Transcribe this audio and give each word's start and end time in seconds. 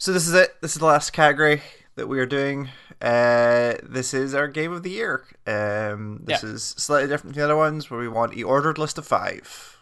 So 0.00 0.14
this 0.14 0.26
is 0.26 0.32
it. 0.32 0.58
This 0.62 0.72
is 0.72 0.78
the 0.78 0.86
last 0.86 1.12
category 1.12 1.60
that 1.96 2.06
we 2.08 2.18
are 2.20 2.26
doing. 2.26 2.70
Uh, 3.02 3.74
this 3.82 4.14
is 4.14 4.34
our 4.34 4.48
game 4.48 4.72
of 4.72 4.82
the 4.82 4.88
year. 4.88 5.24
Um, 5.46 6.22
this 6.24 6.42
Yeah. 6.42 6.48
is 6.48 6.62
slightly 6.78 7.06
different 7.06 7.34
from 7.34 7.38
the 7.38 7.44
other 7.44 7.56
ones, 7.56 7.90
where 7.90 8.00
we 8.00 8.08
want 8.08 8.34
a 8.34 8.42
ordered 8.42 8.78
list 8.78 8.96
of 8.96 9.06
five. 9.06 9.76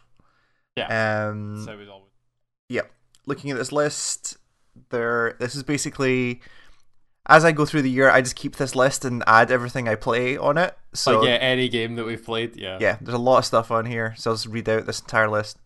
Yeah. 0.75 1.29
Um, 1.29 1.65
So 1.65 1.79
we 1.79 1.89
always. 1.89 2.11
Yep. 2.69 2.91
Looking 3.27 3.53
at 3.53 3.59
this 3.59 3.71
list, 3.71 4.39
there. 4.91 5.37
This 5.39 5.54
is 5.54 5.62
basically 5.62 6.41
as 7.27 7.45
I 7.45 7.53
go 7.53 7.64
through 7.64 7.82
the 7.82 7.91
year, 7.91 8.11
I 8.11 8.21
just 8.21 8.35
keep 8.35 8.57
this 8.57 8.75
list 8.75 9.05
and 9.05 9.23
add 9.27 9.53
everything 9.53 9.87
I 9.87 9.95
play 9.95 10.37
on 10.37 10.59
it. 10.59 10.77
So 10.95 11.21
like 11.21 11.29
yeah, 11.29 11.35
any 11.35 11.69
game 11.69 11.95
that 11.95 12.05
we've 12.05 12.25
played, 12.25 12.57
yeah. 12.57 12.79
yeah, 12.80 12.96
there's 13.00 13.14
a 13.14 13.19
lot 13.19 13.39
of 13.39 13.45
stuff 13.45 13.71
on 13.71 13.87
here. 13.87 14.14
So 14.16 14.30
I'll 14.30 14.37
just 14.37 14.46
read 14.46 14.69
out 14.69 14.87
this 14.87 14.98
entire 14.98 15.29
list. 15.29 15.59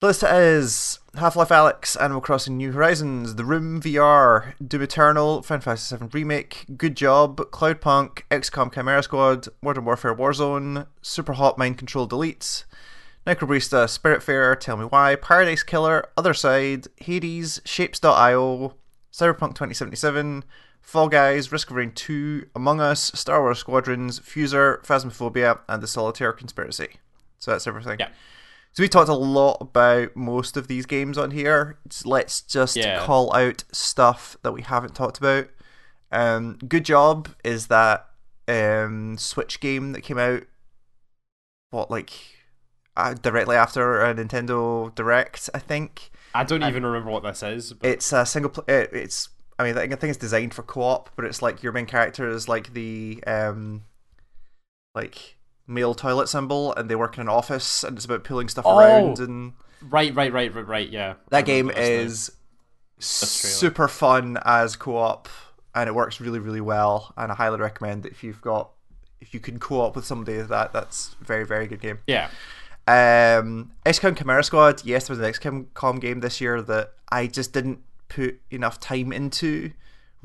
The 0.00 0.08
list 0.08 0.22
is 0.24 0.98
Half-Life 1.14 1.48
Alyx, 1.48 1.98
Animal 1.98 2.20
Crossing 2.20 2.58
New 2.58 2.72
Horizons, 2.72 3.36
The 3.36 3.46
Room 3.46 3.80
VR, 3.80 4.52
Doom 4.62 4.82
Eternal, 4.82 5.40
Final 5.40 5.62
Fantasy 5.62 5.96
VII 5.96 6.08
Remake, 6.12 6.66
Good 6.76 6.98
Job, 6.98 7.38
Cloudpunk, 7.50 8.20
XCOM 8.30 8.74
Chimera 8.74 9.02
Squad, 9.02 9.48
Modern 9.62 9.86
Warfare 9.86 10.14
Warzone, 10.14 10.86
Super 11.00 11.32
Hot 11.32 11.56
Mind 11.56 11.78
Control 11.78 12.06
Deletes, 12.06 12.64
Necrobarista, 13.26 13.86
Spiritfarer, 13.86 14.60
Tell 14.60 14.76
Me 14.76 14.84
Why, 14.84 15.16
Paradise 15.16 15.62
Killer, 15.62 16.04
Othercide, 16.18 16.88
Hades, 16.98 17.62
shapez.io, 17.64 18.74
Cyberpunk 19.10 19.54
2077, 19.54 20.44
Fall 20.82 21.08
Guys, 21.08 21.50
Risk 21.50 21.70
of 21.70 21.76
Rain 21.76 21.92
2, 21.92 22.48
Among 22.54 22.82
Us, 22.82 23.12
Star 23.14 23.40
Wars 23.40 23.60
Squadrons, 23.60 24.20
Fuser, 24.20 24.84
Phasmophobia, 24.84 25.60
and 25.70 25.82
The 25.82 25.86
Solitaire 25.86 26.34
Conspiracy. 26.34 26.98
So 27.38 27.52
that's 27.52 27.66
everything. 27.66 27.96
Yeah. 27.98 28.10
So 28.76 28.82
we 28.82 28.88
talked 28.90 29.08
a 29.08 29.14
lot 29.14 29.56
about 29.62 30.14
most 30.14 30.58
of 30.58 30.68
these 30.68 30.84
games 30.84 31.16
on 31.16 31.30
here. 31.30 31.78
Let's 32.04 32.42
just 32.42 32.76
Yeah. 32.76 33.06
call 33.06 33.34
out 33.34 33.64
stuff 33.72 34.36
that 34.42 34.52
we 34.52 34.60
haven't 34.60 34.94
talked 34.94 35.16
about. 35.16 35.48
Um, 36.12 36.58
Good 36.68 36.84
Job 36.84 37.30
is 37.42 37.68
that 37.68 38.06
um, 38.46 39.16
Switch 39.16 39.60
game 39.60 39.92
that 39.92 40.02
came 40.02 40.18
out, 40.18 40.42
what, 41.70 41.90
like, 41.90 42.12
uh, 42.98 43.14
directly 43.14 43.56
after 43.56 44.02
a 44.02 44.14
Nintendo 44.14 44.94
Direct, 44.94 45.48
I 45.54 45.58
think. 45.58 46.10
I 46.34 46.44
don't 46.44 46.62
even 46.62 46.84
remember 46.84 47.10
what 47.10 47.22
this 47.22 47.42
is. 47.42 47.72
But 47.72 47.88
It's 47.88 48.12
a 48.12 48.26
single. 48.26 48.50
Pl- 48.50 48.64
it, 48.68 48.90
it's. 48.92 49.30
I 49.58 49.64
mean, 49.64 49.78
I 49.78 49.86
think 49.86 50.04
it's 50.10 50.18
designed 50.18 50.52
for 50.52 50.62
co-op, 50.62 51.08
but 51.16 51.24
it's 51.24 51.40
like 51.40 51.62
your 51.62 51.72
main 51.72 51.86
character 51.86 52.28
is 52.28 52.46
like 52.46 52.74
the 52.74 53.24
um, 53.26 53.84
like 54.94 55.35
male 55.66 55.94
toilet 55.94 56.28
symbol, 56.28 56.72
and 56.74 56.88
they 56.90 56.94
work 56.96 57.16
in 57.16 57.22
an 57.22 57.28
office, 57.28 57.82
and 57.84 57.96
it's 57.96 58.04
about 58.04 58.24
pulling 58.24 58.48
stuff 58.48 58.64
Oh! 58.66 58.78
around. 58.78 59.18
And 59.18 59.52
right, 59.82 60.14
right, 60.14 60.32
right, 60.32 60.54
right, 60.54 60.66
right. 60.66 60.88
Yeah. 60.90 61.14
That 61.30 61.44
game 61.46 61.68
remember 61.68 61.80
this 61.80 61.88
now. 61.90 62.04
is 62.06 62.30
super 62.98 63.88
fun 63.88 64.38
as 64.44 64.76
co-op, 64.76 65.28
and 65.74 65.88
it 65.88 65.94
works 65.94 66.20
really, 66.20 66.38
really 66.38 66.60
well. 66.60 67.12
And 67.16 67.30
I 67.32 67.34
highly 67.34 67.58
recommend 67.58 68.06
if 68.06 68.22
you've 68.24 68.40
got 68.40 68.70
if 69.20 69.32
you 69.32 69.40
can 69.40 69.58
co-op 69.58 69.96
with 69.96 70.04
somebody 70.04 70.38
that 70.40 70.72
that's 70.72 71.14
very, 71.20 71.44
very 71.44 71.66
good 71.66 71.80
game. 71.80 71.98
Yeah. 72.06 72.28
Um, 72.88 73.72
XCOM 73.84 74.16
Chimera 74.16 74.44
Squad. 74.44 74.84
Yes, 74.84 75.08
there 75.08 75.16
was 75.16 75.26
an 75.26 75.32
XCOM 75.32 76.00
game 76.00 76.20
this 76.20 76.40
year 76.40 76.62
that 76.62 76.92
I 77.10 77.26
just 77.26 77.52
didn't 77.52 77.80
put 78.08 78.40
enough 78.50 78.78
time 78.78 79.12
into. 79.12 79.72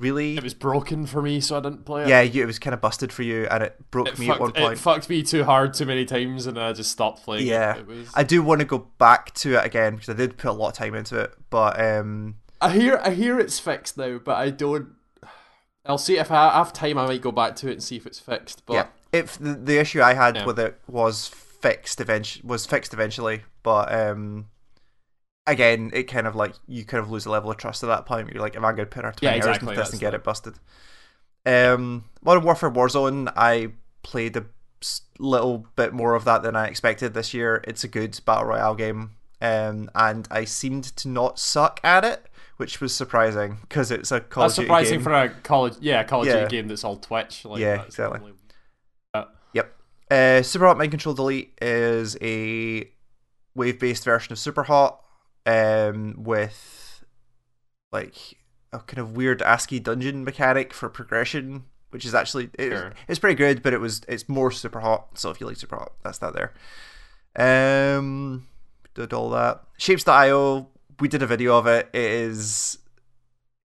Really, 0.02 0.36
It 0.36 0.44
was 0.44 0.54
broken 0.54 1.06
for 1.06 1.22
me, 1.22 1.40
so 1.40 1.58
I 1.58 1.62
didn't 1.62 1.86
play 1.86 2.04
it. 2.04 2.08
yeah, 2.10 2.22
you, 2.22 2.42
it 2.44 2.48
was 2.48 2.58
kind 2.60 2.74
of 2.74 2.82
busted 2.82 3.14
for 3.14 3.24
you, 3.24 3.46
and 3.52 3.62
it 3.64 3.78
broke 3.92 4.08
It 4.10 4.20
me 4.20 4.26
fucked, 4.28 4.38
at 4.38 4.42
one 4.42 4.52
point. 4.52 4.74
it 4.74 4.80
fucked 4.80 5.10
me 5.10 5.22
too 5.24 5.44
hard 5.44 5.74
too 5.76 5.86
many 5.86 6.06
times, 6.06 6.48
and 6.48 6.60
I 6.60 6.74
just 6.74 6.92
stopped 6.92 7.24
playing. 7.24 7.46
yeah, 7.46 7.80
was... 7.82 8.10
I 8.16 8.24
do 8.24 8.42
want 8.42 8.60
to 8.62 8.66
go 8.66 8.88
back 8.98 9.34
to 9.36 9.58
it 9.60 9.66
again 9.66 9.94
because 9.96 10.10
I 10.10 10.14
did 10.14 10.38
put 10.38 10.50
a 10.50 10.54
lot 10.54 10.70
of 10.70 10.74
time 10.74 10.96
into 10.96 11.20
it, 11.20 11.34
but 11.52 11.80
um, 11.80 12.36
I 12.60 12.72
hear 12.72 13.00
I 13.04 13.12
hear 13.12 13.40
it's 13.40 13.60
fixed 13.60 13.98
now, 13.98 14.18
but 14.18 14.38
I 14.38 14.50
don't. 14.50 14.90
I'll 15.86 15.98
see 15.98 16.18
if 16.18 16.32
I 16.32 16.52
have 16.52 16.74
time. 16.74 16.98
I 16.98 17.06
might 17.08 17.22
go 17.22 17.32
back 17.32 17.56
to 17.58 17.70
it 17.70 17.74
and 17.74 17.84
see 17.84 17.96
if 17.96 18.06
it's 18.06 18.20
fixed. 18.20 18.66
But 18.66 18.74
yeah, 18.74 18.88
if 19.12 19.38
the, 19.38 19.54
the 19.54 19.78
issue 19.80 20.02
I 20.02 20.14
had 20.14 20.36
Yeah. 20.36 20.46
with 20.46 20.59
it 20.59 20.80
was 20.88 21.28
fixed 21.28 22.00
eventually 22.02 22.44
was 22.48 22.66
fixed 22.66 22.94
eventually, 22.94 23.44
but 23.64 23.94
um. 23.94 24.48
Again, 25.51 25.91
it 25.94 26.03
kind 26.03 26.28
of 26.28 26.35
like 26.35 26.53
you 26.67 26.85
kind 26.85 27.03
of 27.03 27.12
lose 27.12 27.25
a 27.25 27.31
level 27.31 27.51
of 27.51 27.57
trust 27.57 27.84
at 27.84 27.88
that 27.88 28.06
point. 28.06 28.29
You're 28.31 28.41
like, 28.41 28.56
am 28.56 28.66
I 28.66 28.72
going 28.72 28.85
to 28.88 28.95
put 28.95 29.06
our 29.06 29.12
twenty 29.12 29.38
Yeah, 29.38 29.45
hours 29.45 29.57
into 29.57 29.75
this 29.75 29.91
and 29.91 30.00
get 30.00 30.13
it 30.13 30.23
busted? 30.23 30.56
Um, 31.45 32.06
Modern 32.23 32.44
Warfare 32.44 32.72
Warzone, 32.72 33.31
I 33.35 33.72
played 34.03 34.38
a 34.38 34.45
little 35.19 35.66
bit 35.75 35.94
more 35.94 36.16
of 36.16 36.25
that 36.25 36.44
than 36.44 36.56
I 36.56 36.67
expected 36.67 37.13
this 37.13 37.34
year. 37.34 37.63
It's 37.67 37.84
a 37.84 37.88
good 37.88 38.19
battle 38.25 38.45
royale 38.45 38.75
game, 38.75 39.12
um, 39.41 39.89
and 39.95 40.28
I 40.31 40.45
seemed 40.45 40.85
to 40.97 41.07
not 41.07 41.39
suck 41.39 41.79
at 41.83 42.03
it, 42.06 42.28
which 42.57 42.79
was 42.79 42.94
surprising 42.94 43.57
because 43.62 43.91
it's 43.91 44.12
a 44.12 44.19
Call 44.22 44.44
that's 44.44 44.56
surprising 44.56 45.00
game. 45.00 45.03
for 45.03 45.13
a 45.13 45.29
college. 45.29 45.73
Yeah, 45.81 46.01
of 46.01 46.25
Yeah. 46.25 46.47
Game 46.47 46.68
that's 46.68 46.83
all 46.83 46.97
Twitch. 46.97 47.44
Like, 47.45 47.59
Yeah, 47.59 47.81
exactly. 47.83 48.33
Yep. 49.53 49.75
Uh, 50.09 50.41
Super 50.44 50.68
Hot 50.68 50.78
Mind 50.78 50.91
Control 50.91 51.16
Delete 51.16 51.53
is 51.62 52.18
a 52.22 52.88
wave-based 53.56 54.03
version 54.03 54.31
of 54.31 54.39
Super 54.39 54.63
Hot, 54.63 55.01
um, 55.46 56.16
with 56.18 57.03
like 57.91 58.38
a 58.74 58.79
kind 58.79 59.00
of 59.00 59.16
weird 59.18 59.41
ASCII 59.41 59.79
dungeon 59.79 60.24
mechanic 60.24 60.74
for 60.74 60.88
progression, 60.90 61.66
which 61.90 62.06
is 62.06 62.16
actually 62.16 62.50
it, 62.57 62.69
Sure. 62.69 62.94
it's 63.07 63.19
pretty 63.19 63.35
good, 63.35 63.62
but 63.62 63.74
it 63.74 63.80
was 63.80 64.01
it's 64.07 64.30
more 64.30 64.51
Super 64.51 64.80
Hot. 64.80 65.18
So 65.18 65.30
if 65.30 65.41
you 65.41 65.47
like 65.47 65.57
Super 65.57 65.75
Hot, 65.78 65.91
that's 66.03 66.19
that 66.19 66.34
there. 66.34 66.53
Um, 67.35 68.47
did 68.94 69.13
all 69.13 69.30
that. 69.31 69.63
shapez.io, 69.80 70.68
we 71.00 71.07
did 71.07 71.22
a 71.24 71.28
video 71.28 71.57
of 71.57 71.68
it. 71.68 71.90
It 71.94 72.01
is 72.01 72.78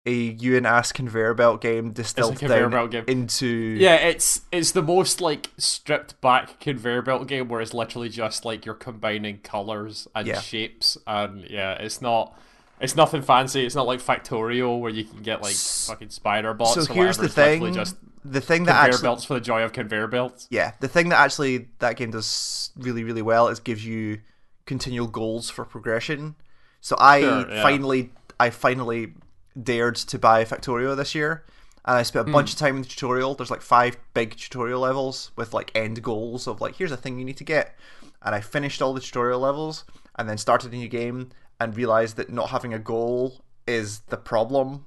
a 0.06 0.12
you 0.12 0.56
and 0.56 0.66
ass 0.66 0.92
conveyor 0.92 1.34
belt 1.34 1.60
game 1.60 1.90
distilled 1.92 2.38
down 2.38 2.90
game. 2.90 3.04
into 3.08 3.46
Yeah, 3.46 3.96
it's 3.96 4.42
it's 4.52 4.70
the 4.70 4.82
most 4.82 5.20
like 5.20 5.50
stripped 5.58 6.20
back 6.20 6.60
conveyor 6.60 7.02
belt 7.02 7.26
game 7.26 7.48
where 7.48 7.60
it's 7.60 7.74
literally 7.74 8.08
just 8.08 8.44
like 8.44 8.64
you're 8.64 8.74
combining 8.76 9.38
colors 9.38 10.06
and 10.14 10.26
Yeah. 10.26 10.40
shapes, 10.40 10.96
and 11.06 11.44
yeah, 11.50 11.72
it's 11.74 12.00
not. 12.00 12.38
It's 12.78 12.94
nothing 12.94 13.22
fancy. 13.22 13.64
It's 13.64 13.74
not 13.74 13.86
like 13.86 14.00
Factorio 14.00 14.78
where 14.78 14.90
you 14.90 15.02
can 15.04 15.22
get 15.22 15.40
like 15.42 15.54
fucking 15.56 16.10
spider 16.10 16.52
bots. 16.54 16.74
so 16.74 16.82
or 16.92 16.94
here's 16.94 17.18
whatever. 17.18 17.20
the 17.22 17.24
It's 17.26 17.34
thing 17.34 17.74
Just 17.74 17.96
the 18.22 18.40
thing 18.40 18.64
that 18.64 18.72
conveyor 18.74 18.92
actually 18.94 19.02
belts 19.02 19.24
for 19.24 19.34
the 19.34 19.40
joy 19.40 19.62
of 19.62 19.72
conveyor 19.72 20.08
belts. 20.08 20.46
yeah 20.50 20.72
the 20.80 20.88
thing 20.88 21.08
that 21.08 21.18
actually 21.20 21.68
that 21.78 21.96
game 21.96 22.10
does 22.10 22.70
really 22.76 23.02
really 23.04 23.22
well 23.22 23.48
is 23.48 23.60
gives 23.60 23.86
you 23.86 24.18
continual 24.66 25.06
goals 25.06 25.48
for 25.48 25.64
progression 25.64 26.34
so 26.80 26.96
i 26.98 27.20
Sure, 27.20 27.48
yeah. 27.48 27.62
finally 27.62 28.10
i 28.40 28.50
finally 28.50 29.14
dared 29.62 29.96
to 29.96 30.18
buy 30.18 30.44
factorio 30.44 30.96
this 30.96 31.14
year 31.14 31.44
and 31.84 31.96
i 31.96 32.02
spent 32.02 32.28
a 32.28 32.32
bunch 32.32 32.50
Hmm. 32.50 32.54
of 32.54 32.58
time 32.58 32.76
in 32.76 32.82
the 32.82 32.88
tutorial 32.88 33.34
there's 33.34 33.50
like 33.50 33.62
five 33.62 33.96
big 34.14 34.36
tutorial 34.36 34.80
levels 34.80 35.30
with 35.36 35.54
like 35.54 35.70
end 35.74 36.02
goals 36.02 36.46
of 36.46 36.60
like 36.60 36.76
here's 36.76 36.92
a 36.92 36.96
thing 36.96 37.18
you 37.18 37.24
need 37.24 37.36
to 37.38 37.44
get 37.44 37.74
and 38.22 38.34
i 38.34 38.40
finished 38.40 38.82
all 38.82 38.92
the 38.92 39.00
tutorial 39.00 39.40
levels 39.40 39.84
and 40.18 40.28
then 40.28 40.36
started 40.38 40.72
a 40.72 40.76
new 40.76 40.88
game 40.88 41.30
and 41.60 41.76
realized 41.76 42.16
that 42.16 42.30
not 42.30 42.50
having 42.50 42.74
a 42.74 42.78
goal 42.78 43.40
is 43.66 44.00
the 44.08 44.16
problem 44.16 44.84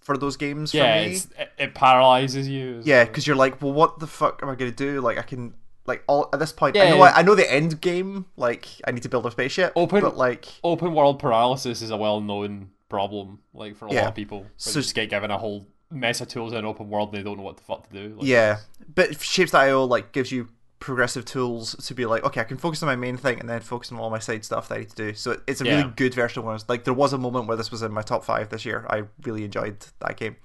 for 0.00 0.16
those 0.16 0.36
games 0.36 0.72
Yeah, 0.74 1.00
for 1.02 1.08
me 1.08 1.14
it's, 1.14 1.24
it, 1.38 1.52
it 1.58 1.74
paralyzes 1.74 2.48
you. 2.48 2.80
yeah, 2.84 3.04
because 3.04 3.24
you're 3.26 3.36
like, 3.36 3.62
well, 3.62 3.72
what 3.72 4.00
the 4.00 4.06
fuck 4.08 4.40
am 4.42 4.48
I 4.48 4.56
gonna 4.56 4.72
do? 4.72 5.00
Like, 5.00 5.16
I 5.16 5.22
can 5.22 5.54
like 5.86 6.02
all 6.08 6.28
at 6.32 6.40
this 6.40 6.50
point. 6.52 6.76
I 6.76 6.84
Yeah. 6.84 6.90
know 6.90 7.02
I, 7.02 7.18
I 7.18 7.22
know 7.22 7.36
the 7.36 7.48
end 7.52 7.80
game. 7.80 8.26
Like, 8.36 8.66
I 8.84 8.90
need 8.90 9.04
to 9.04 9.08
build 9.08 9.26
a 9.26 9.30
spaceship. 9.30 9.72
Open- 9.76 10.00
but 10.00 10.16
like, 10.16 10.46
open 10.64 10.92
world 10.94 11.20
paralysis 11.20 11.82
is 11.82 11.90
a 11.90 11.96
well 11.96 12.20
known 12.20 12.70
problem, 12.92 13.38
like 13.54 13.74
for 13.76 13.86
a 13.88 13.92
Yeah. 13.92 14.02
lot 14.02 14.08
of 14.10 14.14
people. 14.14 14.46
So- 14.56 14.80
just 14.80 14.94
get 14.94 15.08
given 15.10 15.30
a 15.30 15.38
whole 15.38 15.66
mess 15.90 16.20
of 16.20 16.28
tools 16.28 16.52
in 16.52 16.58
an 16.58 16.64
open 16.64 16.88
world 16.88 17.08
and 17.10 17.18
they 17.18 17.22
don't 17.22 17.36
know 17.38 17.42
what 17.42 17.56
the 17.56 17.62
fuck 17.62 17.88
to 17.88 17.92
do. 17.92 18.14
Like, 18.16 18.26
yeah, 18.26 18.58
but 18.94 19.10
shapez.io 19.10 19.84
like 19.84 20.12
gives 20.12 20.30
you 20.32 20.48
progressive 20.78 21.24
tools 21.24 21.74
to 21.86 21.94
be 21.94 22.06
like, 22.06 22.24
okay, 22.24 22.40
I 22.40 22.44
can 22.44 22.56
focus 22.56 22.82
on 22.82 22.86
my 22.88 22.96
main 22.96 23.16
thing 23.16 23.38
and 23.38 23.48
then 23.48 23.60
focus 23.60 23.92
on 23.92 23.98
all 23.98 24.10
my 24.10 24.18
side 24.18 24.44
stuff 24.44 24.68
that 24.68 24.74
I 24.74 24.78
need 24.80 24.90
to 24.90 24.96
do. 24.96 25.14
So 25.14 25.40
it's 25.46 25.60
a 25.60 25.64
Yeah. 25.64 25.76
really 25.76 25.90
good 25.94 26.14
version 26.14 26.40
of 26.40 26.44
one. 26.46 26.58
Like, 26.68 26.84
there 26.84 26.94
was 26.94 27.12
a 27.12 27.18
moment 27.18 27.46
where 27.46 27.56
this 27.56 27.70
was 27.70 27.82
in 27.82 27.92
my 27.92 28.02
top 28.02 28.24
five 28.24 28.48
this 28.48 28.64
year. 28.64 28.86
I 28.90 29.04
really 29.22 29.44
enjoyed 29.44 29.76
that 30.00 30.16
game. 30.16 30.36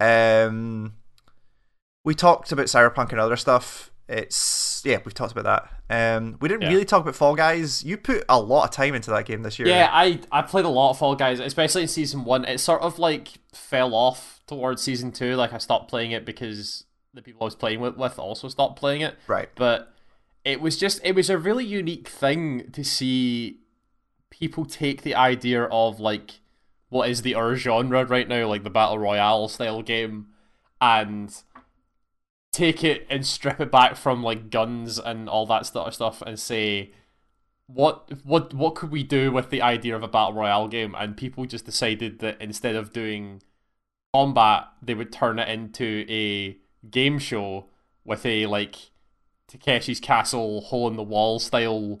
Um, 0.00 0.94
we 2.04 2.14
talked 2.14 2.50
about 2.52 2.66
Cyberpunk 2.66 3.10
and 3.12 3.20
other 3.20 3.36
stuff. 3.36 3.91
It's 4.12 4.82
yeah, 4.84 4.98
we've 5.04 5.14
talked 5.14 5.32
about 5.36 5.68
that. 5.88 6.16
Um, 6.16 6.36
we 6.40 6.48
didn't 6.48 6.62
Yeah. 6.62 6.68
really 6.70 6.84
talk 6.84 7.02
about 7.02 7.14
Fall 7.16 7.34
Guys. 7.34 7.82
You 7.84 7.96
put 7.96 8.24
a 8.28 8.40
lot 8.40 8.64
of 8.64 8.70
time 8.70 8.94
into 8.94 9.10
that 9.10 9.24
game 9.24 9.42
this 9.42 9.58
year. 9.58 9.68
Yeah, 9.68 9.88
I 9.92 10.20
I 10.30 10.42
played 10.42 10.64
a 10.64 10.68
lot 10.68 10.90
of 10.90 10.98
Fall 10.98 11.14
Guys, 11.16 11.40
especially 11.40 11.82
in 11.82 11.88
season 11.88 12.24
one. 12.24 12.44
It 12.44 12.58
sort 12.58 12.82
of 12.82 12.98
like 12.98 13.28
fell 13.52 13.94
off 13.94 14.40
towards 14.46 14.82
season 14.82 15.12
two. 15.12 15.34
Like 15.36 15.52
I 15.52 15.58
stopped 15.58 15.88
playing 15.88 16.10
it 16.12 16.24
because 16.26 16.84
the 17.14 17.22
people 17.22 17.42
I 17.42 17.46
was 17.46 17.54
playing 17.54 17.80
with, 17.80 17.96
with 17.96 18.18
also 18.18 18.48
stopped 18.48 18.78
playing 18.78 19.00
it. 19.02 19.16
Right. 19.26 19.48
But 19.54 19.92
it 20.44 20.60
was 20.60 20.76
just 20.78 21.00
it 21.04 21.14
was 21.14 21.30
a 21.30 21.38
really 21.38 21.64
unique 21.64 22.08
thing 22.08 22.70
to 22.72 22.84
see 22.84 23.58
people 24.30 24.64
take 24.64 25.02
the 25.02 25.14
idea 25.14 25.64
of 25.64 26.00
like 26.00 26.40
what 26.88 27.08
is 27.08 27.22
the 27.22 27.34
our 27.34 27.54
genre 27.56 28.04
right 28.04 28.28
now, 28.28 28.46
like 28.46 28.64
the 28.64 28.70
battle 28.70 28.98
royale 28.98 29.48
style 29.48 29.80
game, 29.82 30.26
and 30.80 31.34
take 32.52 32.84
it 32.84 33.06
and 33.08 33.26
strip 33.26 33.60
it 33.60 33.70
back 33.70 33.96
from 33.96 34.22
like 34.22 34.50
guns 34.50 34.98
and 34.98 35.28
all 35.28 35.46
that 35.46 35.66
sort 35.66 35.88
of 35.88 35.94
stuff 35.94 36.22
and 36.26 36.38
say 36.38 36.92
what 37.66 38.10
what 38.24 38.52
what 38.52 38.74
could 38.74 38.90
we 38.90 39.02
do 39.02 39.32
with 39.32 39.50
the 39.50 39.62
idea 39.62 39.96
of 39.96 40.02
a 40.02 40.08
battle 40.08 40.34
royale 40.34 40.68
game? 40.68 40.94
And 40.98 41.16
people 41.16 41.46
just 41.46 41.64
decided 41.64 42.18
that 42.18 42.40
instead 42.40 42.76
of 42.76 42.92
doing 42.92 43.42
combat, 44.14 44.68
they 44.82 44.94
would 44.94 45.12
turn 45.12 45.38
it 45.38 45.48
into 45.48 46.04
a 46.08 46.58
game 46.88 47.18
show 47.18 47.66
with 48.04 48.26
a 48.26 48.46
like 48.46 48.76
Takeshi's 49.50 50.00
Castle 50.00 50.62
hole 50.62 50.88
in 50.88 50.96
the 50.96 51.02
wall 51.02 51.38
style 51.38 52.00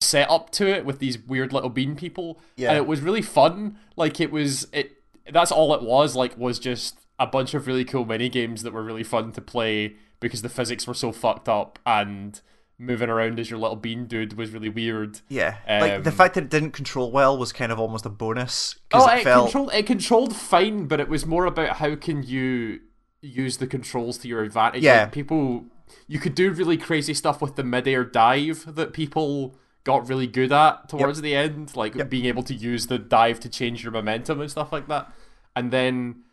set 0.00 0.30
up 0.30 0.50
to 0.50 0.68
it 0.68 0.84
with 0.84 0.98
these 0.98 1.18
weird 1.18 1.52
little 1.52 1.70
bean 1.70 1.96
people. 1.96 2.38
Yeah. 2.56 2.70
And 2.70 2.76
it 2.76 2.86
was 2.86 3.00
really 3.00 3.22
fun. 3.22 3.78
Like 3.96 4.20
it 4.20 4.30
was 4.30 4.68
it 4.72 4.92
that's 5.32 5.50
all 5.50 5.74
it 5.74 5.82
was, 5.82 6.14
like 6.14 6.36
was 6.38 6.58
just 6.58 7.03
a 7.18 7.26
bunch 7.26 7.54
of 7.54 7.66
really 7.66 7.84
cool 7.84 8.04
mini 8.04 8.28
games 8.28 8.62
that 8.62 8.72
were 8.72 8.82
really 8.82 9.04
fun 9.04 9.32
to 9.32 9.40
play 9.40 9.94
because 10.20 10.42
the 10.42 10.48
physics 10.48 10.86
were 10.86 10.94
so 10.94 11.12
fucked 11.12 11.48
up 11.48 11.78
and 11.86 12.40
moving 12.76 13.08
around 13.08 13.38
as 13.38 13.50
your 13.50 13.58
little 13.58 13.76
bean 13.76 14.06
dude 14.06 14.32
was 14.36 14.50
really 14.50 14.68
weird. 14.68 15.20
Yeah, 15.28 15.56
like 15.68 16.02
the 16.02 16.10
Um, 16.10 16.16
fact 16.16 16.34
that 16.34 16.44
it 16.44 16.50
didn't 16.50 16.72
control 16.72 17.12
well 17.12 17.38
was 17.38 17.52
kind 17.52 17.70
of 17.70 17.78
almost 17.78 18.04
a 18.04 18.10
bonus 18.10 18.74
Oh, 18.92 19.06
because 19.06 19.12
it, 19.12 19.20
it 19.20 19.24
felt 19.24 19.44
controlled 19.46 19.74
it 19.74 19.86
controlled 19.86 20.34
fine, 20.36 20.86
but 20.86 20.98
it 20.98 21.08
was 21.08 21.24
more 21.24 21.44
about 21.46 21.76
how 21.76 21.94
can 21.94 22.22
you 22.24 22.80
use 23.22 23.58
the 23.58 23.66
controls 23.68 24.18
to 24.18 24.28
your 24.28 24.42
advantage. 24.42 24.82
Yeah. 24.82 25.02
Like, 25.02 25.12
people 25.12 25.66
you 26.08 26.18
could 26.18 26.34
do 26.34 26.50
really 26.50 26.76
crazy 26.76 27.14
stuff 27.14 27.40
with 27.40 27.54
the 27.54 27.62
midair 27.62 28.04
dive 28.04 28.74
that 28.74 28.92
people 28.92 29.54
got 29.84 30.08
really 30.08 30.26
good 30.26 30.50
at 30.50 30.88
towards 30.88 31.20
the 31.20 31.36
end, 31.36 31.76
like 31.76 31.94
Yep. 31.94 32.10
being 32.10 32.24
able 32.24 32.42
to 32.42 32.54
use 32.54 32.88
the 32.88 32.98
dive 32.98 33.38
to 33.40 33.48
change 33.48 33.84
your 33.84 33.92
momentum 33.92 34.40
and 34.40 34.50
stuff 34.50 34.72
like 34.72 34.88
that. 34.88 35.12
And 35.54 35.70
then 35.70 36.23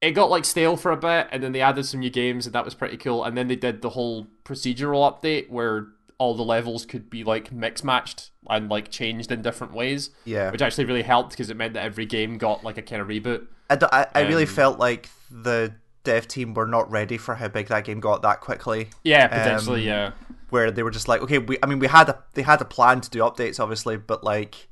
it 0.00 0.12
got 0.12 0.30
like 0.30 0.44
stale 0.44 0.76
for 0.76 0.92
a 0.92 0.96
bit, 0.96 1.28
and 1.32 1.42
then 1.42 1.52
they 1.52 1.60
added 1.60 1.86
some 1.86 2.00
new 2.00 2.10
games, 2.10 2.46
and 2.46 2.54
that 2.54 2.64
was 2.64 2.74
pretty 2.74 2.96
cool. 2.96 3.24
And 3.24 3.36
then 3.36 3.48
they 3.48 3.56
did 3.56 3.82
the 3.82 3.90
whole 3.90 4.28
procedural 4.44 5.10
update 5.10 5.50
where 5.50 5.88
all 6.18 6.34
the 6.34 6.44
levels 6.44 6.84
could 6.84 7.08
be 7.08 7.24
like 7.24 7.52
mix 7.52 7.84
matched 7.84 8.30
and 8.50 8.68
like 8.68 8.90
changed 8.90 9.30
in 9.30 9.40
different 9.40 9.72
ways 9.72 10.10
yeah. 10.24 10.50
which 10.50 10.60
actually 10.60 10.84
really 10.84 11.02
helped 11.02 11.30
because 11.30 11.48
it 11.48 11.56
meant 11.56 11.74
that 11.74 11.84
every 11.84 12.06
game 12.06 12.38
got 12.38 12.64
like 12.64 12.76
a 12.76 12.82
kind 12.82 13.00
of 13.00 13.08
reboot. 13.08 13.46
I, 13.70 13.76
d- 13.76 13.86
I, 13.90 14.06
I 14.14 14.20
really 14.22 14.42
um, 14.42 14.48
felt 14.48 14.78
like 14.78 15.10
the 15.30 15.74
dev 16.02 16.26
team 16.26 16.54
were 16.54 16.66
not 16.66 16.90
ready 16.90 17.18
for 17.18 17.36
how 17.36 17.48
big 17.48 17.68
that 17.68 17.84
game 17.84 18.00
got 18.00 18.22
that 18.22 18.40
quickly. 18.40 18.88
Yeah, 19.04 19.28
potentially. 19.28 19.82
Um, 19.82 19.86
yeah, 19.86 20.12
Where 20.50 20.70
they 20.70 20.82
were 20.82 20.90
just 20.90 21.06
like, 21.06 21.20
okay, 21.22 21.38
we 21.38 21.58
I 21.62 21.66
mean 21.66 21.78
we 21.78 21.86
had 21.86 22.08
a 22.08 22.22
they 22.34 22.42
had 22.42 22.60
a 22.60 22.64
plan 22.64 23.00
to 23.02 23.10
do 23.10 23.20
updates 23.20 23.60
obviously, 23.60 23.96
but 23.96 24.24
like 24.24 24.68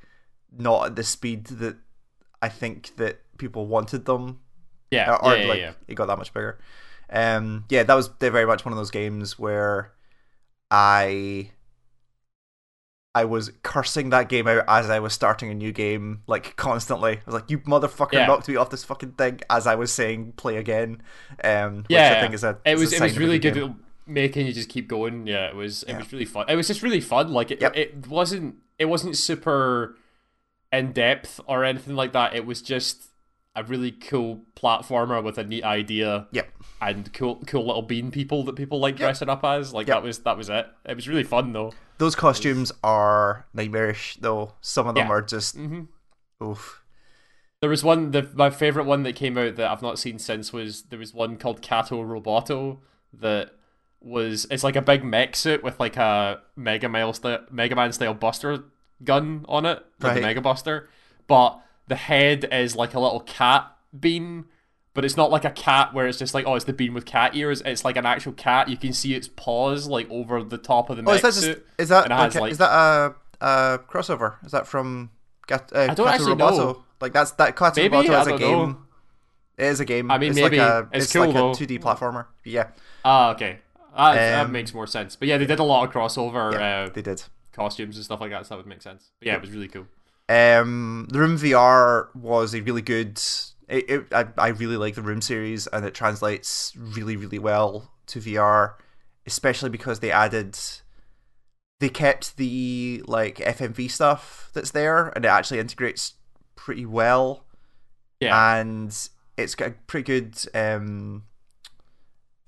not 0.56 0.86
at 0.86 0.96
the 0.96 1.04
speed 1.04 1.46
that 1.46 1.76
I 2.42 2.48
think 2.48 2.96
that 2.96 3.20
people 3.38 3.66
wanted 3.66 4.06
them. 4.06 4.40
Yeah, 4.90 5.12
or, 5.14 5.32
or, 5.32 5.36
yeah, 5.36 5.46
like 5.48 5.58
yeah. 5.60 5.72
it 5.88 5.94
got 5.94 6.06
that 6.06 6.18
much 6.18 6.32
bigger. 6.32 6.58
Um, 7.10 7.64
yeah, 7.68 7.82
that 7.84 7.94
was 7.94 8.10
they're 8.18 8.30
very 8.30 8.46
much 8.46 8.64
one 8.64 8.72
of 8.72 8.76
those 8.78 8.90
games 8.90 9.38
where 9.38 9.92
I 10.70 11.50
I 13.14 13.24
was 13.24 13.50
cursing 13.62 14.10
that 14.10 14.28
game 14.28 14.46
out 14.46 14.64
as 14.68 14.90
I 14.90 14.98
was 14.98 15.14
starting 15.14 15.50
a 15.50 15.54
new 15.54 15.72
game, 15.72 16.22
like 16.26 16.54
constantly. 16.56 17.12
I 17.12 17.20
was 17.24 17.34
like, 17.34 17.50
"You 17.50 17.58
motherfucker, 17.60 18.12
Yeah. 18.12 18.26
knocked 18.26 18.46
me 18.48 18.56
off 18.56 18.68
this 18.70 18.84
fucking 18.84 19.12
thing!" 19.12 19.40
As 19.48 19.66
I 19.66 19.74
was 19.74 19.90
saying, 19.92 20.32
"Play 20.32 20.56
again." 20.56 21.00
Um, 21.42 21.84
Yeah, 21.88 22.14
I 22.18 22.20
think 22.20 22.34
is 22.34 22.44
a 22.44 22.58
It 22.64 22.74
is 22.74 22.80
was 22.80 22.92
a 22.92 22.96
it 22.96 23.02
was 23.02 23.18
really 23.18 23.38
good 23.38 23.74
making 24.06 24.46
you 24.46 24.52
just 24.52 24.68
keep 24.68 24.86
going. 24.86 25.26
Yeah, 25.26 25.46
it 25.48 25.56
was 25.56 25.82
it 25.84 25.90
Yeah. 25.90 25.98
was 25.98 26.12
really 26.12 26.26
fun. 26.26 26.46
It 26.48 26.56
was 26.56 26.66
just 26.68 26.82
really 26.82 27.00
fun. 27.00 27.32
Like 27.32 27.50
it, 27.50 27.60
Yep. 27.62 27.76
it 27.76 28.06
wasn't 28.06 28.56
it 28.78 28.84
wasn't 28.84 29.16
super 29.16 29.96
in 30.70 30.92
depth 30.92 31.40
or 31.46 31.64
anything 31.64 31.96
like 31.96 32.12
that. 32.12 32.34
It 32.34 32.44
was 32.44 32.60
just 32.60 33.08
a 33.56 33.64
really 33.64 33.90
cool 33.90 34.44
platformer 34.54 35.22
with 35.24 35.38
a 35.38 35.44
neat 35.44 35.64
idea 35.64 36.28
Yep. 36.30 36.48
and 36.80 37.12
cool 37.12 37.42
cool 37.46 37.66
little 37.66 37.82
bean 37.82 38.10
people 38.10 38.44
that 38.44 38.54
people 38.54 38.78
like 38.78 38.94
Yep. 38.94 39.00
dressing 39.00 39.28
up 39.28 39.42
as. 39.44 39.72
Like 39.72 39.88
Yep. 39.88 39.96
that 39.96 40.02
was 40.02 40.18
that 40.20 40.36
was 40.36 40.48
it. 40.48 40.66
It 40.84 40.94
was 40.94 41.08
really 41.08 41.24
fun 41.24 41.52
though. 41.52 41.72
Those 41.98 42.14
costumes 42.14 42.70
are 42.84 43.46
nightmarish, 43.54 44.16
though. 44.20 44.52
Some 44.60 44.86
of 44.86 44.94
them 44.94 45.06
Yeah. 45.06 45.12
are 45.12 45.22
just 45.22 45.56
hmm 45.56 45.84
oof. 46.42 46.82
There 47.62 47.70
was 47.70 47.82
one, 47.82 48.10
the, 48.10 48.28
my 48.34 48.50
favorite 48.50 48.84
one 48.84 49.02
that 49.04 49.16
came 49.16 49.38
out 49.38 49.56
that 49.56 49.70
I've 49.70 49.80
not 49.80 49.98
seen 49.98 50.18
since 50.18 50.52
was 50.52 50.82
there 50.84 50.98
was 50.98 51.14
one 51.14 51.38
called 51.38 51.62
Gato 51.62 52.02
Roboto 52.04 52.80
that 53.14 53.52
was 54.02 54.46
it's 54.50 54.62
like 54.62 54.76
a 54.76 54.82
big 54.82 55.02
mech 55.02 55.34
suit 55.34 55.62
with 55.64 55.80
like 55.80 55.96
a 55.96 56.42
Mega 56.54 56.88
Man 56.90 57.12
style, 57.14 57.40
Mega 57.50 57.74
Man 57.74 57.92
style 57.92 58.12
Buster 58.12 58.64
gun 59.02 59.46
on 59.48 59.64
it, 59.64 59.78
like 60.00 60.10
Right. 60.10 60.14
the 60.16 60.20
Mega 60.20 60.40
Buster, 60.42 60.90
but 61.26 61.58
the 61.88 61.96
head 61.96 62.48
is 62.52 62.74
like 62.76 62.94
a 62.94 63.00
little 63.00 63.20
cat 63.20 63.70
bean. 63.98 64.46
But 64.94 65.04
it's 65.04 65.16
not 65.16 65.30
like 65.30 65.44
a 65.44 65.50
cat 65.50 65.92
where 65.92 66.06
it's 66.06 66.18
just 66.18 66.32
like 66.32 66.46
oh 66.46 66.54
it's 66.54 66.64
the 66.64 66.72
bean 66.72 66.94
with 66.94 67.04
cat 67.04 67.36
ears. 67.36 67.60
It's 67.66 67.84
like 67.84 67.96
an 67.98 68.06
actual 68.06 68.32
cat. 68.32 68.68
You 68.70 68.78
can 68.78 68.94
see 68.94 69.12
its 69.14 69.28
paws 69.28 69.86
like 69.86 70.10
over 70.10 70.42
the 70.42 70.56
top 70.56 70.88
of 70.88 70.96
the 70.96 71.02
Oh, 71.06 71.12
is 71.12 71.20
that 71.20 71.28
just 71.34 71.40
suit. 71.42 71.66
is 71.76 71.90
that 71.90 72.06
it 72.06 72.12
has, 72.12 72.34
like- 72.34 72.52
is 72.52 72.58
that 72.58 72.70
a, 72.70 73.14
a 73.44 73.78
crossover? 73.90 74.36
Is 74.46 74.52
that 74.52 74.66
from 74.66 75.10
Gat- 75.46 75.70
uh, 75.74 75.88
I 75.90 75.94
don't 75.94 76.08
actually 76.08 76.32
Roboto? 76.34 76.56
know. 76.56 76.84
Like 77.00 77.12
that's 77.12 77.32
that 77.32 77.54
Gato 77.56 77.78
Maybe? 77.82 77.94
Roboto 77.94 78.20
is 78.22 78.26
a 78.26 78.38
game. 78.38 78.68
know. 78.70 78.78
It 79.58 79.64
is 79.66 79.80
a 79.80 79.84
game. 79.84 80.10
I 80.10 80.16
mean, 80.16 80.30
it's 80.30 80.40
maybe 80.40 80.56
like 80.58 80.68
a, 80.70 80.88
it's 80.94 81.04
it's 81.04 81.12
cool, 81.12 81.26
like 81.26 81.34
though. 81.34 81.50
a 81.50 81.54
2D 81.54 81.78
platformer. 81.80 82.26
Yeah, 82.44 82.68
Ah, 83.04 83.32
okay. 83.34 83.58
That, 83.96 84.14
that 84.14 84.44
Um, 84.46 84.52
makes 84.52 84.72
more 84.74 84.86
sense. 84.86 85.14
But 85.16 85.28
yeah, 85.28 85.36
they 85.38 85.46
did 85.46 85.58
a 85.58 85.62
lot 85.62 85.86
of 85.86 85.92
crossover. 85.94 86.52
yeah, 86.54 86.84
uh, 86.84 86.88
they 86.88 87.02
did. 87.02 87.22
costumes 87.52 87.96
and 87.96 88.04
stuff 88.04 88.20
like 88.22 88.30
that, 88.30 88.44
so 88.46 88.54
that 88.54 88.56
would 88.58 88.66
make 88.66 88.80
sense. 88.82 89.10
But 89.20 89.26
yeah, 89.26 89.34
it 89.36 89.40
was 89.42 89.50
really 89.50 89.68
cool. 89.68 89.86
Um, 90.28 91.06
the 91.10 91.18
Room 91.18 91.38
VR 91.38 92.14
was 92.14 92.54
a 92.54 92.60
really 92.60 92.82
good. 92.82 93.20
It, 93.68 93.90
it, 93.90 94.06
I, 94.12 94.26
I 94.38 94.48
really 94.48 94.76
like 94.76 94.94
the 94.94 95.02
Room 95.02 95.20
series, 95.20 95.66
and 95.68 95.84
it 95.84 95.94
translates 95.94 96.72
really, 96.76 97.16
really 97.16 97.38
well 97.38 97.92
to 98.06 98.20
VR, 98.20 98.74
especially 99.26 99.70
because 99.70 100.00
they 100.00 100.10
added. 100.10 100.58
They 101.78 101.88
kept 101.88 102.36
the 102.36 103.02
like 103.06 103.36
FMV 103.36 103.90
stuff 103.90 104.50
that's 104.54 104.70
there, 104.70 105.08
and 105.08 105.24
it 105.24 105.28
actually 105.28 105.60
integrates 105.60 106.14
pretty 106.54 106.86
well. 106.86 107.44
Yeah, 108.20 108.58
and 108.58 108.96
it's 109.36 109.54
got 109.54 109.68
a 109.68 109.74
pretty 109.86 110.04
good 110.04 110.38
um 110.54 111.24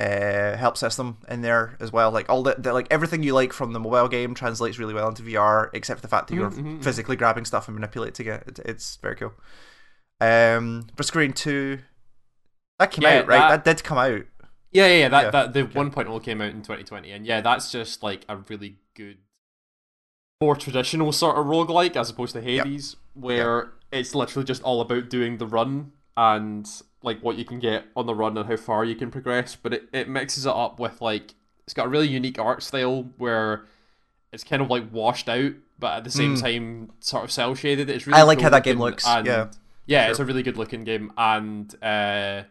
uh 0.00 0.56
help 0.56 0.76
system 0.76 1.18
in 1.28 1.42
there 1.42 1.76
as 1.80 1.90
well. 1.92 2.10
Like 2.10 2.28
all 2.30 2.42
the, 2.42 2.54
the 2.58 2.72
like 2.72 2.86
everything 2.90 3.22
you 3.22 3.34
like 3.34 3.52
from 3.52 3.72
the 3.72 3.80
mobile 3.80 4.08
game 4.08 4.34
translates 4.34 4.78
really 4.78 4.94
well 4.94 5.08
into 5.08 5.22
VR 5.22 5.70
except 5.72 5.98
for 6.00 6.02
the 6.02 6.08
fact 6.08 6.28
that 6.28 6.34
you're 6.34 6.50
Mhm, 6.50 6.78
mhm, 6.78 6.84
physically 6.84 7.16
grabbing 7.16 7.44
stuff 7.44 7.66
and 7.68 7.74
manipulating 7.74 8.24
get 8.26 8.46
it, 8.46 8.58
it's 8.64 8.96
very 8.96 9.16
cool. 9.16 9.32
Um 10.20 10.86
for 10.96 11.02
Screen 11.02 11.32
2 11.32 11.78
that 12.78 12.90
came 12.92 13.02
Yeah, 13.02 13.18
out 13.20 13.26
right? 13.26 13.38
that- 13.48 13.64
that, 13.64 13.76
did 13.76 13.84
come 13.84 13.98
out. 13.98 14.22
Yeah, 14.70 14.86
yeah. 14.86 14.94
yeah 14.98 15.08
that 15.08 15.22
yeah, 15.24 15.30
that 15.30 15.52
the 15.52 15.64
1.0 15.64 16.22
came 16.22 16.40
out 16.40 16.50
in 16.50 16.62
2020, 16.62 17.10
and 17.10 17.26
yeah, 17.26 17.40
that's 17.40 17.72
just 17.72 18.02
like 18.02 18.24
a 18.28 18.36
really 18.36 18.76
good, 18.94 19.18
more 20.40 20.54
traditional 20.54 21.10
sort 21.10 21.36
of 21.38 21.46
roguelike 21.46 21.96
as 21.96 22.10
opposed 22.10 22.34
to 22.34 22.40
Hades, 22.40 22.94
where 23.14 23.72
it's 23.90 24.14
literally 24.14 24.44
just 24.44 24.62
all 24.62 24.80
about 24.80 25.08
doing 25.10 25.38
the 25.38 25.46
run 25.46 25.92
and 26.16 26.68
like 27.02 27.20
what 27.22 27.36
you 27.36 27.44
can 27.44 27.58
get 27.60 27.84
on 27.96 28.06
the 28.06 28.14
run 28.14 28.36
and 28.36 28.48
how 28.48 28.56
far 28.56 28.84
you 28.84 28.94
can 28.96 29.10
progress. 29.10 29.56
But 29.56 29.72
it, 29.74 29.88
it 29.92 30.08
mixes 30.08 30.46
it 30.46 30.52
up 30.54 30.80
with 30.80 31.00
like 31.00 31.34
it's 31.64 31.74
got 31.74 31.86
a 31.86 31.88
really 31.88 32.08
unique 32.08 32.38
art 32.38 32.62
style 32.62 33.10
where 33.18 33.64
it's 34.32 34.44
kind 34.44 34.60
of 34.62 34.68
like 34.70 34.90
washed 34.92 35.28
out, 35.28 35.52
but 35.78 35.98
at 35.98 36.04
the 36.04 36.10
same 36.10 36.34
Mm. 36.36 36.40
time 36.40 36.92
sort 37.00 37.24
of 37.24 37.30
cell 37.30 37.54
shaded. 37.54 37.88
It's 37.88 38.06
really 38.06 38.18
I 38.18 38.22
like 38.24 38.38
cool 38.38 38.44
how 38.44 38.50
that 38.50 38.64
game 38.64 38.78
looks, 38.78 39.06
and- 39.06 39.26
yeah, 39.26 39.48
yeah, 39.86 40.04
sure. 40.04 40.10
it's 40.10 40.20
a 40.20 40.24
really 40.24 40.42
good 40.42 40.56
looking 40.58 40.84
game, 40.84 41.12
and 41.16 41.72
uh, 41.82 42.42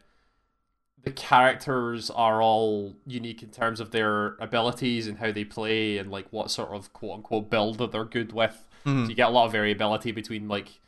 the 1.03 1.11
characters 1.11 2.09
are 2.09 2.41
all 2.41 2.95
unique 3.05 3.43
in 3.43 3.49
terms 3.49 3.79
of 3.79 3.91
their 3.91 4.35
abilities 4.39 5.07
and 5.07 5.19
how 5.19 5.31
they 5.31 5.43
play, 5.45 5.97
and 5.97 6.09
like 6.11 6.27
what 6.31 6.49
sort 6.51 6.69
of 6.69 6.91
quote 6.93 7.15
unquote 7.17 7.49
build 7.49 7.77
that 7.77 7.91
they're 7.91 8.05
good 8.05 8.33
with. 8.33 8.67
Mhm. 8.85 9.03
So 9.03 9.09
you 9.09 9.15
get 9.15 9.27
a 9.27 9.31
lot 9.31 9.45
of 9.45 9.51
variability 9.51 10.11
between 10.11 10.47
like 10.47 10.79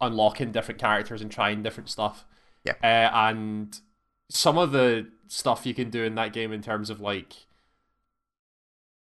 unlocking 0.00 0.52
different 0.52 0.80
characters 0.80 1.20
and 1.20 1.30
trying 1.30 1.62
different 1.62 1.88
stuff. 1.90 2.24
Yeah. 2.64 2.74
uh, 2.82 3.16
and 3.30 3.80
some 4.28 4.58
of 4.58 4.72
the 4.72 5.08
stuff 5.28 5.64
you 5.66 5.74
can 5.74 5.90
do 5.90 6.02
in 6.04 6.14
that 6.16 6.32
game 6.32 6.52
in 6.52 6.60
terms 6.62 6.90
of 6.90 7.00
like 7.00 7.34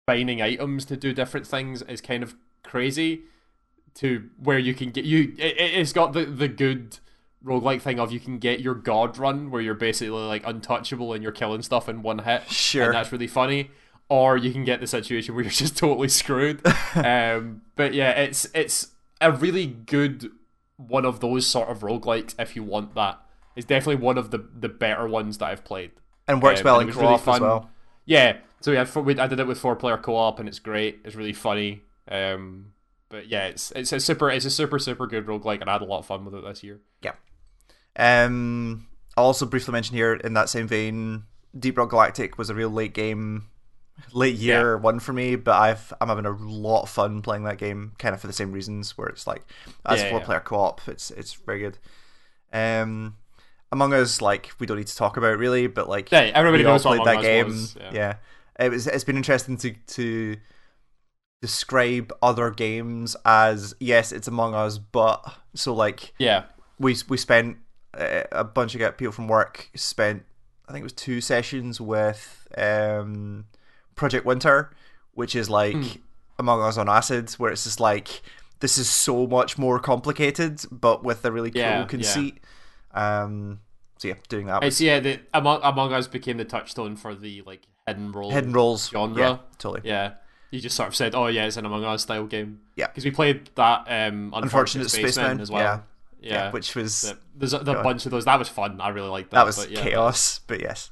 binding 0.05 0.41
items 0.41 0.85
to 0.85 0.97
do 0.97 1.13
different 1.13 1.45
things 1.45 1.81
is 1.83 2.01
kind 2.01 2.23
of 2.23 2.35
crazy 2.63 3.21
to 3.95 4.29
where 4.41 4.59
you 4.59 4.73
can 4.73 4.89
get 4.91 5.05
you 5.05 5.33
it, 5.37 5.57
it- 5.57 5.73
it's 5.79 5.93
got 5.93 6.13
the 6.13 6.25
the 6.25 6.47
good 6.47 6.97
roguelike 7.45 7.81
thing 7.81 7.99
of 7.99 8.11
you 8.11 8.19
can 8.19 8.37
get 8.37 8.59
your 8.59 8.75
god 8.75 9.17
run 9.17 9.49
where 9.49 9.61
you're 9.61 9.73
basically 9.73 10.09
like 10.09 10.45
untouchable 10.45 11.13
and 11.13 11.23
you're 11.23 11.31
killing 11.31 11.61
stuff 11.61 11.87
in 11.87 12.01
one 12.01 12.19
hit 12.19 12.49
Sure. 12.49 12.85
and 12.85 12.93
that's 12.93 13.11
really 13.11 13.27
funny 13.27 13.71
or 14.09 14.35
you 14.35 14.51
can 14.51 14.65
get 14.65 14.81
the 14.81 14.87
situation 14.87 15.33
where 15.35 15.43
you're 15.43 15.51
just 15.65 15.77
totally 15.77 16.09
screwed 16.09 16.61
um 16.95 17.61
but 17.75 17.93
yeah 17.93 18.11
it's 18.11 18.47
it's 18.53 18.89
a 19.21 19.31
really 19.31 19.67
good 19.67 20.31
one 20.77 21.05
of 21.05 21.19
those 21.19 21.45
sort 21.45 21.69
of 21.69 21.79
roguelikes 21.79 22.33
if 22.39 22.55
you 22.55 22.63
want 22.63 22.93
that 22.95 23.19
it's 23.59 23.67
definitely 23.67 24.01
one 24.03 24.17
of 24.17 24.31
the 24.31 24.39
the 24.59 24.69
better 24.69 25.07
ones 25.07 25.37
that 25.37 25.45
i've 25.45 25.63
played 25.63 25.91
and 26.27 26.41
works 26.41 26.61
um, 26.61 26.65
well 26.65 26.79
and 26.79 26.83
in 26.83 26.87
was 26.87 26.95
really 26.95 27.07
co-op 27.09 27.19
as 27.19 27.25
fun. 27.25 27.41
well 27.41 27.69
yeah, 28.09 28.37
so 28.59 28.71
we 28.71 28.77
had 28.77 28.89
four, 28.89 29.03
we, 29.03 29.19
I 29.19 29.27
did 29.27 29.39
it 29.39 29.45
with 29.45 29.59
four 29.59 29.75
player 29.75 29.97
co 29.97 30.15
op 30.15 30.39
and 30.39 30.49
it's 30.49 30.57
great. 30.57 31.01
It's 31.05 31.13
really 31.13 31.31
funny. 31.31 31.83
Um, 32.07 32.73
but 33.07 33.27
yeah, 33.27 33.45
it's 33.45 33.71
it's 33.75 33.91
a 33.93 33.99
super 33.99 34.31
it's 34.31 34.45
a 34.45 34.49
super 34.49 34.79
super 34.79 35.05
good 35.05 35.27
roguelike 35.27 35.61
and 35.61 35.69
I 35.69 35.73
had 35.73 35.83
a 35.83 35.85
lot 35.85 35.99
of 35.99 36.07
fun 36.07 36.25
with 36.25 36.33
it 36.33 36.43
this 36.43 36.63
year. 36.63 36.79
Yeah. 37.03 37.13
Um, 37.95 38.87
I'll 39.15 39.25
also 39.25 39.45
briefly 39.45 39.73
mention 39.73 39.95
here 39.95 40.15
in 40.15 40.33
that 40.33 40.49
same 40.49 40.67
vein, 40.67 41.23
Deep 41.57 41.77
Rock 41.77 41.91
Galactic 41.91 42.39
was 42.39 42.49
a 42.49 42.55
real 42.55 42.71
late 42.71 42.95
game 42.95 43.47
late 44.11 44.35
year 44.35 44.75
one 44.75 44.99
for 44.99 45.13
me, 45.13 45.35
but 45.35 45.53
I've 45.53 45.93
I'm 46.01 46.07
having 46.07 46.25
a 46.25 46.31
lot 46.31 46.81
of 46.81 46.89
fun 46.89 47.21
playing 47.21 47.43
that 47.43 47.59
game, 47.59 47.91
kind 47.99 48.15
of 48.15 48.21
for 48.21 48.27
the 48.27 48.33
same 48.33 48.51
reasons. 48.51 48.97
Where 48.97 49.07
it's 49.09 49.27
like 49.27 49.43
as 49.85 50.01
Yeah, 50.01 50.09
four 50.09 50.19
yeah. 50.19 50.25
player 50.25 50.39
co 50.39 50.55
op, 50.55 50.87
it's 50.87 51.11
it's 51.11 51.33
very 51.33 51.59
good. 51.59 51.77
Um, 52.51 53.17
Among 53.71 53.93
Us, 53.93 54.21
like 54.21 54.51
we 54.59 54.65
don't 54.65 54.77
need 54.77 54.87
to 54.87 54.95
talk 54.95 55.17
about 55.17 55.37
really, 55.37 55.67
but 55.67 55.87
like 55.87 56.11
Yeah, 56.11 56.31
everybody 56.33 56.63
knows 56.63 56.83
played 56.83 57.05
that 57.05 57.17
Us 57.17 57.23
game. 57.23 57.45
was, 57.45 57.75
yeah. 57.79 57.91
yeah. 57.93 58.15
it 58.59 58.69
was. 58.69 58.87
It's 58.87 59.03
been 59.03 59.17
interesting 59.17 59.57
to 59.57 59.73
to 59.87 60.37
describe 61.41 62.11
other 62.21 62.49
games 62.51 63.15
as 63.25 63.73
yes, 63.79 64.11
it's 64.11 64.27
Among 64.27 64.53
Us, 64.55 64.77
but 64.77 65.23
so 65.53 65.73
like 65.73 66.13
Yeah, 66.17 66.45
we 66.79 66.95
we 67.07 67.17
spent 67.17 67.57
uh, 67.97 68.23
a 68.31 68.43
bunch 68.43 68.75
of 68.75 68.97
people 68.97 69.11
from 69.11 69.27
work 69.27 69.69
spent 69.75 70.23
I 70.67 70.71
think 70.71 70.81
it 70.81 70.83
was 70.83 70.93
two 70.93 71.21
sessions 71.21 71.81
with 71.81 72.47
um, 72.57 73.45
Project 73.95 74.25
Winter, 74.25 74.71
which 75.13 75.35
is 75.35 75.49
like 75.49 75.75
Hmm. 75.75 75.87
Among 76.37 76.61
Us 76.61 76.77
on 76.77 76.87
acid, 76.87 77.31
where 77.31 77.51
it's 77.51 77.65
just 77.65 77.79
like 77.79 78.21
this 78.61 78.77
is 78.77 78.89
so 78.89 79.27
much 79.27 79.57
more 79.57 79.79
complicated, 79.79 80.61
but 80.71 81.03
with 81.03 81.23
a 81.25 81.31
really 81.31 81.51
cool 81.51 81.61
Yeah, 81.61 81.85
yeah. 81.89 82.31
Um, 82.93 83.59
so 83.97 84.07
yeah, 84.09 84.15
doing 84.29 84.47
that. 84.47 84.61
Was 84.63 84.73
it's 84.75 84.81
yeah. 84.81 84.99
The 84.99 85.19
Among, 85.33 85.59
Among 85.63 85.93
Us 85.93 86.07
became 86.07 86.37
the 86.37 86.45
touchstone 86.45 86.95
for 86.95 87.13
the 87.15 87.41
like 87.45 87.63
hidden 87.87 88.11
role 88.11 88.31
hidden 88.31 88.53
roles 88.53 88.89
genre. 88.89 89.19
Yeah, 89.21 89.37
totally. 89.57 89.81
Yeah, 89.83 90.13
you 90.51 90.59
just 90.59 90.75
sort 90.75 90.87
of 90.89 90.95
said, 90.95 91.13
"Oh 91.15 91.27
yeah, 91.27 91.45
it's 91.45 91.57
an 91.57 91.65
Among 91.65 91.83
Us 91.83 92.03
style 92.03 92.25
game." 92.25 92.61
Yeah. 92.75 92.87
because 92.87 93.03
we 93.05 93.11
played 93.11 93.49
that 93.55 93.79
um, 93.87 94.31
Unfortunate, 94.33 94.43
Unfortunate 94.43 94.89
Spaceman, 94.89 95.11
Spaceman, 95.13 95.41
as 95.41 95.51
well. 95.51 95.61
yeah. 95.61 95.79
Yeah, 96.21 96.33
Yeah, 96.33 96.51
which 96.51 96.75
was 96.75 97.01
The- 97.01 97.17
there's 97.35 97.53
a, 97.53 97.59
the 97.59 97.75
bunch 97.75 98.05
of 98.05 98.11
those. 98.11 98.25
That 98.25 98.37
was 98.39 98.49
fun. 98.49 98.81
I 98.81 98.89
really 98.89 99.07
liked 99.09 99.31
that. 99.31 99.37
that 99.37 99.45
was 99.45 99.57
but 99.57 99.71
yeah, 99.71 99.81
chaos, 99.81 100.39
but 100.47 100.59
yes. 100.61 100.91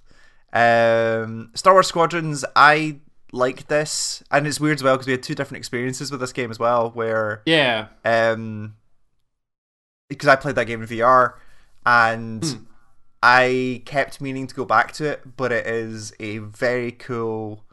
Um, 0.54 1.52
Star 1.54 1.74
Wars 1.74 1.88
Squadrons, 1.88 2.46
I 2.56 3.00
like 3.34 3.68
this, 3.68 4.24
and 4.32 4.48
it's 4.48 4.60
weird 4.60 4.78
as 4.78 4.84
well 4.84 4.96
because 4.96 5.08
we 5.08 5.12
had 5.12 5.22
two 5.24 5.36
different 5.36 5.60
experiences 5.60 6.12
with 6.12 6.22
this 6.22 6.32
game 6.32 6.50
as 6.50 6.60
well, 6.60 6.92
where 6.92 7.42
Yeah, 7.46 7.88
um 8.06 8.76
because 10.10 10.30
I 10.30 10.36
played 10.38 10.56
that 10.56 10.66
game 10.66 10.82
in 10.82 10.88
VR 10.88 11.34
and 11.88 12.44
Hmm. 12.44 12.64
I 13.24 13.82
kept 13.86 14.22
meaning 14.22 14.46
to 14.46 14.54
go 14.54 14.64
back 14.66 14.92
to 14.94 15.06
it, 15.06 15.36
but 15.38 15.52
it 15.52 15.66
is 15.66 16.14
a 16.20 16.38
very 16.38 16.92
cool 16.92 17.64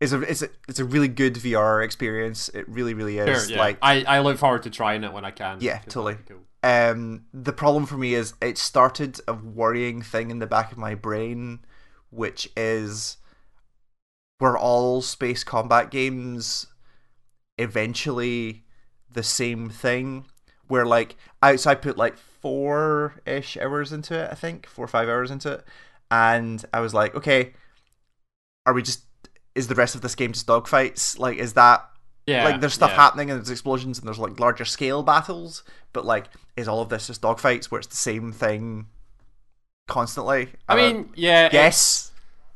it's 0.00 0.12
a 0.12 0.20
it's 0.20 0.42
a 0.42 0.48
it's 0.68 0.78
a 0.78 0.84
really 0.84 1.08
good 1.08 1.34
VR 1.34 1.82
experience. 1.82 2.48
It 2.50 2.68
really 2.68 2.92
really 2.94 3.16
sure. 3.16 3.28
is. 3.30 3.50
Yeah. 3.50 3.58
Like 3.58 3.78
I, 3.82 4.04
I 4.04 4.20
look 4.20 4.36
forward 4.38 4.62
to 4.64 4.70
trying 4.70 5.02
it 5.04 5.12
when 5.12 5.24
I 5.24 5.30
can. 5.32 5.58
Yeah, 5.60 5.78
totally. 5.88 6.16
Cool. 6.28 6.42
um 6.62 7.24
the 7.32 7.52
problem 7.52 7.86
for 7.86 7.96
me 7.96 8.14
is 8.14 8.34
it 8.42 8.58
started 8.58 9.20
a 9.26 9.32
worrying 9.32 10.02
thing 10.02 10.30
in 10.30 10.38
the 10.38 10.46
back 10.46 10.70
of 10.70 10.78
my 10.78 10.94
brain 10.94 11.60
which 12.10 12.48
is 12.56 13.16
were 14.38 14.56
all 14.56 15.00
space 15.02 15.42
combat 15.44 15.90
games 15.90 16.66
eventually 17.58 18.64
the 19.10 19.22
same 19.22 19.68
thing 19.70 20.26
where 20.68 20.84
like 20.84 21.16
I 21.42 21.56
so 21.56 21.70
I 21.70 21.74
put 21.74 21.96
like 21.96 22.16
four 22.46 23.14
ish 23.26 23.56
hours 23.56 23.92
into 23.92 24.14
it 24.18 24.30
I 24.30 24.34
think 24.34 24.66
four 24.66 24.84
or 24.84 24.88
five 24.88 25.08
hours 25.08 25.30
into 25.30 25.52
it 25.52 25.64
and 26.10 26.64
I 26.72 26.80
was 26.80 26.94
like 26.94 27.14
okay 27.16 27.54
are 28.64 28.72
we 28.74 28.82
just 28.82 29.04
is 29.54 29.68
the 29.68 29.74
rest 29.74 29.94
of 29.94 30.02
this 30.02 30.14
game 30.14 30.32
just 30.32 30.46
dogfights 30.46 31.18
like 31.18 31.38
is 31.38 31.54
that 31.54 31.84
Yeah, 32.26 32.44
like 32.44 32.60
there's 32.60 32.74
stuff 32.74 32.90
yeah. 32.90 32.96
happening 32.96 33.30
and 33.30 33.38
there's 33.38 33.50
explosions 33.50 33.98
and 33.98 34.06
there's 34.06 34.18
like 34.18 34.38
larger 34.40 34.64
scale 34.64 35.02
battles, 35.02 35.64
but 35.92 36.04
like 36.04 36.26
is 36.56 36.68
all 36.68 36.82
of 36.82 36.88
this 36.90 37.06
just 37.06 37.22
dogfights 37.22 37.66
where 37.66 37.78
it's 37.78 37.88
the 37.88 37.96
same 37.96 38.32
thing 38.32 38.86
constantly? 39.88 40.48
I 40.68 40.74
Uh, 40.74 40.76
mean, 40.76 41.10
yeah, 41.14 41.48
yes, 41.52 42.12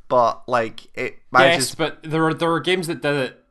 but 0.09 0.49
like 0.49 0.87
it 0.95 1.19
yes, 1.33 1.75
but 1.75 2.03
there 2.03 2.23
were 2.23 2.35
there 2.35 2.51
were 2.51 2.61
games 2.61 2.87
that 2.87 3.03
did 3.03 3.15
it. 3.15 3.45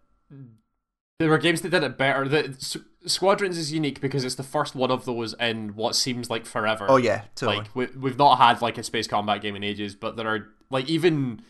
There 1.19 1.29
were 1.29 1.37
games 1.37 1.61
that 1.61 1.69
did 1.69 1.83
it 1.83 1.97
better. 1.97 2.27
The 2.27 2.49
S- 2.49 2.77
Squadrons 3.05 3.57
is 3.57 3.71
unique 3.71 4.01
because 4.01 4.25
it's 4.25 4.35
the 4.35 4.43
first 4.43 4.75
one 4.75 4.91
of 4.91 5.05
those 5.05 5.33
in 5.39 5.69
what 5.75 5.95
seems 5.95 6.29
like 6.29 6.45
forever. 6.45 6.85
oh 6.89 6.97
yeah, 6.97 7.21
totally. 7.35 7.59
like 7.59 7.75
we, 7.75 7.85
we've 7.97 8.17
not 8.17 8.35
had 8.37 8.61
like 8.61 8.77
a 8.77 8.83
space 8.83 9.07
combat 9.07 9.41
game 9.41 9.55
in 9.55 9.63
ages 9.63 9.95
but 9.95 10.17
there 10.17 10.27
are 10.27 10.47
like 10.69 10.89
even 10.89 11.41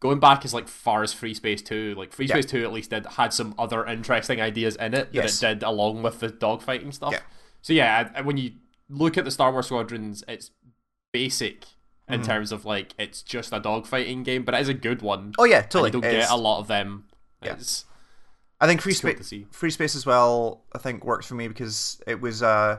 going 0.00 0.18
back 0.18 0.44
as 0.44 0.52
like 0.52 0.66
far 0.68 1.02
as 1.04 1.12
free 1.12 1.32
space 1.32 1.62
2 1.62 1.94
like 1.96 2.12
free 2.12 2.26
Yeah. 2.26 2.34
space 2.34 2.46
2 2.46 2.64
at 2.64 2.72
least 2.72 2.90
did 2.90 3.06
had 3.06 3.32
some 3.32 3.54
other 3.58 3.86
interesting 3.86 4.40
ideas 4.40 4.74
in 4.76 4.94
it 4.94 5.08
Yes. 5.12 5.38
that 5.40 5.52
it 5.52 5.54
did 5.60 5.62
along 5.66 6.02
with 6.02 6.18
the 6.20 6.28
dogfighting 6.28 6.92
stuff 6.92 7.12
Yeah. 7.12 7.20
so 7.62 7.72
yeah 7.72 8.20
when 8.22 8.36
you 8.36 8.52
look 8.90 9.16
at 9.16 9.24
the 9.24 9.30
star 9.30 9.52
wars 9.52 9.66
squadrons 9.66 10.22
it's 10.28 10.50
basic 11.12 11.64
in 12.08 12.20
Mm-hmm. 12.20 12.22
terms 12.30 12.52
of 12.52 12.64
like 12.64 12.94
it's 12.98 13.22
just 13.22 13.52
a 13.52 13.60
dogfighting 13.60 14.24
game 14.24 14.44
but 14.44 14.54
it 14.54 14.60
is 14.60 14.68
a 14.68 14.74
good 14.74 15.02
one 15.02 15.32
oh 15.38 15.44
yeah, 15.44 15.62
totally. 15.62 15.88
you 15.88 15.92
don't 15.92 16.02
get 16.02 16.30
a 16.30 16.36
lot 16.36 16.58
of 16.60 16.68
them 16.68 17.04
Yeah. 17.42 17.52
it's 17.54 17.84
I 18.60 18.66
think 18.66 18.80
free 18.80 18.94
space, 18.94 19.34
free 19.50 19.70
space 19.70 19.94
as 19.94 20.06
well. 20.06 20.64
I 20.72 20.78
think 20.78 21.04
works 21.04 21.26
for 21.26 21.34
me 21.34 21.48
because 21.48 22.00
it 22.06 22.20
was 22.20 22.42
uh 22.42 22.78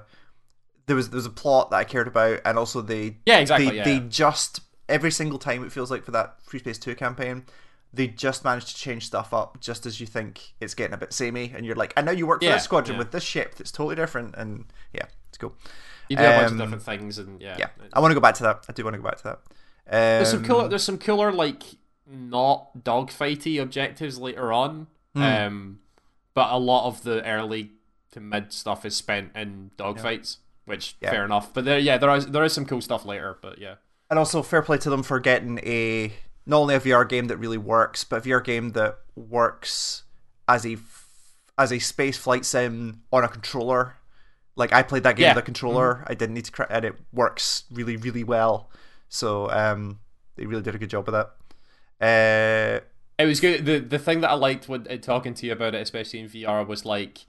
there 0.87 0.95
was 0.95 1.09
there 1.09 1.17
was 1.17 1.25
a 1.25 1.31
plot 1.31 1.69
that 1.69 1.77
I 1.77 1.83
cared 1.83 2.07
about, 2.07 2.41
and 2.45 2.57
also 2.57 2.81
they 2.81 3.17
yeah 3.25 3.37
exactly 3.39 3.69
they, 3.69 3.75
yeah. 3.75 3.83
they 3.83 3.99
just 3.99 4.61
every 4.89 5.11
single 5.11 5.37
time 5.37 5.63
it 5.63 5.71
feels 5.71 5.91
like 5.91 6.03
for 6.03 6.11
that 6.11 6.37
Free 6.43 6.59
Space 6.59 6.79
Two 6.79 6.95
campaign, 6.95 7.45
they 7.93 8.07
just 8.07 8.43
managed 8.43 8.69
to 8.69 8.75
change 8.75 9.05
stuff 9.05 9.33
up 9.33 9.59
just 9.61 9.85
as 9.85 9.99
you 9.99 10.07
think 10.07 10.53
it's 10.59 10.73
getting 10.73 10.93
a 10.93 10.97
bit 10.97 11.13
samey, 11.13 11.53
and 11.55 11.65
you're 11.65 11.75
like, 11.75 11.93
I 11.95 12.01
know 12.01 12.11
you 12.11 12.25
work 12.25 12.41
for 12.41 12.45
Yeah, 12.45 12.53
this 12.53 12.63
squadron 12.63 12.95
yeah. 12.95 12.99
with 12.99 13.11
this 13.11 13.23
ship 13.23 13.55
that's 13.55 13.71
totally 13.71 13.95
different, 13.95 14.35
and 14.35 14.65
yeah, 14.93 15.05
it's 15.29 15.37
cool. 15.37 15.55
you 16.09 16.17
do 16.17 16.23
a 16.23 16.27
bunch 16.27 16.45
of 16.45 16.51
um, 16.53 16.57
different 16.57 16.83
things 16.83 17.17
and 17.19 17.41
yeah 17.41 17.57
Yeah, 17.59 17.69
I 17.93 17.99
want 17.99 18.11
to 18.11 18.15
go 18.15 18.21
back 18.21 18.35
to 18.35 18.43
that. 18.43 18.65
I 18.67 18.73
do 18.73 18.83
want 18.83 18.95
to 18.95 19.01
go 19.01 19.07
back 19.07 19.17
to 19.17 19.23
that. 19.23 19.39
Um, 19.89 19.91
There's 19.91 20.31
some 20.31 20.43
cooler. 20.43 20.67
There's 20.67 20.83
some 20.83 20.97
cooler 20.97 21.31
like 21.31 21.63
not 22.09 22.83
dogfighty 22.83 23.61
objectives 23.61 24.17
later 24.17 24.51
on. 24.51 24.87
Hmm. 25.17 25.23
Um, 25.47 25.79
but 26.33 26.51
a 26.51 26.57
lot 26.57 26.87
of 26.87 27.03
the 27.03 27.25
early 27.25 27.71
to 28.11 28.19
mid 28.19 28.53
stuff 28.53 28.85
is 28.85 28.95
spent 28.95 29.31
in 29.35 29.71
dogfights, 29.77 30.37
which 30.65 30.95
Yeah. 31.01 31.09
fair 31.11 31.25
enough. 31.25 31.53
But 31.53 31.65
there, 31.65 31.79
yeah, 31.79 31.97
there 31.97 32.13
is 32.15 32.27
there 32.27 32.43
is 32.43 32.53
some 32.53 32.65
cool 32.65 32.81
stuff 32.81 33.05
later. 33.05 33.37
But 33.41 33.57
yeah, 33.59 33.75
and 34.09 34.19
also 34.19 34.41
fair 34.43 34.61
play 34.61 34.77
to 34.79 34.89
them 34.89 35.03
for 35.03 35.19
getting 35.19 35.59
a 35.59 36.13
not 36.45 36.57
only 36.59 36.75
a 36.75 36.79
VR 36.79 37.07
game 37.07 37.25
that 37.27 37.37
really 37.37 37.57
works, 37.57 38.03
but 38.03 38.25
a 38.25 38.29
VR 38.29 38.43
game 38.43 38.71
that 38.73 38.99
works 39.15 40.03
as 40.47 40.65
a 40.65 40.77
as 41.57 41.71
a 41.73 41.79
space 41.79 42.17
flight 42.17 42.45
sim 42.45 43.01
on 43.11 43.23
a 43.23 43.27
controller. 43.27 43.95
Like 44.55 44.71
I 44.73 44.83
played 44.83 45.03
that 45.03 45.15
game 45.15 45.23
Yeah. 45.25 45.33
with 45.35 45.43
a 45.43 45.45
controller. 45.45 46.03
I 46.07 46.13
didn't 46.13 46.35
need 46.35 46.45
to, 46.45 46.51
cr- 46.51 46.63
and 46.69 46.85
it 46.85 46.95
works 47.13 47.63
really, 47.71 47.95
really 47.97 48.23
well. 48.23 48.69
So 49.09 49.49
um, 49.51 49.99
they 50.35 50.45
really 50.45 50.61
did 50.63 50.73
a 50.75 50.77
good 50.79 50.89
job 50.89 51.05
with 51.07 51.13
that. 51.13 51.31
Uh, 51.99 52.85
it 53.19 53.25
was 53.25 53.39
good. 53.39 53.65
the 53.65 53.79
The 53.79 53.99
thing 53.99 54.21
that 54.21 54.29
I 54.29 54.35
liked 54.35 54.69
when 54.69 54.87
uh, 54.89 54.97
talking 54.97 55.33
to 55.35 55.45
you 55.45 55.51
about 55.51 55.75
it, 55.75 55.81
especially 55.81 56.19
in 56.19 56.29
VR, 56.29 56.65
was 56.65 56.85
like 56.85 57.25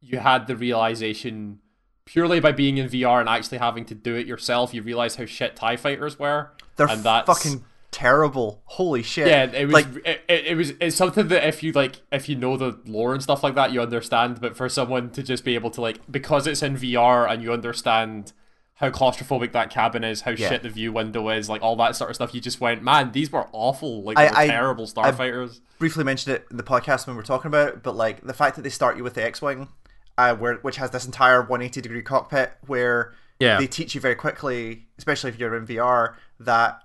you 0.00 0.18
had 0.18 0.46
the 0.46 0.56
realization 0.56 1.60
purely 2.04 2.40
by 2.40 2.52
being 2.52 2.78
in 2.78 2.88
VR 2.88 3.20
and 3.20 3.28
actually 3.28 3.58
having 3.58 3.84
to 3.84 3.94
do 3.94 4.14
it 4.14 4.26
yourself. 4.26 4.72
You 4.72 4.82
realize 4.82 5.16
how 5.16 5.26
shit 5.26 5.56
Tie 5.56 5.76
Fighters 5.76 6.18
were. 6.18 6.52
they're 6.76 6.88
and 6.88 7.02
that's, 7.02 7.26
fucking 7.26 7.64
terrible. 7.90 8.62
Holy 8.64 9.02
shit! 9.02 9.28
Yeah, 9.28 9.44
it 9.44 9.66
was 9.66 9.72
like 9.74 9.86
it, 10.04 10.20
it, 10.28 10.46
it 10.46 10.56
was 10.56 10.72
it's 10.80 10.96
something 10.96 11.28
that 11.28 11.46
if 11.46 11.62
you 11.62 11.72
like 11.72 12.00
if 12.12 12.28
you 12.28 12.36
know 12.36 12.56
the 12.56 12.78
lore 12.86 13.12
and 13.12 13.22
stuff 13.22 13.42
like 13.42 13.54
that, 13.56 13.72
you 13.72 13.80
understand. 13.80 14.40
But 14.40 14.56
for 14.56 14.68
someone 14.68 15.10
to 15.10 15.22
just 15.22 15.44
be 15.44 15.54
able 15.54 15.70
to 15.72 15.80
like 15.80 16.00
because 16.10 16.46
it's 16.46 16.62
in 16.62 16.76
VR 16.76 17.30
and 17.30 17.42
you 17.42 17.52
understand 17.52 18.32
how 18.78 18.90
claustrophobic 18.90 19.52
that 19.52 19.70
cabin 19.70 20.04
is, 20.04 20.22
how 20.22 20.30
Yeah. 20.30 20.48
shit 20.48 20.62
the 20.62 20.70
view 20.70 20.92
window 20.92 21.28
is, 21.30 21.48
like 21.48 21.62
all 21.62 21.76
that 21.76 21.96
sort 21.96 22.10
of 22.10 22.16
stuff, 22.16 22.32
you 22.34 22.40
just 22.40 22.60
went, 22.60 22.82
man, 22.82 23.12
these 23.12 23.30
were 23.30 23.46
awful. 23.52 24.02
Like 24.02 24.16
I- 24.18 24.26
were 24.30 24.36
I- 24.36 24.46
terrible 24.48 24.86
starfighters. 24.86 25.60
briefly 25.78 26.04
mentioned 26.04 26.36
it 26.36 26.46
in 26.50 26.56
the 26.56 26.62
podcast 26.62 27.06
when 27.06 27.14
we 27.16 27.18
were 27.18 27.24
talking 27.26 27.48
about 27.48 27.68
it, 27.68 27.82
but 27.82 27.96
like 27.96 28.24
the 28.26 28.34
fact 28.34 28.56
that 28.56 28.62
they 28.62 28.70
start 28.70 28.96
you 28.96 29.02
with 29.04 29.14
the 29.14 29.22
X-wing, 29.24 29.68
uh, 30.16 30.34
where 30.34 30.54
which 30.56 30.76
has 30.76 30.90
this 30.90 31.04
entire 31.06 31.42
180 31.42 31.80
degree 31.80 32.02
cockpit, 32.02 32.52
where 32.66 33.14
Yeah. 33.40 33.58
they 33.58 33.66
teach 33.66 33.94
you 33.94 34.00
very 34.00 34.14
quickly, 34.16 34.86
especially 34.96 35.30
if 35.30 35.38
you're 35.38 35.54
in 35.56 35.66
VR, 35.66 36.16
that 36.40 36.82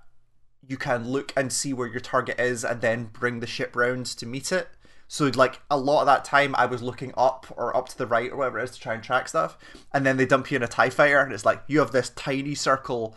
you 0.66 0.76
can 0.76 1.08
look 1.08 1.32
and 1.36 1.52
see 1.52 1.72
where 1.72 1.86
your 1.88 2.00
target 2.00 2.40
is 2.40 2.64
and 2.64 2.80
then 2.80 3.04
bring 3.04 3.40
the 3.40 3.46
ship 3.46 3.76
round 3.76 4.06
to 4.06 4.26
meet 4.26 4.50
it. 4.50 4.68
So 5.08 5.30
like 5.34 5.60
a 5.70 5.76
lot 5.76 6.00
of 6.00 6.06
that 6.06 6.24
time, 6.24 6.54
I 6.56 6.66
was 6.66 6.82
looking 6.82 7.12
up 7.16 7.46
or 7.56 7.76
up 7.76 7.88
to 7.90 7.98
the 7.98 8.06
right 8.06 8.30
or 8.32 8.36
whatever 8.36 8.58
it 8.58 8.64
is 8.64 8.70
to 8.72 8.80
try 8.80 8.94
and 8.94 9.02
track 9.02 9.28
stuff, 9.28 9.56
and 9.92 10.04
then 10.04 10.16
they 10.16 10.26
dump 10.26 10.50
you 10.50 10.56
in 10.56 10.62
a 10.62 10.66
Tie 10.68 10.90
fighter, 10.90 11.20
and 11.20 11.32
it's 11.32 11.44
like 11.44 11.62
you 11.66 11.78
have 11.80 11.92
this 11.92 12.10
tiny 12.10 12.54
circle, 12.54 13.16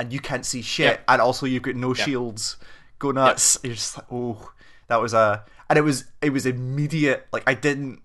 and 0.00 0.12
you 0.12 0.20
can't 0.20 0.44
see 0.46 0.62
shit, 0.62 0.86
Yep. 0.86 1.04
and 1.08 1.20
also 1.20 1.46
you've 1.46 1.62
got 1.62 1.74
no 1.76 1.94
shields. 1.94 2.56
Go 2.98 3.10
nuts! 3.12 3.58
You're 3.62 3.74
just 3.74 3.96
like, 3.96 4.06
oh, 4.10 4.52
that 4.88 5.00
was 5.00 5.14
a, 5.14 5.44
and 5.70 5.78
it 5.78 5.82
was 5.82 6.04
it 6.22 6.30
was 6.30 6.46
immediate. 6.46 7.26
Like 7.32 7.44
I 7.46 7.54
didn't 7.54 8.00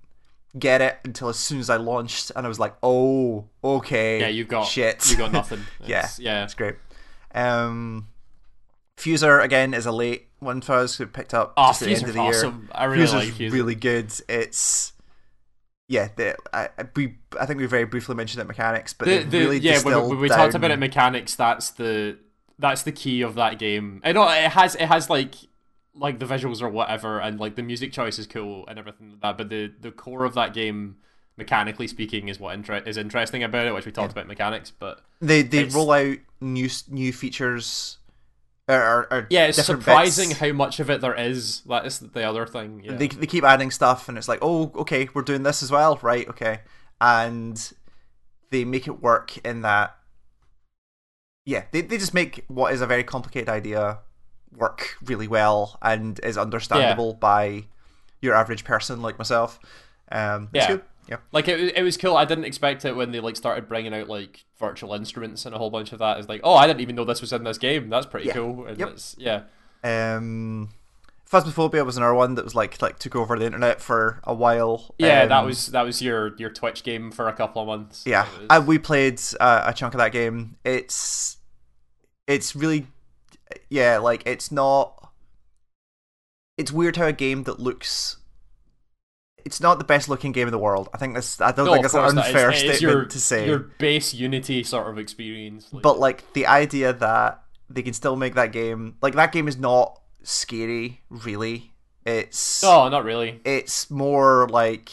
get 0.59 0.81
it 0.81 0.97
until 1.03 1.29
as 1.29 1.39
soon 1.39 1.59
as 1.59 1.69
I 1.69 1.77
launched, 1.77 2.31
and 2.35 2.45
I 2.45 2.49
was 2.49 2.59
like, 2.59 2.75
oh, 2.83 3.45
okay, 3.63 4.19
yeah, 4.19 4.27
you 4.27 4.43
got 4.43 4.65
shit, 4.67 5.09
You 5.09 5.17
got 5.17 5.31
nothing. 5.31 5.61
yeah, 5.85 5.99
It's- 5.99 6.19
yeah. 6.19 6.43
it's 6.43 6.53
great. 6.53 6.75
Um, 7.33 8.09
Fuser 8.97 9.43
again 9.43 9.73
is 9.73 9.87
a 9.87 9.91
late 9.91 10.27
one 10.43 10.61
for 10.61 10.73
us 10.73 10.97
who 10.97 11.05
picked 11.07 11.33
up 11.33 11.53
Oh, 11.57 11.67
just 11.69 11.81
at 11.81 11.85
the 11.87 11.95
end 11.95 12.03
of 12.03 12.13
the 12.13 12.21
year. 12.21 12.29
awesome. 12.31 12.69
I 12.73 12.85
really 12.85 13.03
Fuser's 13.05 13.13
like 13.13 13.33
Fuser. 13.33 13.51
really 13.51 13.75
good. 13.75 14.13
It's 14.29 14.93
yeah, 15.87 16.07
the, 16.15 16.35
I, 16.53 16.69
I- 16.77 16.85
we 16.95 17.15
I 17.39 17.45
think 17.45 17.59
we 17.59 17.65
very 17.65 17.85
briefly 17.85 18.15
mentioned 18.15 18.41
it 18.41 18.45
mechanics, 18.47 18.93
but 18.93 19.05
the, 19.07 19.23
the, 19.23 19.39
really 19.39 19.57
yeah, 19.59 19.81
when, 19.81 19.99
when 20.09 20.19
we 20.19 20.27
down, 20.29 20.37
talked 20.37 20.55
about 20.55 20.71
it 20.71 20.79
mechanics, 20.79 21.35
that's 21.35 21.71
the 21.71 22.17
that's 22.59 22.83
the 22.83 22.91
key 22.91 23.21
of 23.21 23.35
that 23.35 23.59
game. 23.59 24.01
I 24.03 24.11
know 24.11 24.27
it 24.29 24.51
has 24.51 24.75
it 24.75 24.85
has 24.87 25.09
like 25.09 25.35
like 25.95 26.19
the 26.19 26.25
visuals 26.25 26.61
or 26.61 26.69
whatever, 26.69 27.19
and 27.19 27.39
like 27.39 27.55
the 27.55 27.63
music 27.63 27.91
choice 27.91 28.17
is 28.17 28.27
cool 28.27 28.65
and 28.67 28.79
everything 28.79 29.11
like 29.11 29.21
that. 29.21 29.37
But 29.37 29.49
the 29.49 29.71
the 29.81 29.91
core 29.91 30.23
of 30.25 30.33
that 30.35 30.53
game, 30.53 30.95
mechanically 31.37 31.87
speaking, 31.87 32.29
is 32.29 32.39
what 32.39 32.55
inter- 32.55 32.77
is 32.77 32.97
interesting 32.97 33.43
about 33.43 33.67
it, 33.67 33.73
which 33.73 33.85
we 33.85 33.91
talked 33.91 34.11
about 34.13 34.25
mechanics. 34.27 34.71
But 34.71 35.01
They 35.19 35.41
they 35.43 35.59
It's- 35.59 35.75
roll 35.75 35.91
out 35.91 36.17
new 36.39 36.69
new 36.89 37.11
features. 37.13 37.97
Or, 38.67 38.75
or, 38.75 39.13
or 39.13 39.27
yeah, 39.29 39.47
it's 39.47 39.61
surprising 39.61 40.29
bits. 40.29 40.39
how 40.39 40.53
much 40.53 40.79
of 40.79 40.89
it 40.89 41.01
there 41.01 41.19
is. 41.19 41.61
That 41.61 41.85
is 41.85 41.99
the 41.99 42.23
other 42.23 42.45
thing. 42.45 42.81
Yeah. 42.83 42.93
They 42.95 43.07
they 43.07 43.27
keep 43.27 43.43
adding 43.43 43.71
stuff, 43.71 44.07
and 44.07 44.17
it's 44.17 44.29
like, 44.29 44.39
oh, 44.41 44.71
okay, 44.75 45.09
we're 45.13 45.21
doing 45.21 45.43
this 45.43 45.61
as 45.61 45.69
well, 45.69 45.99
right? 46.01 46.27
Okay, 46.29 46.61
and 47.01 47.73
they 48.51 48.63
make 48.63 48.87
it 48.87 49.01
work 49.01 49.37
in 49.45 49.63
that. 49.63 49.97
Yeah, 51.45 51.65
they 51.71 51.81
they 51.81 51.97
just 51.97 52.13
make 52.13 52.45
what 52.47 52.73
is 52.73 52.79
a 52.79 52.87
very 52.87 53.03
complicated 53.03 53.49
idea 53.49 53.99
work 54.55 54.95
really 55.03 55.27
well 55.27 55.77
and 55.81 56.19
is 56.23 56.37
understandable 56.37 57.13
by 57.15 57.65
your 58.21 58.33
average 58.33 58.63
person 58.63 59.01
like 59.01 59.17
myself. 59.17 59.59
Um, 60.11 60.49
Yeah. 60.53 60.67
good. 60.67 60.83
Yeah. 61.07 61.17
Like 61.31 61.47
it, 61.47 61.75
it 61.77 61.83
was 61.83 61.97
cool. 61.97 62.15
I 62.15 62.25
didn't 62.25 62.45
expect 62.45 62.85
it 62.85 62.95
when 62.95 63.11
they 63.11 63.19
like 63.19 63.35
started 63.35 63.67
bringing 63.67 63.93
out 63.93 64.07
like 64.07 64.45
virtual 64.59 64.93
instruments 64.93 65.45
and 65.45 65.53
a 65.53 65.57
whole 65.57 65.69
bunch 65.69 65.91
of 65.91 65.99
that. 65.99 66.17
It's 66.17 66.29
like, 66.29 66.41
oh, 66.43 66.55
I 66.55 66.65
didn't 66.67 66.79
even 66.81 66.95
know 66.95 67.03
this 67.05 67.19
was 67.21 67.33
in 67.33 67.43
this 67.43 67.57
game. 67.57 67.89
That's 67.89 68.05
pretty 68.05 68.27
Yeah. 68.27 68.33
cool. 68.33 68.65
And 68.65 68.77
Yep. 68.79 68.89
it's, 68.89 69.15
yeah, 69.19 69.41
Um, 69.83 70.69
Phasmophobia 71.29 71.83
was 71.85 71.97
another 71.97 72.13
one 72.13 72.35
that 72.35 72.43
was 72.45 72.53
like 72.55 72.81
like 72.81 72.99
took 72.99 73.15
over 73.15 73.37
the 73.39 73.45
internet 73.45 73.81
for 73.81 74.21
a 74.23 74.33
while. 74.33 74.93
yeah. 74.97 75.25
that 75.25 75.39
Um, 75.39 75.45
was 75.45 75.67
that 75.67 75.81
was 75.81 76.01
your 76.01 76.35
your 76.37 76.49
Twitch 76.51 76.83
game 76.83 77.11
for 77.11 77.27
a 77.27 77.33
couple 77.33 77.61
of 77.61 77.67
months. 77.67 78.03
Yeah, 78.05 78.25
was- 78.39 78.47
uh, 78.49 78.63
we 78.65 78.77
played 78.77 79.19
uh, 79.39 79.63
a 79.65 79.73
chunk 79.73 79.93
of 79.95 79.97
that 79.97 80.11
game. 80.11 80.57
It's 80.63 81.37
it's 82.27 82.55
really 82.55 82.87
yeah, 83.69 83.97
like 83.97 84.23
it's 84.25 84.51
not. 84.51 85.11
It's 86.57 86.71
weird 86.71 86.97
how 86.97 87.07
a 87.07 87.13
game 87.13 87.43
that 87.43 87.59
looks. 87.59 88.17
It's 89.45 89.59
not 89.59 89.77
the 89.77 89.83
best 89.83 90.07
looking 90.09 90.31
game 90.31 90.47
in 90.47 90.51
the 90.51 90.57
world. 90.57 90.89
I 90.93 90.97
think 90.97 91.15
this. 91.15 91.41
I 91.41 91.51
don't 91.51 91.65
No, 91.65 91.73
think 91.73 91.85
it's 91.85 91.93
an 91.93 92.17
unfair 92.17 92.53
statement 92.53 92.81
your, 92.81 93.05
to 93.05 93.19
say. 93.19 93.45
your 93.47 93.59
base 93.77 94.13
Unity 94.13 94.63
sort 94.63 94.87
of 94.89 94.97
experience. 94.97 95.67
Like, 95.71 95.83
But 95.83 95.99
like 95.99 96.31
the 96.33 96.47
idea 96.47 96.93
that 96.93 97.43
they 97.69 97.81
can 97.81 97.93
still 97.93 98.15
make 98.15 98.35
that 98.35 98.51
game, 98.51 98.95
like 99.01 99.15
that 99.15 99.31
game 99.31 99.47
is 99.47 99.57
not 99.57 99.99
scary, 100.23 101.01
really. 101.09 101.73
It's 102.05 102.61
no, 102.63 102.89
not 102.89 103.03
really. 103.05 103.41
it's 103.45 103.89
more 103.89 104.47
like 104.49 104.91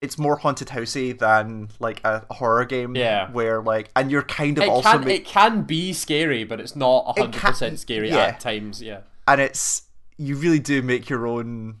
it's 0.00 0.16
more 0.18 0.36
haunted 0.36 0.68
housey 0.68 1.18
than 1.18 1.70
like 1.80 2.00
a 2.04 2.24
horror 2.30 2.64
game. 2.64 2.94
Yeah. 2.94 3.30
where 3.32 3.60
like 3.62 3.90
and 3.96 4.10
you're 4.10 4.22
kind 4.22 4.58
of 4.58 4.64
It 4.64 4.70
also 4.70 4.90
can 4.92 5.00
ma- 5.04 5.10
it 5.10 5.24
can 5.24 5.62
be 5.62 5.92
scary, 5.92 6.44
but 6.44 6.60
it's 6.60 6.76
not 6.76 7.18
hundred 7.18 7.40
percent 7.40 7.78
scary 7.78 8.10
yeah. 8.10 8.18
at 8.18 8.40
times. 8.40 8.80
Yeah. 8.82 9.00
and 9.26 9.40
it's 9.40 9.82
you 10.18 10.36
really 10.36 10.58
do 10.58 10.82
make 10.82 11.08
your 11.08 11.26
own 11.26 11.76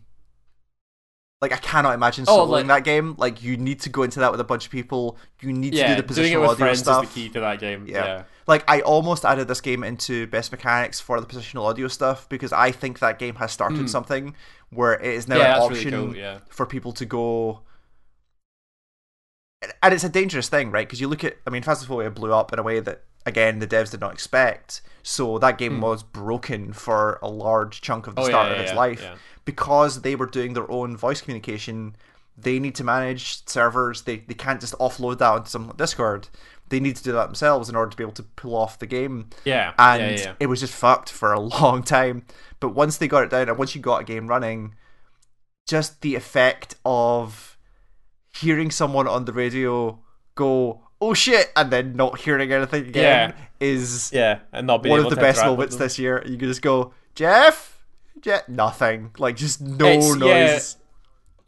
like 1.40 1.52
I 1.52 1.56
cannot 1.56 1.94
imagine 1.94 2.24
Oh, 2.26 2.46
soloing 2.46 2.50
like- 2.50 2.66
that 2.66 2.84
game. 2.84 3.14
Like 3.16 3.42
you 3.42 3.56
need 3.56 3.80
to 3.80 3.88
go 3.88 4.02
into 4.02 4.20
that 4.20 4.30
with 4.32 4.40
a 4.40 4.44
bunch 4.44 4.64
of 4.66 4.72
people. 4.72 5.16
You 5.40 5.52
need 5.52 5.74
Yeah, 5.74 5.94
to 5.94 6.02
do 6.02 6.02
the 6.02 6.14
doing 6.14 6.32
it 6.32 6.36
positional 6.36 6.40
with 6.40 6.50
audio 6.50 6.66
friends 6.66 6.78
stuff. 6.80 7.04
is 7.04 7.10
the 7.10 7.14
key 7.14 7.28
to 7.30 7.40
that 7.40 7.60
game. 7.60 7.86
Yeah. 7.86 8.04
Yeah. 8.04 8.22
Like 8.46 8.64
I 8.68 8.80
almost 8.80 9.24
added 9.24 9.46
this 9.46 9.60
game 9.60 9.84
into 9.84 10.26
best 10.26 10.50
mechanics 10.50 11.00
for 11.00 11.20
the 11.20 11.26
positional 11.26 11.64
audio 11.64 11.86
stuff 11.86 12.28
because 12.28 12.52
I 12.52 12.72
think 12.72 12.98
that 12.98 13.18
game 13.18 13.36
has 13.36 13.52
started 13.52 13.78
hmm. 13.78 13.86
something 13.86 14.34
where 14.70 14.94
it 14.94 15.14
is 15.14 15.28
now. 15.28 15.36
Yeah, 15.36 15.42
an 15.42 15.60
that's 15.60 15.70
really 15.70 15.76
option 15.76 16.06
cool, 16.06 16.16
yeah. 16.16 16.38
for 16.48 16.66
people 16.66 16.92
to 16.92 17.04
go. 17.04 17.60
And 19.82 19.94
it's 19.94 20.04
a 20.04 20.08
dangerous 20.08 20.48
thing, 20.48 20.70
right? 20.70 20.86
Because 20.86 21.00
you 21.00 21.08
look 21.08 21.24
at, 21.24 21.36
I 21.44 21.50
mean, 21.50 21.62
Phasmophobia 21.62 22.14
blew 22.14 22.32
up 22.32 22.52
in 22.52 22.60
a 22.60 22.62
way 22.62 22.78
that, 22.78 23.02
again, 23.26 23.58
the 23.58 23.66
devs 23.66 23.90
did 23.90 24.00
not 24.00 24.12
expect. 24.12 24.82
So 25.02 25.36
that 25.38 25.58
game 25.58 25.76
hmm. 25.76 25.80
was 25.82 26.02
broken 26.02 26.72
for 26.72 27.18
a 27.22 27.28
large 27.28 27.80
chunk 27.80 28.06
of 28.06 28.14
the. 28.14 28.22
Oh, 28.22 28.24
start 28.24 28.52
of 28.52 28.58
its 28.58 28.72
life 28.72 29.02
yeah. 29.02 29.14
Because 29.48 30.02
they 30.02 30.14
were 30.14 30.26
doing 30.26 30.52
their 30.52 30.70
own 30.70 30.94
voice 30.94 31.22
communication. 31.22 31.96
They 32.36 32.58
need 32.58 32.74
to 32.74 32.84
manage 32.84 33.46
servers. 33.46 34.02
They 34.02 34.18
they 34.18 34.34
can't 34.34 34.60
just 34.60 34.74
offload 34.74 35.20
that 35.20 35.30
onto 35.30 35.48
something 35.48 35.68
like 35.68 35.78
Discord. 35.78 36.28
They 36.68 36.80
need 36.80 36.96
to 36.96 37.02
do 37.02 37.12
that 37.12 37.24
themselves 37.24 37.70
in 37.70 37.74
order 37.74 37.90
to 37.90 37.96
be 37.96 38.04
able 38.04 38.12
to 38.12 38.22
pull 38.22 38.54
off 38.54 38.78
the 38.78 38.84
game. 38.86 39.30
Yeah. 39.46 39.72
And 39.78 40.18
yeah, 40.18 40.22
yeah. 40.22 40.34
it 40.38 40.48
was 40.48 40.60
just 40.60 40.74
fucked 40.74 41.08
for 41.10 41.32
a 41.32 41.40
long 41.62 41.82
time. 41.82 42.26
But 42.60 42.74
once 42.74 42.98
they 42.98 43.08
got 43.08 43.24
it 43.24 43.30
down, 43.30 43.48
and 43.48 43.56
once 43.56 43.74
you 43.74 43.80
got 43.80 44.02
a 44.02 44.04
game 44.04 44.26
running, 44.26 44.74
just 45.66 46.02
the 46.02 46.14
effect 46.14 46.74
of 46.84 47.56
hearing 48.38 48.70
someone 48.70 49.08
on 49.08 49.24
the 49.24 49.32
radio 49.32 49.98
go, 50.34 50.82
"Oh 51.00 51.14
shit," 51.14 51.50
and 51.56 51.70
then 51.70 51.96
not 51.96 52.20
hearing 52.20 52.52
anything 52.52 52.86
again 52.88 53.30
Yeah. 53.30 53.66
is 53.66 54.10
Yeah, 54.12 54.40
and 54.52 54.66
not 54.66 54.82
being 54.82 54.90
one 54.90 55.00
of 55.06 55.08
the 55.08 55.16
best 55.16 55.42
moments 55.42 55.76
this 55.76 55.98
year. 55.98 56.22
You 56.26 56.36
can 56.36 56.48
just 56.48 56.60
go, 56.60 56.92
Jeff, 57.14 57.77
Jeff, 58.20 58.48
nothing, 58.48 59.10
like 59.18 59.36
just 59.36 59.60
no 59.60 59.86
It's- 59.86 60.08
yeah. 60.16 60.52
noise. 60.52 60.76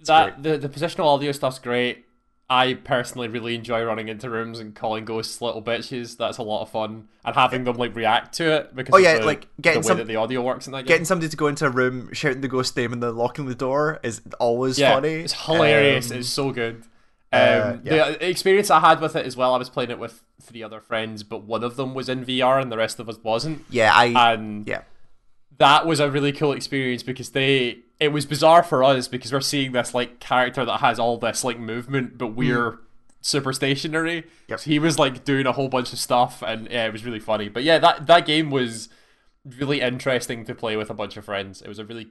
that 0.06 0.42
the 0.42 0.56
the 0.58 0.68
positional 0.68 1.04
audio 1.06 1.32
stuff's 1.32 1.58
great. 1.58 2.06
I 2.48 2.74
personally 2.74 3.28
really 3.28 3.54
enjoy 3.54 3.84
running 3.84 4.08
into 4.08 4.28
rooms 4.28 4.58
and 4.58 4.74
calling 4.74 5.04
ghosts 5.04 5.40
little 5.40 5.62
bitches. 5.62 6.16
That's 6.16 6.38
a 6.38 6.42
lot 6.42 6.62
of 6.62 6.70
fun, 6.70 7.06
and 7.24 7.34
having 7.36 7.62
them 7.64 7.76
like 7.76 7.94
react 7.94 8.34
to 8.38 8.50
it 8.56 8.74
because 8.74 8.92
Oh, 8.94 8.98
yeah, 8.98 9.18
the, 9.20 9.24
like, 9.26 9.42
the 9.56 9.62
getting 9.62 9.82
way 9.82 9.86
some- 9.86 9.98
that 9.98 10.06
the 10.08 10.16
audio 10.16 10.42
works 10.42 10.66
in 10.66 10.72
that 10.72 10.78
game. 10.80 10.86
Getting 10.88 11.04
somebody 11.04 11.28
to 11.28 11.36
go 11.36 11.46
into 11.46 11.66
a 11.66 11.70
room, 11.70 12.12
shouting 12.12 12.40
the 12.40 12.48
ghost 12.48 12.76
name, 12.76 12.92
and 12.92 13.00
then 13.02 13.14
locking 13.16 13.46
the 13.46 13.54
door 13.54 14.00
is 14.02 14.20
always 14.40 14.78
yeah, 14.80 14.94
funny. 14.94 15.10
it's 15.10 15.32
hilarious. 15.44 16.10
Um, 16.10 16.16
it's 16.18 16.28
so 16.28 16.50
good. 16.50 16.76
Um, 17.32 17.40
uh, 17.40 17.76
yeah. 17.84 18.10
The 18.10 18.28
experience 18.28 18.70
I 18.70 18.80
had 18.80 19.00
with 19.00 19.14
it 19.14 19.24
as 19.24 19.36
well, 19.36 19.54
I 19.54 19.58
was 19.58 19.68
playing 19.70 19.90
it 19.90 20.00
with 20.00 20.24
three 20.42 20.64
other 20.64 20.80
friends, 20.80 21.22
but 21.22 21.44
one 21.44 21.62
of 21.62 21.76
them 21.76 21.94
was 21.94 22.08
in 22.08 22.24
VR 22.24 22.60
and 22.60 22.72
the 22.72 22.76
rest 22.78 22.98
of 22.98 23.08
us 23.08 23.18
wasn't. 23.22 23.64
yeah, 23.70 23.92
I 23.94 24.32
And 24.32 24.66
yeah. 24.66 24.80
That 25.60 25.86
was 25.86 26.00
a 26.00 26.10
really 26.10 26.32
cool 26.32 26.52
experience 26.52 27.02
because 27.04 27.30
they 27.30 27.78
it 28.00 28.08
was 28.08 28.26
bizarre 28.26 28.62
for 28.64 28.82
us 28.82 29.06
because 29.08 29.32
we're 29.32 29.40
seeing 29.40 29.72
this 29.72 29.94
like 29.94 30.18
character 30.18 30.64
that 30.64 30.80
has 30.80 30.98
all 30.98 31.16
this 31.18 31.44
like 31.44 31.58
movement 31.60 32.18
but 32.18 32.28
we're 32.34 32.80
super 33.20 33.52
stationary 33.52 34.22
Hmm. 34.22 34.28
Yep. 34.48 34.60
so 34.60 34.70
he 34.70 34.78
was 34.78 34.98
like 34.98 35.24
doing 35.24 35.46
a 35.46 35.52
whole 35.52 35.68
bunch 35.68 35.92
of 35.92 35.98
stuff 35.98 36.42
and 36.42 36.66
yeah 36.70 36.86
it 36.86 36.92
was 36.92 37.04
really 37.04 37.20
funny 37.20 37.48
but 37.48 37.62
yeah 37.62 37.78
that 37.78 38.06
that 38.08 38.26
game 38.26 38.50
was 38.50 38.88
really 39.44 39.80
interesting 39.80 40.44
to 40.46 40.54
play 40.54 40.76
with 40.76 40.90
a 40.90 40.94
bunch 40.94 41.16
of 41.16 41.24
friends 41.24 41.62
it 41.62 41.68
was 41.68 41.78
a 41.78 41.84
really 41.84 42.08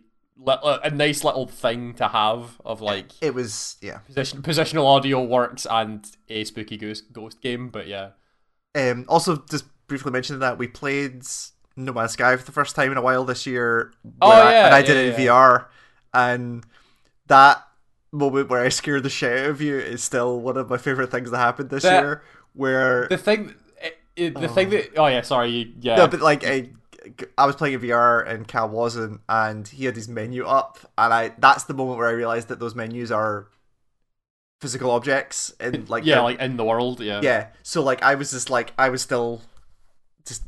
a 0.47 0.79
a 0.85 0.89
nice 0.91 1.23
little 1.23 1.47
thing 1.47 1.93
to 1.95 2.07
have 2.07 2.61
of 2.63 2.79
like 2.81 3.07
It 3.21 3.33
was 3.33 3.75
yeah. 3.81 3.97
position 3.99 4.41
positional 4.41 4.85
audio 4.85 5.21
works 5.23 5.67
and 5.69 6.05
a 6.29 6.43
spooky 6.45 6.77
ghost 6.77 7.11
ghost 7.11 7.41
game 7.41 7.69
but 7.69 7.87
yeah 7.87 8.11
Um, 8.75 9.05
also, 9.07 9.43
just 9.49 9.65
briefly 9.87 10.11
mentioning 10.11 10.39
that 10.41 10.57
we 10.59 10.67
played 10.67 11.23
No 11.85 11.93
Man's 11.93 12.11
Sky 12.11 12.35
for 12.35 12.43
the 12.45 12.51
first 12.51 12.75
time 12.75 12.91
in 12.91 12.97
a 12.97 13.01
while 13.01 13.23
this 13.25 13.45
year. 13.45 13.91
Oh, 14.21 14.29
where 14.29 14.43
I- 14.43 14.53
and 14.53 14.75
I 14.75 14.79
yeah, 14.79 14.85
did 14.85 14.97
it 14.97 15.13
in 15.15 15.21
yeah. 15.25 15.31
VR, 15.31 15.65
and 16.13 16.65
that 17.27 17.65
moment 18.11 18.49
where 18.49 18.61
I 18.63 18.69
scared 18.69 19.03
the 19.03 19.09
shit 19.09 19.45
out 19.45 19.49
of 19.51 19.61
you 19.61 19.77
is 19.77 20.03
still 20.03 20.39
one 20.39 20.57
of 20.57 20.69
my 20.69 20.77
favorite 20.77 21.11
things 21.11 21.31
that 21.31 21.37
happened 21.37 21.69
this 21.69 21.83
That- 21.83 22.01
year. 22.03 22.23
Where 22.53 23.07
the 23.07 23.17
thing 23.17 23.53
it, 23.81 23.97
it- 24.15 24.33
the 24.39 24.47
thing 24.47 24.67
oh. 24.67 24.71
that 24.71 24.89
oh 24.97 25.07
yeah 25.07 25.21
sorry 25.21 25.49
you, 25.51 25.73
yeah 25.79 25.95
no, 25.97 26.07
but 26.07 26.19
like 26.19 26.43
I, 26.45 26.69
I 27.37 27.45
was 27.45 27.55
playing 27.55 27.75
in 27.75 27.81
VR 27.81 28.27
and 28.27 28.47
Cal 28.47 28.67
wasn't, 28.67 29.21
and 29.29 29.67
he 29.67 29.85
had 29.85 29.95
his 29.95 30.09
menu 30.09 30.45
up, 30.45 30.79
and 30.97 31.13
I 31.13 31.33
that's 31.37 31.63
the 31.65 31.73
moment 31.75 31.99
where 31.99 32.07
I 32.07 32.11
realized 32.11 32.47
that 32.49 32.59
those 32.59 32.73
menus 32.75 33.11
are 33.11 33.47
physical 34.59 34.91
objects 34.91 35.53
and 35.61 35.87
like 35.89 36.05
yeah 36.05 36.19
like 36.19 36.37
in 36.39 36.57
the 36.57 36.65
world 36.65 36.99
yeah 36.99 37.21
yeah 37.23 37.47
so 37.63 37.81
like 37.81 38.03
i 38.03 38.13
was 38.15 38.31
just 38.31 38.49
like 38.49 38.73
i 38.77 38.89
was 38.89 39.01
still 39.01 39.41
just 40.27 40.43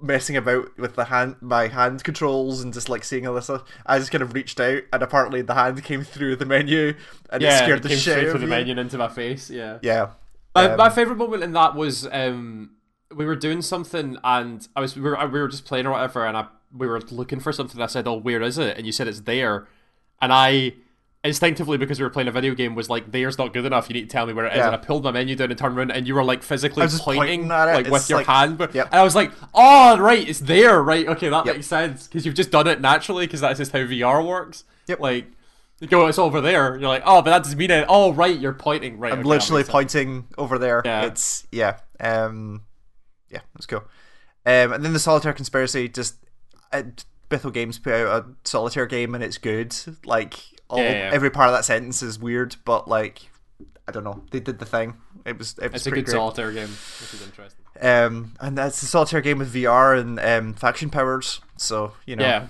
messing 0.00 0.36
about 0.36 0.76
with 0.78 0.96
the 0.96 1.04
hand 1.04 1.36
my 1.40 1.68
hand 1.68 2.02
controls 2.02 2.62
and 2.62 2.72
just 2.72 2.88
like 2.88 3.04
seeing 3.04 3.26
all 3.26 3.34
this 3.34 3.44
stuff 3.44 3.64
i 3.84 3.98
just 3.98 4.10
kind 4.10 4.22
of 4.22 4.32
reached 4.32 4.58
out 4.58 4.82
and 4.94 5.02
apparently 5.02 5.42
the 5.42 5.54
hand 5.54 5.84
came 5.84 6.02
through 6.02 6.34
the 6.34 6.46
menu 6.46 6.94
and 7.30 7.42
it 7.42 7.46
yeah, 7.46 7.58
scared 7.58 7.78
it 7.80 7.82
the 7.82 7.88
came 7.90 7.98
shit 7.98 8.12
straight 8.14 8.16
out 8.16 8.30
through 8.30 8.34
of 8.36 8.40
the 8.40 8.46
me. 8.46 8.50
menu 8.50 8.70
and 8.70 8.80
into 8.80 8.96
my 8.96 9.08
face. 9.08 9.50
Yeah, 9.50 9.78
yeah 9.82 10.10
my, 10.54 10.70
Um, 10.70 10.76
my 10.78 10.88
favorite 10.88 11.16
moment 11.16 11.42
in 11.42 11.52
that 11.52 11.74
was 11.74 12.06
um, 12.10 12.70
we 13.14 13.26
were 13.26 13.36
doing 13.36 13.60
something 13.62 14.16
and 14.24 14.66
I 14.74 14.80
was 14.80 14.96
we 14.96 15.02
were, 15.02 15.16
we 15.28 15.40
were 15.40 15.48
just 15.48 15.66
playing 15.66 15.86
or 15.86 15.90
whatever, 15.92 16.26
and 16.26 16.36
I 16.36 16.46
we 16.74 16.86
were 16.86 17.00
looking 17.10 17.40
for 17.40 17.52
something. 17.52 17.80
I 17.80 17.86
said, 17.86 18.06
"Oh, 18.08 18.14
where 18.14 18.40
is 18.42 18.56
it?" 18.58 18.76
And 18.76 18.86
you 18.86 18.92
said 18.92 19.06
it's 19.08 19.20
there, 19.20 19.68
and 20.20 20.32
I 20.32 20.74
instinctively 21.24 21.76
because 21.78 21.98
we 21.98 22.04
were 22.04 22.10
playing 22.10 22.28
a 22.28 22.32
video 22.32 22.54
game 22.54 22.74
was 22.74 22.88
like, 22.88 23.10
"There's 23.10 23.38
not 23.38 23.52
good 23.52 23.64
enough. 23.64 23.88
You 23.88 23.94
need 23.94 24.02
to 24.08 24.12
tell 24.12 24.26
me 24.26 24.32
where 24.32 24.46
it 24.46 24.52
is." 24.52 24.58
Yeah. 24.58 24.66
And 24.66 24.74
I 24.74 24.78
pulled 24.78 25.04
my 25.04 25.10
menu 25.10 25.34
down 25.36 25.50
and 25.50 25.58
turned 25.58 25.76
around, 25.76 25.90
and 25.90 26.06
you 26.06 26.14
were 26.14 26.24
like 26.24 26.42
physically 26.42 26.82
I 26.82 26.86
was 26.86 26.92
just 26.92 27.04
pointing, 27.04 27.48
pointing 27.48 27.50
at 27.50 27.68
it. 27.68 27.72
like 27.74 27.88
with 27.88 28.08
your 28.08 28.18
like- 28.18 28.26
hand, 28.26 28.58
Yep. 28.60 28.72
and 28.86 28.94
I 28.94 29.02
was 29.02 29.14
like, 29.14 29.32
"Oh, 29.54 29.98
right, 29.98 30.28
it's 30.28 30.40
there, 30.40 30.82
right? 30.82 31.06
Okay, 31.08 31.28
that 31.28 31.46
Yep. 31.46 31.54
makes 31.56 31.66
sense 31.66 32.06
because 32.06 32.24
you've 32.24 32.34
just 32.36 32.50
done 32.50 32.66
it 32.66 32.80
naturally 32.80 33.26
because 33.26 33.40
that's 33.40 33.58
just 33.58 33.72
how 33.72 33.78
VR 33.80 34.22
works." 34.24 34.64
Yep. 34.86 35.00
Like. 35.00 35.26
You 35.80 35.86
go, 35.86 36.08
it's 36.08 36.18
over 36.18 36.40
there. 36.40 36.76
You're 36.76 36.88
like, 36.88 37.04
oh, 37.06 37.22
but 37.22 37.30
that 37.30 37.44
doesn't 37.44 37.56
mean 37.56 37.70
it. 37.70 37.86
Oh, 37.88 38.12
right, 38.12 38.36
you're 38.36 38.52
pointing. 38.52 38.98
Right, 38.98 39.12
i'm 39.12 39.20
okay, 39.20 39.28
literally 39.28 39.60
makes 39.60 39.68
sense. 39.68 39.72
pointing 39.72 40.26
over 40.36 40.58
there 40.58 40.82
Yeah. 40.84 41.02
it's 41.04 41.46
yeah 41.52 41.76
um 42.00 42.62
yeah 43.30 43.42
that's 43.54 43.66
cool 43.66 43.84
um 44.44 44.72
and 44.72 44.84
then 44.84 44.92
the 44.92 44.98
solitaire 44.98 45.32
conspiracy 45.32 45.88
just 45.88 46.16
uh, 46.72 46.82
Bithell 47.30 47.52
Games 47.52 47.78
put 47.78 47.92
out 47.92 48.24
a 48.24 48.26
solitaire 48.42 48.86
game 48.86 49.14
and 49.14 49.22
it's 49.22 49.38
good 49.38 49.72
like 50.04 50.34
all, 50.70 50.78
Yeah, 50.78 50.90
yeah. 50.92 51.10
every 51.12 51.30
part 51.30 51.48
of 51.48 51.54
that 51.54 51.64
sentence 51.64 52.02
is 52.02 52.18
weird 52.18 52.56
but 52.64 52.88
like 52.88 53.28
I 53.86 53.92
don't 53.92 54.04
know 54.04 54.22
they 54.30 54.40
did 54.40 54.58
the 54.58 54.66
thing 54.66 54.94
it 55.24 55.36
was 55.38 55.56
it 55.60 55.72
was 55.72 55.82
It's 55.82 55.86
a 55.86 55.90
good 55.90 56.04
great. 56.06 56.12
solitaire 56.14 56.52
game, 56.52 56.68
which 57.00 57.12
is 57.14 57.22
interesting. 57.24 57.64
Um, 57.80 58.32
and 58.40 58.56
that's 58.56 58.82
a 58.82 58.86
solitaire 58.86 59.20
game 59.20 59.38
with 59.38 59.52
VR 59.54 59.98
and 60.00 60.18
um, 60.18 60.54
faction 60.54 60.88
powers. 60.90 61.40
So 61.56 61.92
you 62.06 62.16
know, 62.16 62.24
Yeah, 62.24 62.46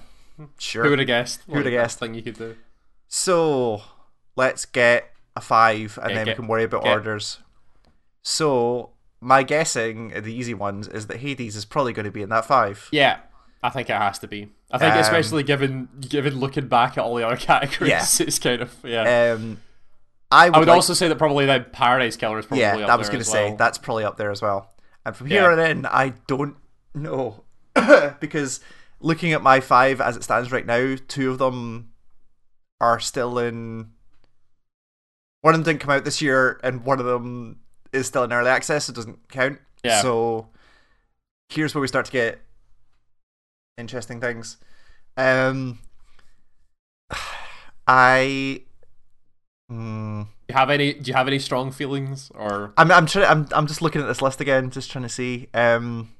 Sure. 0.59 0.85
Who 0.85 0.90
would 0.90 0.98
have 1.00 1.07
guessed? 1.09 1.40
Who 1.48 1.54
would've 1.54 1.72
guessed? 1.72 1.98
Thing 1.98 2.14
you 2.14 2.22
could 2.22 2.38
do. 2.38 2.54
So 3.09 3.83
let's 4.37 4.64
get 4.64 5.11
a 5.35 5.40
five, 5.40 5.98
and 6.00 6.11
Yeah, 6.11 6.16
then 6.16 6.24
get- 6.26 6.37
we 6.37 6.42
can 6.42 6.46
worry 6.46 6.62
about 6.64 6.85
get- 6.85 6.92
orders. 6.92 7.38
So 8.22 8.90
my 9.20 9.42
guessing, 9.42 10.09
the 10.11 10.33
easy 10.33 10.54
ones, 10.54 10.87
is 10.88 11.07
that 11.09 11.18
Hades 11.18 11.57
is 11.57 11.64
probably 11.64 11.92
going 11.92 12.04
to 12.07 12.12
be 12.12 12.22
in 12.22 12.28
that 12.28 12.44
five. 12.44 12.88
Yeah, 12.92 13.18
I 13.62 13.70
think 13.70 13.90
it 13.90 13.96
has 13.96 14.18
to 14.20 14.28
be. 14.28 14.52
I 14.70 14.78
think 14.78 14.94
Um, 14.94 15.00
especially 15.00 15.42
given 15.44 15.88
given 16.00 16.38
looking 16.40 16.68
back 16.68 16.98
at 16.98 17.04
all 17.04 17.14
the 17.14 17.26
other 17.26 17.37
categories, 17.52 17.90
Yeah. 17.90 18.26
it's 18.26 18.38
kind 18.38 18.61
of 18.62 18.74
yeah. 18.85 19.33
Um, 19.33 19.61
I 20.31 20.46
would, 20.50 20.57
I 20.57 20.59
would 20.59 20.68
like- 20.68 20.74
also 20.76 20.92
say 20.94 21.09
that 21.09 21.16
probably 21.16 21.46
the 21.46 21.61
Paradise 21.72 22.16
Killer 22.16 22.38
is 22.38 22.46
probably 22.46 22.61
yeah, 22.62 22.74
I 22.76 22.96
was 22.96 23.09
going 23.09 23.20
to 23.20 23.24
say 23.24 23.48
well. 23.48 23.57
that's 23.57 23.78
probably 23.78 24.04
up 24.04 24.16
there 24.18 24.31
as 24.31 24.42
well. 24.42 24.70
And 25.07 25.16
from 25.16 25.28
here 25.28 25.42
Yeah. 25.42 25.52
on 25.52 25.59
in, 25.59 25.87
I 25.87 26.12
don't 26.26 26.57
know 26.94 27.44
because 28.20 28.61
looking 29.00 29.33
at 29.33 29.42
my 29.42 29.61
five 29.61 30.00
as 30.02 30.16
it 30.18 30.24
stands 30.24 30.52
right 30.52 30.66
now, 30.66 30.96
two 31.09 31.31
of 31.31 31.38
them 31.38 31.92
are 32.81 33.00
still 33.00 33.38
in. 33.38 33.90
One 35.40 35.54
of 35.54 35.61
them 35.64 35.72
didn't 35.72 35.81
come 35.83 35.94
out 35.94 36.04
this 36.04 36.20
year, 36.20 36.61
and 36.62 36.85
one 36.85 36.98
of 37.00 37.07
them 37.07 37.61
is 37.92 38.07
still 38.07 38.24
in 38.24 38.33
early 38.33 38.50
access, 38.50 38.85
so 38.87 38.90
it 38.90 38.96
doesn't 38.96 39.28
count. 39.31 39.61
Yeah. 39.85 40.02
So 40.02 40.48
here's 41.48 41.74
where 41.74 41.81
we 41.81 41.88
start 41.88 42.07
to 42.07 42.12
get 42.12 42.40
interesting 43.79 44.21
things. 44.21 44.57
Um, 45.17 45.79
I. 47.87 48.62
Hmm. 49.71 50.23
Do 50.23 50.29
you 50.49 50.55
have 50.55 50.71
any? 50.71 50.95
Do 50.95 51.09
you 51.11 51.14
have 51.14 51.29
any 51.29 51.38
strong 51.38 51.71
feelings 51.71 52.31
or? 52.35 52.73
I'm 52.77 52.91
I'm 52.91 53.07
trying 53.07 53.27
I'm 53.27 53.49
I'm 53.53 53.67
just 53.67 53.83
looking 53.83 54.01
at 54.01 54.07
this 54.07 54.23
list 54.23 54.41
again, 54.41 54.71
just 54.71 54.91
trying 54.91 55.03
to 55.03 55.09
see. 55.11 55.49
Um 55.53 56.11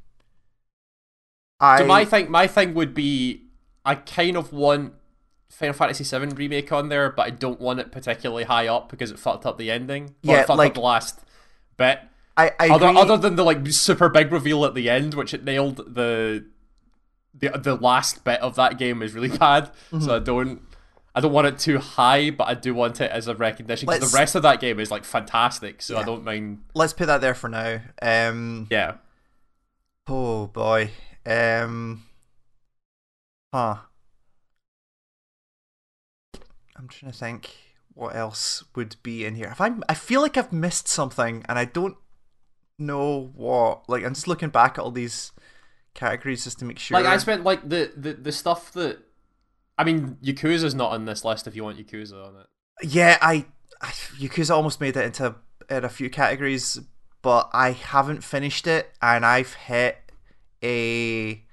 I 1.61 1.79
So 1.79 1.87
my 1.87 2.05
thing, 2.05 2.31
my 2.31 2.47
thing 2.47 2.75
would 2.75 2.95
be, 2.95 3.47
I 3.85 3.95
kind 3.97 4.37
of 4.37 4.53
want 4.53 4.93
Final 5.51 5.73
Fantasy 5.73 6.05
VII 6.05 6.27
remake 6.35 6.71
on 6.73 6.89
there, 6.91 7.11
but 7.11 7.23
I 7.27 7.31
don't 7.31 7.59
want 7.61 7.81
it 7.81 7.91
particularly 7.91 8.45
high 8.45 8.69
up 8.69 8.91
because 8.91 9.11
it 9.11 9.19
fucked 9.19 9.47
up 9.47 9.57
the 9.59 9.71
ending. 9.71 10.15
Yeah, 10.23 10.45
like- 10.49 10.69
up 10.69 10.75
the 10.75 10.81
last 10.81 11.21
bit. 11.77 12.01
I, 12.37 12.53
I 12.61 12.69
Other, 12.69 12.87
agree. 12.89 13.01
other 13.01 13.17
than 13.17 13.35
the 13.35 13.43
like 13.45 13.67
super 13.69 14.09
big 14.09 14.31
reveal 14.31 14.65
at 14.65 14.75
the 14.75 14.89
end, 14.89 15.15
which 15.15 15.35
it 15.35 15.43
nailed 15.43 15.79
the 15.95 16.45
the 17.41 17.51
the 17.51 17.77
last 17.77 18.25
bit 18.25 18.41
of 18.41 18.57
that 18.57 18.79
game 18.79 19.03
is 19.03 19.15
really 19.15 19.29
bad. 19.39 19.65
Mm-hmm. 19.91 20.01
So 20.01 20.17
I 20.17 20.19
don't 20.19 20.63
I 21.15 21.21
don't 21.21 21.33
want 21.33 21.47
it 21.49 21.59
too 21.59 21.79
high, 21.79 22.31
but 22.31 22.49
I 22.49 22.55
do 22.55 22.75
want 22.75 23.01
it 23.01 23.11
as 23.11 23.27
a 23.29 23.35
recognition 23.35 23.87
because 23.87 24.13
the 24.13 24.17
rest 24.17 24.35
of 24.35 24.43
that 24.43 24.61
game 24.61 24.79
is 24.79 24.91
like 24.91 25.05
fantastic. 25.05 25.83
So 25.83 25.97
I 25.97 26.05
don't 26.05 26.25
mind. 26.25 26.63
Let's 26.75 26.93
put 26.93 27.07
that 27.07 27.21
there 27.21 27.35
for 27.35 27.49
now. 27.49 27.81
Um 28.01 28.67
Yeah, 28.71 28.95
oh 30.07 30.47
boy. 30.47 30.91
Um 31.27 32.05
Huh. 33.53 33.79
I'm 36.77 36.87
trying 36.87 37.11
to 37.11 37.19
think 37.19 37.51
what 37.95 38.15
else 38.15 38.63
would 38.77 38.97
be 39.03 39.25
in 39.25 39.35
here. 39.35 39.49
If 39.51 39.61
I'm 39.61 39.83
I 39.89 39.95
feel 39.95 40.21
like 40.21 40.37
I've 40.37 40.53
missed 40.53 40.87
something 40.87 41.45
and 41.49 41.59
I 41.59 41.65
don't 41.65 41.97
know 42.79 43.33
what. 43.35 43.89
Like 43.89 44.05
I'm 44.05 44.15
just 44.15 44.29
looking 44.29 44.51
back 44.51 44.79
at 44.79 44.85
all 44.85 44.93
these 44.93 45.33
categories 45.99 46.45
just 46.45 46.59
to 46.61 46.65
make 46.65 46.79
sure. 46.79 46.99
like 46.99 47.07
I 47.07 47.17
spent 47.19 47.45
like 47.45 47.69
the, 47.69 47.93
the 47.97 48.15
the 48.15 48.33
stuff 48.33 48.73
that. 48.73 48.99
I 49.77 49.85
mean, 49.85 50.17
Yakuza's 50.23 50.75
not 50.75 50.91
on 50.93 51.05
this 51.05 51.25
list 51.25 51.47
if 51.47 51.55
you 51.55 51.63
want 51.63 51.79
Yakuza 51.79 52.27
on 52.29 52.35
it. 52.41 52.47
Yeah, 52.83 53.17
I, 53.21 53.47
I 53.81 53.89
Yakuza 54.19 54.51
almost 54.51 54.81
made 54.81 54.97
it 54.97 55.05
into 55.05 55.37
in 55.71 55.85
a 55.85 55.89
few 55.89 56.11
categories, 56.11 56.81
but 57.23 57.49
I 57.53 57.71
haven't 57.73 58.25
finished 58.25 58.67
it, 58.67 58.93
and 59.01 59.25
I've 59.25 59.55
hit 59.55 59.99
a. 60.65 61.45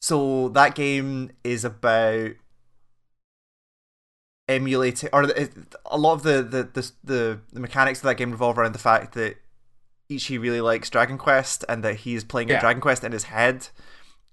So 0.00 0.48
that 0.50 0.74
game 0.74 1.30
is 1.42 1.64
about 1.64 2.32
emulating, 4.48 5.10
or 5.12 5.24
it- 5.24 5.74
a 5.86 5.98
lot 5.98 6.14
of 6.14 6.22
the 6.22 6.42
the, 6.42 6.62
the 6.80 6.92
the 7.04 7.40
the 7.52 7.60
mechanics 7.60 8.00
of 8.00 8.04
that 8.04 8.16
game 8.16 8.30
revolve 8.30 8.58
around 8.58 8.72
the 8.72 8.78
fact 8.78 9.14
that 9.14 9.36
Ichi 10.16 10.38
really 10.38 10.60
likes 10.60 10.90
Dragon 10.90 11.18
Quest, 11.18 11.64
and 11.68 11.82
that 11.84 11.96
he's 11.96 12.24
playing 12.24 12.50
a 12.50 12.60
Dragon 12.60 12.80
Quest 12.80 13.04
in 13.04 13.12
his 13.12 13.24
head. 13.24 13.68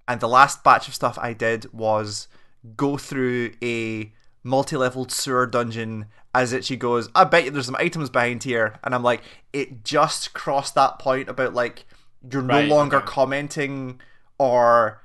And 0.08 0.20
the 0.20 0.28
last 0.28 0.64
batch 0.64 0.88
of 0.88 0.96
stuff 0.96 1.18
I 1.22 1.34
did 1.34 1.72
was 1.74 2.28
go 2.76 2.98
through 2.98 3.52
a 3.64 4.12
multi-leveled 4.44 5.12
sewer 5.12 5.46
dungeon 5.46 6.06
as 6.34 6.54
Ichi 6.54 6.78
goes, 6.78 7.10
I 7.16 7.24
bet 7.24 7.46
you 7.46 7.52
there's 7.52 7.66
some 7.66 7.76
items 7.76 8.10
behind 8.10 8.44
here. 8.44 8.80
And 8.84 8.94
I'm 8.96 9.04
like, 9.04 9.22
it 9.54 9.84
just 9.84 10.34
crossed 10.34 10.76
that 10.76 11.00
point 11.00 11.28
about 11.30 11.54
like 11.54 11.86
you're 12.32 12.42
Right, 12.42 12.68
no 12.68 12.76
longer 12.76 12.98
okay. 12.98 13.06
commenting 13.08 14.00
or 14.38 15.02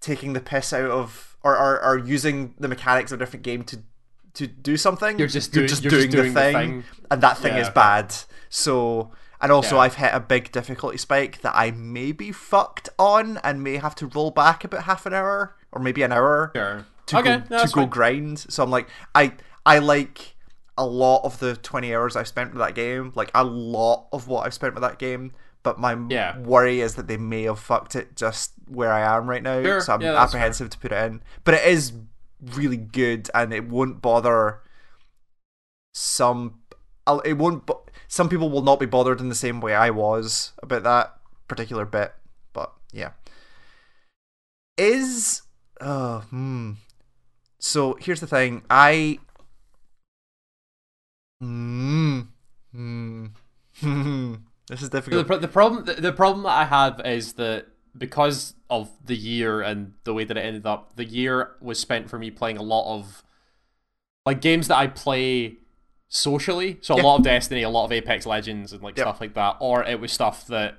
taking 0.00 0.32
the 0.32 0.40
piss 0.40 0.72
out 0.72 0.90
of 0.90 1.36
or, 1.42 1.56
or, 1.56 1.82
or 1.84 1.98
using 1.98 2.54
the 2.58 2.68
mechanics 2.68 3.12
of 3.12 3.20
a 3.20 3.24
different 3.24 3.44
game 3.44 3.62
to 3.64 3.78
to 4.34 4.46
do 4.48 4.76
something. 4.76 5.16
You're 5.18 5.28
just 5.28 5.52
doing- 5.52 5.62
you're 5.62 5.68
just 5.68 5.82
doing, 5.82 6.10
doing 6.10 6.10
the, 6.10 6.40
the 6.40 6.40
thing, 6.40 6.54
thing. 6.82 6.84
and 7.10 7.22
that 7.22 7.38
thing 7.38 7.54
Yeah, 7.54 7.60
is 7.60 7.66
okay. 7.68 7.74
bad. 7.74 8.14
So 8.48 9.12
and 9.40 9.50
also 9.52 9.76
Yeah. 9.76 9.82
I've 9.82 9.94
hit 9.96 10.10
a 10.14 10.20
big 10.20 10.52
difficulty 10.52 10.96
spike 10.98 11.40
that 11.42 11.52
I 11.54 11.70
may 11.70 12.12
be 12.12 12.32
fucked 12.32 12.88
on 12.98 13.38
and 13.44 13.62
may 13.62 13.76
have 13.76 13.94
to 13.96 14.06
roll 14.06 14.30
back 14.30 14.64
about 14.64 14.84
half 14.84 15.06
an 15.06 15.14
hour 15.14 15.56
or 15.72 15.80
maybe 15.82 16.02
an 16.02 16.12
hour 16.12 16.50
Sure. 16.54 16.84
to 17.06 17.18
okay, 17.18 17.38
go 17.38 17.44
no, 17.58 17.64
to 17.66 17.72
go 17.72 17.86
grind. 17.86 18.38
So 18.48 18.62
I'm 18.62 18.70
like, 18.70 18.88
I 19.14 19.32
I 19.66 19.78
like 19.78 20.36
a 20.76 20.84
lot 20.86 21.22
of 21.24 21.38
the 21.38 21.54
20 21.56 21.94
hours 21.94 22.16
I've 22.16 22.26
spent 22.28 22.50
with 22.52 22.58
that 22.60 22.74
game, 22.74 23.12
like 23.14 23.30
a 23.34 23.44
lot 23.44 24.08
of 24.12 24.26
what 24.28 24.44
I've 24.46 24.54
spent 24.54 24.74
with 24.74 24.82
that 24.82 24.98
game. 24.98 25.32
But 25.62 25.78
my 25.78 25.96
Yeah. 26.10 26.38
worry 26.38 26.80
is 26.80 26.96
that 26.96 27.06
they 27.06 27.16
may 27.16 27.44
have 27.44 27.58
fucked 27.58 27.96
it 27.96 28.16
just 28.16 28.52
where 28.66 28.92
I 28.92 29.16
am 29.16 29.28
right 29.30 29.42
now. 29.42 29.62
Sure, 29.62 29.80
So 29.80 29.94
I'm 29.94 30.00
yeah, 30.02 30.20
apprehensive 30.20 30.68
to 30.70 30.78
put 30.78 30.92
it 30.92 31.02
in. 31.04 31.22
But 31.44 31.54
it 31.54 31.64
is 31.66 31.92
really 32.40 32.76
good, 32.76 33.30
and 33.34 33.52
it 33.54 33.68
won't 33.68 34.02
bother 34.02 34.60
some. 35.94 36.60
I'll- 37.06 37.20
It 37.20 37.34
won't. 37.34 37.66
bo- 37.66 37.84
Some 38.08 38.28
people 38.28 38.48
will 38.50 38.62
not 38.62 38.78
be 38.80 38.86
bothered 38.86 39.20
in 39.20 39.28
the 39.28 39.34
same 39.34 39.60
way 39.60 39.74
I 39.74 39.90
was 39.90 40.52
about 40.62 40.82
that 40.84 41.16
particular 41.48 41.84
bit. 41.84 42.14
But 42.52 42.72
yeah, 42.92 43.12
is 44.76 45.42
uh 45.80 46.20
hmm. 46.20 46.72
So 47.58 47.96
here's 48.00 48.20
the 48.20 48.26
thing. 48.26 48.62
I. 48.70 49.18
Mm, 51.42 52.28
mm, 52.74 53.30
this 54.68 54.82
is 54.82 54.90
The, 54.90 54.98
difficult. 55.00 55.26
pro- 55.26 55.38
the 55.38 55.48
problem 55.48 55.84
the, 55.84 55.94
the 55.94 56.12
problem 56.12 56.44
that 56.44 56.50
I 56.56 56.64
have 56.64 57.00
is 57.04 57.34
that 57.34 57.66
because 57.96 58.54
of 58.70 58.90
the 59.04 59.16
year 59.16 59.60
and 59.60 59.92
the 60.04 60.14
way 60.14 60.24
that 60.24 60.36
it 60.36 60.40
ended 60.40 60.66
up, 60.66 60.96
the 60.96 61.04
year 61.04 61.56
was 61.60 61.78
spent 61.78 62.08
for 62.08 62.18
me 62.18 62.30
playing 62.30 62.56
a 62.56 62.62
lot 62.62 62.92
of 62.96 63.22
like 64.24 64.40
games 64.40 64.68
that 64.68 64.78
I 64.78 64.86
play 64.86 65.56
socially. 66.14 66.78
So 66.80 66.94
a 66.94 66.98
Yeah. 66.98 67.02
lot 67.02 67.16
of 67.16 67.24
Destiny, 67.24 67.62
a 67.62 67.68
lot 67.68 67.86
of 67.86 67.92
Apex 67.92 68.24
Legends 68.24 68.72
and 68.72 68.82
like 68.82 68.96
Yep. 68.96 69.04
stuff 69.04 69.20
like 69.20 69.34
that. 69.34 69.56
Or 69.58 69.82
it 69.82 69.98
was 70.00 70.12
stuff 70.12 70.46
that 70.46 70.76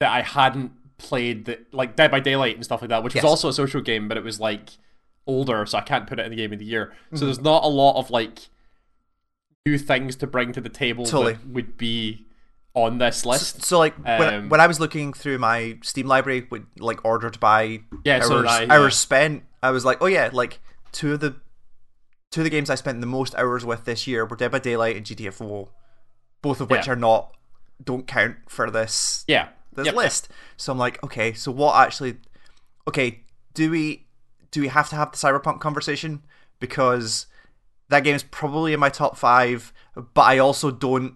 that 0.00 0.10
I 0.10 0.22
hadn't 0.22 0.72
played 0.98 1.44
that 1.44 1.72
like 1.72 1.94
Dead 1.94 2.10
by 2.10 2.20
Daylight 2.20 2.56
and 2.56 2.64
stuff 2.64 2.80
like 2.82 2.88
that, 2.90 3.02
which 3.04 3.14
Yes. 3.14 3.22
was 3.22 3.30
also 3.30 3.48
a 3.48 3.52
social 3.52 3.80
game, 3.80 4.08
but 4.08 4.16
it 4.16 4.24
was 4.24 4.40
like 4.40 4.70
older, 5.26 5.64
so 5.66 5.78
I 5.78 5.82
can't 5.82 6.06
put 6.06 6.18
it 6.18 6.24
in 6.24 6.30
the 6.30 6.36
game 6.36 6.52
of 6.52 6.58
the 6.58 6.64
year. 6.64 6.86
Mm-hmm. 7.06 7.16
So 7.16 7.24
there's 7.26 7.40
not 7.40 7.62
a 7.62 7.68
lot 7.68 7.96
of 7.98 8.10
like 8.10 8.48
new 9.66 9.78
things 9.78 10.16
to 10.16 10.26
bring 10.26 10.52
to 10.52 10.60
the 10.60 10.68
table 10.68 11.04
Totally. 11.04 11.34
that 11.34 11.46
would 11.48 11.76
be 11.76 12.26
on 12.74 12.98
this 12.98 13.24
list. 13.26 13.62
So 13.62 13.78
like 13.78 13.94
when, 13.98 14.34
Um, 14.34 14.48
when 14.48 14.60
I 14.60 14.66
was 14.66 14.80
looking 14.80 15.12
through 15.12 15.38
my 15.38 15.78
Steam 15.82 16.06
library 16.06 16.46
with 16.50 16.64
like 16.78 17.04
ordered 17.04 17.38
by 17.38 17.80
Yeah, 18.04 18.16
hours, 18.16 18.26
so 18.28 18.46
I, 18.46 18.62
yeah. 18.62 18.72
hours 18.74 18.96
spent, 18.96 19.44
I 19.62 19.70
was 19.70 19.84
like, 19.84 19.98
oh 20.00 20.06
yeah, 20.06 20.30
like 20.32 20.60
two 20.92 21.12
of 21.12 21.20
the 21.20 21.36
two 22.30 22.40
of 22.40 22.44
the 22.44 22.50
games 22.50 22.70
I 22.70 22.74
spent 22.76 23.00
the 23.00 23.06
most 23.06 23.34
hours 23.34 23.64
with 23.64 23.84
this 23.84 24.06
year 24.06 24.24
were 24.24 24.36
Dead 24.36 24.50
by 24.52 24.58
Daylight 24.60 24.96
and 24.96 25.04
GTA 25.04 25.32
4, 25.32 25.68
both 26.42 26.60
of 26.60 26.70
which 26.70 26.86
Yeah. 26.86 26.92
are 26.92 26.96
not 26.96 27.36
don't 27.82 28.06
count 28.06 28.36
for 28.48 28.70
this 28.70 29.24
Yeah. 29.26 29.48
this 29.72 29.86
Yep. 29.86 29.94
list. 29.94 30.28
So 30.56 30.70
I'm 30.72 30.78
like, 30.78 31.02
okay, 31.02 31.32
so 31.32 31.50
what 31.50 31.76
actually? 31.76 32.18
Okay, 32.86 33.24
do 33.54 33.70
we 33.70 34.06
do 34.50 34.60
we 34.62 34.68
have 34.68 34.88
to 34.90 34.96
have 34.96 35.12
the 35.12 35.16
cyberpunk 35.16 35.60
conversation 35.60 36.22
because 36.58 37.26
that 37.88 38.00
game 38.04 38.14
is 38.14 38.22
probably 38.22 38.72
in 38.72 38.80
my 38.80 38.88
top 38.90 39.16
five, 39.16 39.72
but 39.94 40.22
I 40.22 40.38
also 40.38 40.70
don't. 40.70 41.14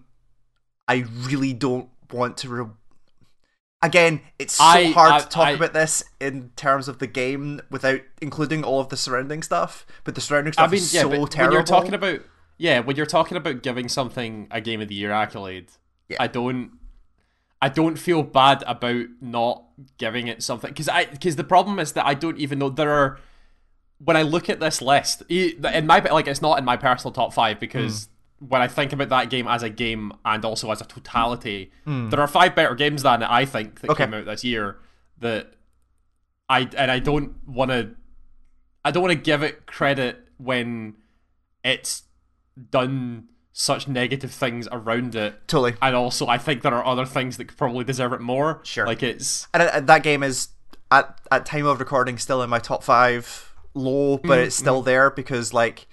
I 0.87 1.05
really 1.09 1.53
don't 1.53 1.89
want 2.11 2.37
to. 2.37 2.49
Re- 2.49 2.71
Again, 3.81 4.21
it's 4.39 4.55
so 4.55 4.63
I- 4.63 4.91
hard 4.91 5.11
I- 5.13 5.19
to 5.19 5.27
talk 5.27 5.47
I- 5.47 5.51
about 5.51 5.73
this 5.73 6.03
in 6.19 6.49
terms 6.55 6.87
of 6.87 6.99
the 6.99 7.07
game 7.07 7.61
without 7.69 8.01
including 8.21 8.63
all 8.63 8.79
of 8.79 8.89
the 8.89 8.97
surrounding 8.97 9.43
stuff. 9.43 9.85
But 10.03 10.15
the 10.15 10.21
surrounding 10.21 10.51
I 10.51 10.53
stuff 10.53 10.71
mean, 10.71 10.77
is 10.79 10.93
yeah, 10.93 11.01
so 11.01 11.09
terrible. 11.25 11.27
when 11.37 11.51
you're 11.51 11.63
talking 11.63 11.93
about 11.93 12.21
yeah, 12.57 12.79
when 12.79 12.95
you're 12.95 13.05
talking 13.05 13.37
about 13.37 13.61
giving 13.63 13.89
something 13.89 14.47
a 14.49 14.61
game 14.61 14.79
of 14.81 14.87
the 14.87 14.95
year 14.95 15.11
accolade, 15.11 15.67
Yeah. 16.07 16.17
I 16.19 16.27
don't 16.27 16.71
I 17.61 17.69
don't 17.69 17.97
feel 17.97 18.23
bad 18.23 18.63
about 18.67 19.05
not 19.21 19.63
giving 19.97 20.27
it 20.27 20.41
something 20.43 20.69
because 20.69 20.89
I 20.89 21.05
because 21.05 21.35
the 21.35 21.43
problem 21.43 21.79
is 21.79 21.93
that 21.93 22.05
I 22.05 22.13
don't 22.13 22.37
even 22.37 22.59
know 22.59 22.69
there 22.69 22.91
are 22.91 23.19
when 23.97 24.15
I 24.17 24.21
look 24.23 24.49
at 24.49 24.59
this 24.59 24.81
list 24.81 25.23
in 25.29 25.85
my 25.85 25.99
like 25.99 26.27
it's 26.27 26.41
not 26.41 26.59
in 26.59 26.65
my 26.65 26.77
personal 26.77 27.11
top 27.11 27.33
five 27.33 27.59
because 27.59 28.05
hmm. 28.05 28.11
When 28.47 28.61
I 28.61 28.67
think 28.67 28.93
about 28.93 29.09
that 29.09 29.29
game 29.29 29.47
as 29.47 29.63
a 29.63 29.69
game 29.69 30.13
and 30.23 30.43
also 30.43 30.71
as 30.71 30.81
a 30.81 30.85
totality, 30.85 31.71
hmm. 31.83 32.09
there 32.09 32.19
are 32.19 32.27
five 32.27 32.55
better 32.55 32.75
games 32.75 33.03
than 33.03 33.21
it 33.21 33.29
I 33.29 33.45
think 33.45 33.81
that 33.81 33.91
Okay. 33.91 34.05
came 34.05 34.13
out 34.13 34.25
this 34.25 34.43
year 34.43 34.77
that 35.19 35.53
I 36.49 36.69
and 36.77 36.91
I 36.91 36.99
don't 36.99 37.35
want 37.47 37.71
to. 37.71 37.91
I 38.83 38.91
don't 38.91 39.01
want 39.01 39.13
to 39.13 39.21
give 39.21 39.41
it 39.41 39.65
credit 39.65 40.27
when 40.37 40.95
it's 41.63 42.03
done 42.69 43.29
such 43.51 43.87
negative 43.87 44.31
things 44.31 44.67
around 44.71 45.15
it. 45.15 45.47
Totally. 45.47 45.75
And 45.81 45.95
also, 45.95 46.27
I 46.27 46.37
think 46.37 46.61
there 46.61 46.73
are 46.73 46.85
other 46.85 47.05
things 47.05 47.37
that 47.37 47.45
could 47.45 47.57
probably 47.57 47.83
deserve 47.83 48.13
it 48.13 48.21
more. 48.21 48.59
Sure. 48.63 48.85
Like 48.85 49.01
it's 49.01 49.47
And 49.53 49.63
uh, 49.63 49.79
that 49.79 50.03
game 50.03 50.23
is 50.23 50.49
at 50.91 51.19
at 51.31 51.45
time 51.45 51.65
of 51.65 51.79
recording 51.79 52.17
still 52.17 52.43
in 52.43 52.49
my 52.49 52.59
top 52.59 52.83
five, 52.83 53.53
low, 53.73 54.17
but 54.17 54.23
mm-hmm, 54.27 54.39
it's 54.41 54.55
still 54.55 54.79
mm-hmm. 54.79 54.85
there 54.85 55.09
because 55.09 55.53
like, 55.53 55.87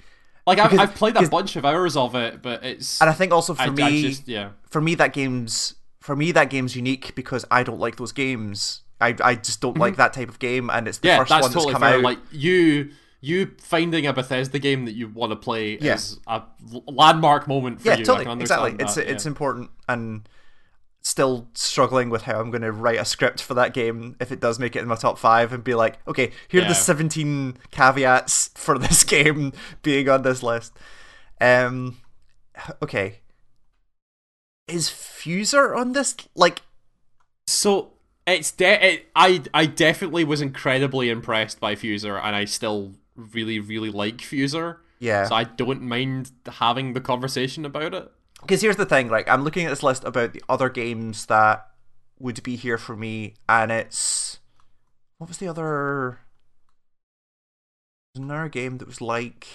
like 0.46 0.58
I've, 0.58 0.78
I've 0.78 0.94
played 0.94 1.16
a 1.16 1.28
bunch 1.28 1.56
of 1.56 1.64
hours 1.64 1.96
of 1.96 2.14
it, 2.14 2.42
but 2.42 2.64
it's 2.64 3.00
and 3.00 3.08
I 3.08 3.12
think 3.12 3.32
also 3.32 3.54
for 3.54 3.62
I, 3.62 3.70
me, 3.70 3.82
I 3.82 4.02
just 4.02 4.28
yeah. 4.28 4.50
for 4.68 4.80
me 4.80 4.94
that 4.96 5.12
game's 5.12 5.74
for 6.00 6.16
me 6.16 6.32
that 6.32 6.50
game's 6.50 6.74
unique 6.74 7.14
because 7.14 7.44
I 7.50 7.62
don't 7.62 7.78
like 7.78 7.96
those 7.96 8.12
games. 8.12 8.82
I 9.00 9.16
I 9.22 9.34
just 9.36 9.60
don't 9.60 9.78
like 9.78 9.94
mhm. 9.94 9.98
that 9.98 10.12
type 10.12 10.28
of 10.28 10.38
game, 10.38 10.68
and 10.70 10.88
it's 10.88 10.98
the. 10.98 11.08
Yeah, 11.08 11.18
first 11.18 11.30
that's 11.30 11.42
one 11.42 11.52
that's 11.52 11.72
come 11.72 11.80
fair. 11.80 11.94
out. 11.96 12.02
Like 12.02 12.18
you, 12.30 12.90
you 13.20 13.52
finding 13.58 14.06
a 14.06 14.12
Bethesda 14.12 14.58
game 14.58 14.84
that 14.84 14.92
you 14.94 15.08
want 15.08 15.30
to 15.30 15.36
play 15.36 15.78
Yeah. 15.80 15.94
is 15.94 16.18
a 16.26 16.42
landmark 16.86 17.46
moment 17.46 17.80
for 17.80 17.88
yeah, 17.88 17.96
you. 17.96 18.04
Totally, 18.04 18.40
exactly. 18.40 18.76
It's 18.78 18.96
that, 18.96 19.10
it's 19.10 19.24
yeah. 19.24 19.30
important, 19.30 19.70
and 19.88 20.28
still 21.02 21.48
struggling 21.54 22.10
with 22.10 22.22
how 22.22 22.38
I'm 22.40 22.50
going 22.50 22.62
to 22.62 22.72
write 22.72 22.98
a 23.00 23.04
script 23.04 23.42
for 23.42 23.54
that 23.54 23.74
game 23.74 24.14
if 24.20 24.30
it 24.32 24.40
does 24.40 24.58
make 24.58 24.76
it 24.76 24.80
in 24.82 24.88
my 24.88 24.94
top 24.94 25.18
five, 25.18 25.52
and 25.52 25.62
be 25.64 25.74
like, 25.74 25.98
okay, 26.06 26.30
here 26.48 26.60
are 26.60 26.64
Yeah. 26.64 26.68
the 26.68 26.74
17 26.74 27.58
caveats 27.72 28.50
for 28.54 28.78
this 28.78 29.02
game 29.16 29.52
being 29.82 30.08
on 30.08 30.22
this 30.22 30.42
list. 30.42 30.72
Um, 31.40 31.98
okay, 32.82 33.18
is 34.68 34.88
Fuser 34.88 35.76
on 35.76 35.92
this? 35.92 36.14
Like, 36.34 36.62
So 37.46 37.92
it's 38.26 38.52
de- 38.52 38.86
it, 38.94 39.06
I 39.16 39.42
I 39.52 39.66
definitely 39.66 40.24
was 40.24 40.40
incredibly 40.40 41.10
impressed 41.10 41.58
by 41.60 41.74
Fuser, 41.74 42.20
and 42.22 42.36
I 42.36 42.44
still 42.44 42.92
really 43.16 43.58
really 43.60 43.90
like 43.90 44.18
Fuser. 44.18 44.76
yeah, 45.00 45.26
So 45.26 45.34
I 45.34 45.44
don't 45.44 45.82
mind 45.82 46.30
having 46.46 46.92
the 46.92 47.00
conversation 47.00 47.64
about 47.64 47.92
it. 47.94 48.10
Because 48.42 48.60
here's 48.60 48.76
the 48.76 48.86
thing 48.86 49.08
like 49.08 49.28
i'm 49.28 49.44
looking 49.44 49.64
at 49.66 49.70
this 49.70 49.82
list 49.82 50.04
about 50.04 50.32
the 50.32 50.42
other 50.48 50.68
games 50.68 51.26
that 51.26 51.68
would 52.18 52.42
be 52.42 52.56
here 52.56 52.78
for 52.78 52.96
me 52.96 53.34
and 53.48 53.72
it's 53.72 54.40
what 55.18 55.28
was 55.28 55.38
the 55.38 55.48
other 55.48 56.18
there's 58.14 58.24
another 58.24 58.48
game 58.48 58.78
that 58.78 58.86
was 58.86 59.00
like 59.00 59.46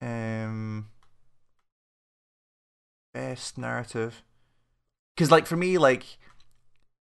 um 0.00 0.88
best 3.12 3.58
narrative 3.58 4.22
because 5.16 5.30
like 5.30 5.46
for 5.46 5.56
me 5.56 5.76
like 5.78 6.18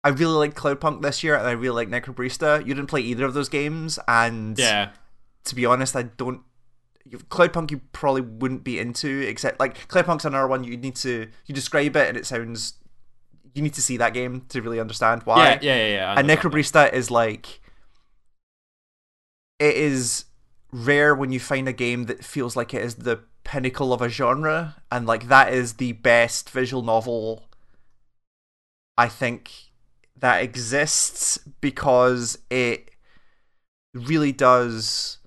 i 0.04 0.10
really 0.10 0.36
like 0.36 0.54
cloudpunk 0.54 1.02
this 1.02 1.24
year 1.24 1.36
and 1.36 1.48
i 1.48 1.52
really 1.52 1.86
like 1.86 1.90
necrobarista 1.90 2.60
you 2.60 2.74
didn't 2.74 2.90
play 2.90 3.02
either 3.02 3.26
of 3.26 3.34
those 3.34 3.50
games 3.50 3.98
and 4.08 4.60
Yeah, 4.60 4.92
to 5.46 5.56
be 5.56 5.66
honest, 5.66 5.96
I 5.96 6.04
don't. 6.04 6.42
Cloudpunk 7.10 7.72
you 7.72 7.82
probably 7.92 8.22
wouldn't 8.22 8.64
be 8.64 8.80
into, 8.80 9.22
except 9.28 9.60
like 9.60 9.88
Cloudpunk's 9.88 10.26
another 10.26 10.48
one 10.48 10.64
you 10.64 10.78
need 10.78 10.96
to 10.98 11.28
you 11.46 11.54
describe 11.54 11.96
it 11.96 12.08
and 12.08 12.18
it 12.18 12.26
sounds. 12.26 12.76
You 13.54 13.62
need 13.62 13.74
to 13.76 13.82
see 13.82 13.98
that 13.98 14.14
game 14.14 14.46
to 14.50 14.62
really 14.62 14.80
understand 14.80 15.24
why. 15.24 15.38
yeah, 15.38 15.60
yeah, 15.62 15.76
yeah. 15.76 15.94
yeah. 15.94 16.16
And 16.18 16.30
that. 16.30 16.40
Necrobarista 16.40 16.92
is 16.92 17.12
like. 17.12 17.62
It 19.60 19.76
is 19.76 20.26
rare 20.72 21.14
when 21.14 21.32
you 21.32 21.40
find 21.40 21.68
a 21.68 21.74
game 21.74 22.06
that 22.06 22.26
feels 22.26 22.56
like 22.56 22.74
it 22.74 22.82
is 22.82 22.96
the 22.96 23.20
pinnacle 23.44 23.94
of 23.94 24.02
a 24.02 24.10
genre, 24.10 24.78
and 24.92 25.06
like 25.06 25.28
that 25.28 25.54
is 25.54 25.74
the 25.74 25.92
best 25.92 26.50
visual 26.50 26.82
novel. 26.82 27.44
I 28.98 29.08
think 29.08 29.52
that 30.18 30.42
exists 30.42 31.38
because 31.60 32.38
it 32.50 32.92
really 33.94 34.32
does 34.32 35.20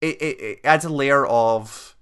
it, 0.00 0.20
it, 0.20 0.40
it 0.40 0.60
adds 0.64 0.84
a 0.84 0.88
layer 0.88 1.26
of 1.26 1.96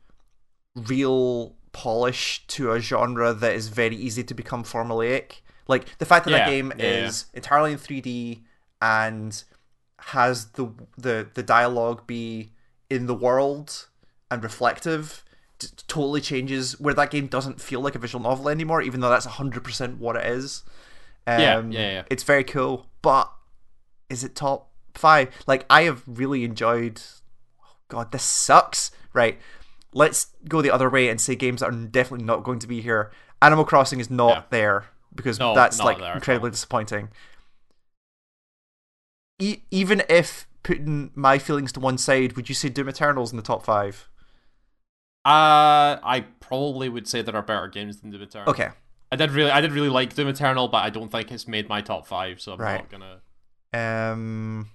real 0.74 1.54
polish 1.72 2.46
to 2.48 2.72
a 2.72 2.80
genre 2.80 3.32
that 3.32 3.54
is 3.54 3.68
very 3.68 3.96
easy 3.96 4.22
to 4.24 4.34
become 4.34 4.64
formulaic. 4.64 5.40
Like 5.66 5.98
the 5.98 6.06
fact 6.06 6.24
that 6.24 6.30
that 6.32 6.46
game 6.46 6.72
yeah, 6.78 6.84
is 6.84 7.26
entirely 7.34 7.72
in 7.72 7.78
3D 7.78 8.40
and 8.80 9.42
has 9.98 10.46
the 10.52 10.68
the 10.96 11.28
the 11.34 11.42
dialogue 11.42 12.06
be 12.06 12.52
in 12.88 13.06
the 13.06 13.14
world 13.14 13.88
and 14.30 14.42
reflective 14.42 15.24
t- 15.58 15.68
totally 15.88 16.20
changes 16.20 16.78
where 16.80 16.94
that 16.94 17.10
game 17.10 17.26
doesn't 17.26 17.60
feel 17.60 17.80
like 17.80 17.94
a 17.94 17.98
visual 17.98 18.22
novel 18.22 18.48
anymore 18.48 18.80
even 18.80 19.00
though 19.00 19.10
that's 19.10 19.26
100% 19.26 19.98
what 19.98 20.16
it 20.16 20.24
is 20.26 20.62
um, 21.26 21.40
Yeah, 21.40 21.60
yeah, 21.80 21.92
yeah. 21.92 22.02
it's 22.08 22.22
very 22.22 22.44
cool 22.44 22.86
but 23.02 23.30
is 24.08 24.22
it 24.22 24.36
top 24.36 24.70
five 24.94 25.28
like 25.46 25.66
i 25.68 25.82
have 25.82 26.02
really 26.06 26.44
enjoyed 26.44 27.02
god 27.88 28.12
this 28.12 28.22
sucks 28.22 28.90
right 29.12 29.38
let's 29.92 30.28
go 30.48 30.60
the 30.62 30.70
other 30.70 30.88
way 30.90 31.08
and 31.08 31.20
say 31.20 31.34
games 31.34 31.60
that 31.60 31.66
are 31.68 31.86
definitely 31.86 32.24
not 32.24 32.44
going 32.44 32.58
to 32.58 32.66
be 32.66 32.80
here 32.80 33.10
animal 33.42 33.64
crossing 33.64 34.00
is 34.00 34.10
not 34.10 34.36
Yeah. 34.36 34.42
there 34.50 34.84
because 35.14 35.38
No, 35.38 35.54
that's 35.54 35.78
like 35.80 35.98
there 35.98 36.14
incredibly 36.14 36.48
all. 36.48 36.52
disappointing 36.52 37.08
e- 39.38 39.62
even 39.70 40.02
if 40.08 40.46
putting 40.62 41.10
my 41.14 41.38
feelings 41.38 41.72
to 41.72 41.80
one 41.80 41.96
side 41.98 42.34
would 42.36 42.48
you 42.48 42.54
say 42.54 42.68
doom 42.68 42.88
eternal's 42.88 43.30
in 43.30 43.36
the 43.36 43.42
top 43.42 43.64
five 43.64 44.08
Uh, 45.24 45.98
I 46.02 46.24
probably 46.40 46.88
would 46.88 47.06
say 47.08 47.22
there 47.22 47.36
are 47.36 47.42
better 47.42 47.68
games 47.68 48.00
than 48.00 48.10
Doom 48.10 48.22
Eternal. 48.22 48.50
okay 48.50 48.70
I 49.10 49.16
did 49.16 49.30
really, 49.30 49.50
I 49.50 49.60
did 49.60 49.72
really 49.72 49.88
like 49.88 50.14
Doom 50.14 50.28
Eternal, 50.28 50.68
but 50.68 50.84
I 50.84 50.90
don't 50.90 51.10
think 51.10 51.30
it's 51.32 51.48
made 51.48 51.68
my 51.68 51.80
top 51.82 52.06
five, 52.06 52.40
so 52.40 52.52
I'm 52.52 52.58
Right. 52.60 52.80
not 52.90 52.90
gonna. 52.90 53.20
um 53.74 54.70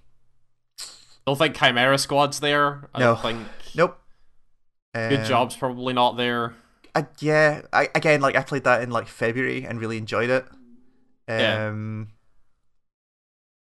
Don't 1.25 1.37
think 1.37 1.55
Chimera 1.57 1.97
Squad's 1.97 2.39
there. 2.39 2.89
I 2.93 2.99
No. 2.99 3.13
don't 3.15 3.21
think 3.21 3.47
nope 3.75 3.99
Good 4.93 5.19
Um, 5.21 5.25
Job's 5.25 5.55
probably 5.55 5.93
not 5.93 6.17
there. 6.17 6.53
I, 6.95 7.07
yeah, 7.19 7.61
I 7.73 7.89
again 7.95 8.21
like 8.21 8.35
I 8.35 8.43
played 8.43 8.65
that 8.65 8.81
in 8.83 8.91
like 8.91 9.07
February 9.07 9.65
and 9.65 9.79
really 9.79 9.97
enjoyed 9.97 10.29
it. 10.29 10.45
Yeah. 11.27 11.67
Um, 11.69 12.09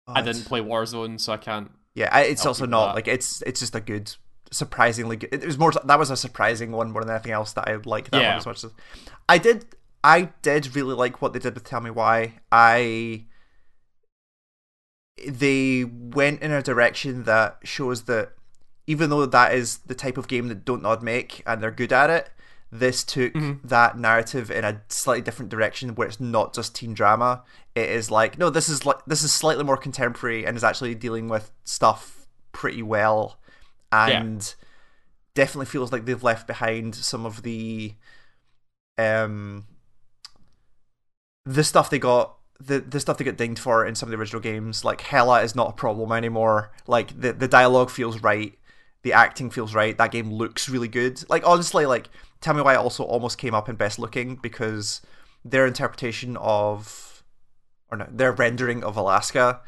I 0.08 0.22
didn't 0.22 0.44
play 0.46 0.60
Warzone, 0.60 1.20
so 1.20 1.34
I 1.34 1.38
can't. 1.38 1.72
Yeah, 1.94 2.10
I, 2.12 2.24
it's 2.24 2.46
also 2.46 2.66
not 2.66 2.88
that. 2.88 2.96
like 2.96 3.08
it's 3.08 3.42
it's 3.44 3.62
just 3.62 3.74
a 3.76 3.80
good, 3.80 4.14
surprisingly 4.52 5.16
good. 5.16 5.34
It 5.34 5.46
was 5.46 5.58
more 5.58 5.72
that 5.72 5.98
was 6.00 6.12
a 6.12 6.18
surprising 6.18 6.72
one 6.72 6.92
more 6.92 7.04
than 7.04 7.12
anything 7.16 7.32
else 7.32 7.54
that 7.54 7.68
I 7.70 7.76
liked 7.86 8.12
that 8.12 8.22
Yeah. 8.22 8.30
one 8.32 8.38
as 8.40 8.46
much 8.46 8.64
as 8.66 8.72
I 9.30 9.38
did. 9.38 9.66
I 10.04 10.30
did 10.44 10.76
really 10.76 10.94
like 10.94 11.22
what 11.22 11.34
they 11.34 11.40
did 11.40 11.54
with 11.56 11.64
Tell 11.64 11.82
Me 11.82 11.90
Why. 11.90 12.34
I 12.52 13.26
they 15.28 15.84
went 15.86 16.42
in 16.42 16.52
a 16.52 16.62
direction 16.62 17.24
that 17.24 17.58
shows 17.64 18.04
that 18.04 18.34
even 18.88 19.10
though 19.10 19.26
that 19.26 19.54
is 19.54 19.78
the 19.80 19.96
type 19.96 20.18
of 20.18 20.28
game 20.28 20.48
that 20.50 20.66
Don't 20.66 20.84
Nod 20.84 21.02
make 21.02 21.42
and 21.46 21.62
they're 21.62 21.72
good 21.72 21.94
at 21.94 22.10
it, 22.10 22.30
this 22.72 23.04
took 23.04 23.34
Mm-hmm. 23.34 23.68
that 23.68 23.98
narrative 23.98 24.52
in 24.52 24.66
a 24.66 24.82
slightly 24.90 25.22
different 25.22 25.50
direction 25.50 25.96
where 25.96 26.08
it's 26.08 26.20
not 26.20 26.54
just 26.54 26.76
teen 26.76 26.94
drama. 26.94 27.44
It 27.74 27.90
is 27.90 28.12
like 28.12 28.38
no, 28.38 28.50
this 28.50 28.68
is 28.70 28.86
like 28.86 29.06
this 29.06 29.24
is 29.24 29.32
slightly 29.32 29.64
more 29.64 29.78
contemporary 29.78 30.46
and 30.46 30.58
is 30.58 30.64
actually 30.64 30.94
dealing 30.96 31.30
with 31.30 31.52
stuff 31.64 32.28
pretty 32.52 32.82
well, 32.84 33.40
and 33.92 34.54
definitely 35.34 35.66
feels 35.68 35.92
like 35.92 36.06
they've 36.06 36.24
left 36.24 36.48
behind 36.48 36.96
some 36.96 37.26
of 37.26 37.44
the 37.44 37.94
um 38.98 39.66
the 41.46 41.64
stuff 41.64 41.90
they 41.90 42.00
got 42.00 42.35
the 42.60 42.80
the 42.80 43.00
stuff 43.00 43.18
they 43.18 43.24
get 43.26 43.38
dinged 43.38 43.60
for 43.60 43.86
in 43.86 43.96
some 43.96 44.08
of 44.08 44.12
the 44.12 44.18
original 44.18 44.42
games 44.42 44.86
like 44.86 45.02
hella 45.02 45.42
is 45.44 45.56
not 45.56 45.70
a 45.70 45.74
problem 45.74 46.12
anymore. 46.12 46.72
Like 46.88 47.20
the 47.20 47.34
the 47.34 47.48
dialogue 47.48 47.90
feels 47.90 48.20
right. 48.22 48.58
The 49.04 49.14
acting 49.14 49.50
feels 49.52 49.76
right. 49.76 49.98
That 49.98 50.12
game 50.12 50.32
looks 50.32 50.70
really 50.70 50.88
good. 50.88 51.24
Like 51.30 51.46
honestly 51.46 51.86
like 51.86 52.10
tell 52.42 52.54
me 52.54 52.62
why 52.62 52.74
it 52.74 52.78
also 52.78 53.04
almost 53.04 53.38
came 53.38 53.54
up 53.54 53.68
in 53.70 53.76
best 53.76 54.00
looking 54.00 54.36
because 54.38 55.02
their 55.44 55.66
interpretation 55.68 56.38
of 56.38 57.24
or 57.92 57.98
no 57.98 58.08
their 58.10 58.32
rendering 58.32 58.84
of 58.84 58.96
alaska 58.98 59.62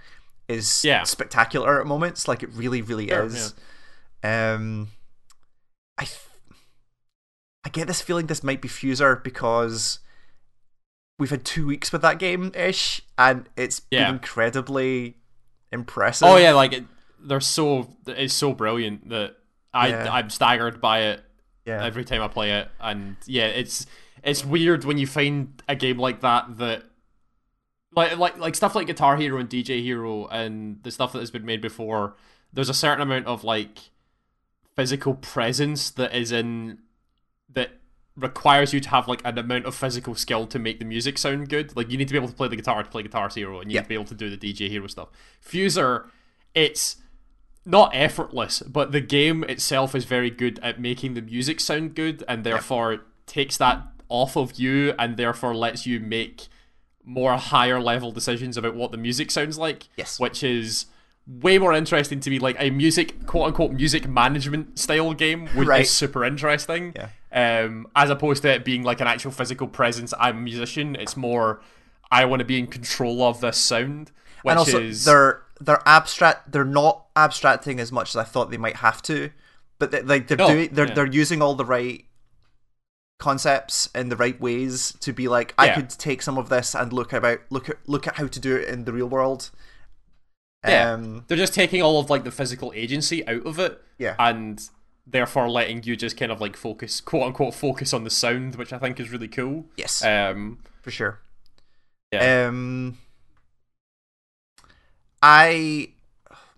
is 0.47 0.84
Yeah. 0.84 1.04
spectacular 1.04 1.82
at 1.82 1.88
moments. 1.88 2.28
Like 2.28 2.41
it 2.41 2.50
really 2.54 2.82
really 2.82 3.10
Sure, 3.10 3.26
is. 3.26 3.54
um 4.23 4.88
i 5.97 6.06
th- 6.06 6.19
i 7.65 7.69
get 7.69 7.86
this 7.88 8.02
feeling 8.02 8.28
this 8.28 8.43
might 8.43 8.62
be 8.62 8.69
fuser 8.69 9.21
because 9.21 10.00
we've 11.20 11.30
had 11.30 11.44
two 11.44 11.66
weeks 11.68 11.92
with 11.92 12.02
that 12.04 12.20
game 12.20 12.52
ish 12.56 13.02
and 13.18 13.48
it's 13.56 13.82
Yeah. 13.92 14.06
been 14.06 14.16
incredibly 14.16 15.18
impressive 15.72 16.28
Oh 16.28 16.38
yeah, 16.38 16.54
like 16.54 16.74
it, 16.74 16.86
they're 17.20 17.40
so 17.40 17.96
it's 18.06 18.34
so 18.34 18.54
brilliant 18.54 19.10
that 19.10 19.36
I 19.74 19.90
Yeah. 19.90 20.12
I'm 20.14 20.30
staggered 20.30 20.80
by 20.82 21.00
it 21.02 21.24
yeah 21.66 21.84
every 21.84 22.06
time 22.06 22.22
I 22.22 22.28
play 22.30 22.52
it, 22.52 22.70
and 22.80 23.18
yeah, 23.26 23.48
it's 23.48 23.86
it's 24.24 24.46
weird 24.46 24.86
when 24.86 24.98
you 24.98 25.06
find 25.08 25.62
a 25.68 25.76
game 25.76 25.98
like 26.00 26.22
that 26.22 26.58
that 26.58 26.84
like 27.96 28.18
like 28.18 28.38
like 28.38 28.56
stuff 28.56 28.76
like 28.76 28.88
Guitar 28.88 29.18
Hero 29.18 29.40
and 29.40 29.50
DJ 29.50 29.82
Hero 29.84 30.28
and 30.28 30.80
the 30.84 30.92
stuff 30.92 31.12
that 31.14 31.20
has 31.20 31.32
been 31.32 31.46
made 31.46 31.62
before. 31.62 32.16
There's 32.54 32.70
a 32.70 32.74
certain 32.74 33.02
amount 33.02 33.26
of 33.28 33.44
like 33.44 33.80
physical 34.76 35.16
presence 35.16 35.90
that 35.92 36.16
is 36.16 36.32
in 36.32 36.80
that 37.54 37.72
requires 38.18 38.74
you 38.74 38.80
to 38.80 38.90
have 38.90 39.08
like 39.08 39.22
an 39.24 39.38
amount 39.38 39.66
of 39.66 39.76
physical 39.76 40.16
skill 40.16 40.48
to 40.48 40.58
make 40.60 40.80
the 40.80 40.86
music 40.86 41.18
sound 41.18 41.50
good. 41.50 41.76
Like 41.78 41.92
you 41.92 41.98
need 41.98 42.08
to 42.08 42.14
be 42.14 42.18
able 42.18 42.28
to 42.30 42.34
play 42.34 42.48
the 42.48 42.56
guitar 42.56 42.82
to 42.84 42.90
play 42.90 43.04
Guitar 43.04 43.30
Hero, 43.30 43.62
and 43.62 43.72
you 43.72 43.76
Yeah. 43.76 43.82
need 43.82 43.86
to 43.86 43.90
be 43.90 43.96
able 43.96 44.06
to 44.06 44.16
do 44.16 44.30
the 44.30 44.38
DJ 44.38 44.70
Hero 44.70 44.88
stuff. 44.88 45.10
Fuser, 45.46 46.06
it's 46.56 46.98
not 47.66 47.92
effortless, 47.94 48.62
but 48.62 48.92
the 48.92 49.02
game 49.02 49.44
itself 49.44 49.94
is 49.94 50.06
very 50.06 50.30
good 50.32 50.60
at 50.64 50.80
making 50.80 51.14
the 51.14 51.22
music 51.22 51.60
sound 51.60 51.94
good, 51.96 52.24
and 52.28 52.44
therefore 52.44 53.02
takes 53.28 53.58
that 53.58 53.84
off 54.10 54.36
of 54.38 54.58
you, 54.58 54.94
and 54.98 55.18
therefore 55.18 55.54
lets 55.56 55.86
you 55.86 56.00
make 56.00 56.48
more 57.04 57.38
higher 57.38 57.80
level 57.80 58.12
decisions 58.12 58.58
about 58.58 58.74
what 58.76 58.92
the 58.92 58.98
music 58.98 59.30
sounds 59.32 59.58
like. 59.58 59.90
Yes. 59.98 60.20
which 60.20 60.44
is 60.44 60.86
way 61.28 61.58
more 61.60 61.74
interesting 61.74 62.20
to 62.22 62.30
me. 62.30 62.40
Like 62.40 62.56
a 62.60 62.70
music, 62.70 63.26
quote 63.26 63.48
unquote, 63.48 63.72
music 63.74 64.08
management 64.08 64.80
style 64.80 65.13
game 65.13 65.50
would 65.56 65.68
Right. 65.68 65.80
be 65.80 65.86
super 65.86 66.24
interesting. 66.24 66.94
Yeah. 66.96 67.10
Um, 67.63 67.88
as 67.96 68.10
opposed 68.10 68.42
to 68.44 68.50
it 68.54 68.63
being 68.63 68.84
like 68.84 69.02
an 69.02 69.08
actual 69.08 69.32
physical 69.32 69.68
presence. 69.68 70.13
I'm 70.20 70.38
a 70.38 70.42
musician. 70.42 70.96
It's 70.96 71.18
more, 71.18 71.62
I 72.10 72.24
want 72.26 72.40
to 72.40 72.46
be 72.46 72.58
in 72.58 72.68
control 72.68 73.22
of 73.24 73.42
this 73.42 73.58
sound, 73.58 74.12
which 74.44 74.52
and 74.52 74.60
also 74.60 74.82
is 74.82 75.04
they're 75.06 75.42
they're 75.60 75.82
abstract. 75.86 76.52
They're 76.54 76.63
not 76.63 77.08
abstracting 77.16 77.80
as 77.80 77.92
much 77.92 78.10
as 78.10 78.16
I 78.16 78.24
thought 78.24 78.50
they 78.50 78.58
might 78.58 78.78
have 78.78 79.02
to, 79.04 79.32
but 79.80 79.92
they, 79.92 80.02
like 80.04 80.28
they're 80.28 80.38
No, 80.38 80.48
doing 80.48 80.70
they're 80.72 80.88
yeah. 80.88 80.94
they're 80.94 81.06
using 81.06 81.42
all 81.42 81.56
the 81.56 81.66
right 81.66 82.06
concepts 83.20 83.90
in 83.96 84.10
the 84.10 84.16
right 84.16 84.40
ways 84.40 84.94
to 85.02 85.12
be 85.12 85.28
like 85.28 85.54
I 85.58 85.66
Yeah. 85.68 85.76
could 85.76 85.90
take 85.90 86.22
some 86.22 86.38
of 86.38 86.50
this 86.50 86.76
and 86.76 86.94
look 86.94 87.12
about 87.13 87.40
look 87.50 87.68
at 87.68 87.78
look 87.88 88.08
at 88.08 88.16
how 88.16 88.28
to 88.28 88.40
do 88.40 88.56
it 88.56 88.70
in 88.70 88.86
the 88.86 88.94
real 88.94 89.08
world. 89.10 89.50
Yeah. 90.68 90.92
Um, 90.94 91.24
they're 91.28 91.38
just 91.38 91.54
taking 91.54 91.82
all 91.82 92.00
of 92.00 92.10
like 92.10 92.24
the 92.24 92.32
physical 92.32 92.72
agency 92.76 93.28
out 93.28 93.46
of 93.46 93.60
it. 93.60 93.82
Yeah. 93.98 94.16
and 94.20 94.62
therefore 95.10 95.50
letting 95.50 95.82
you 95.84 95.96
just 95.96 96.18
kind 96.18 96.32
of 96.32 96.40
like 96.42 96.56
focus, 96.58 97.00
quote 97.02 97.24
unquote, 97.28 97.54
focus 97.56 97.94
on 97.94 98.04
the 98.04 98.10
sound, 98.10 98.56
which 98.56 98.74
I 98.74 98.78
think 98.78 99.00
is 99.00 99.10
really 99.10 99.28
cool. 99.30 99.66
yes, 99.78 100.04
Um, 100.04 100.60
for 100.82 100.92
sure. 100.92 101.20
yeah. 102.12 102.48
Um, 102.48 102.98
I 105.22 105.90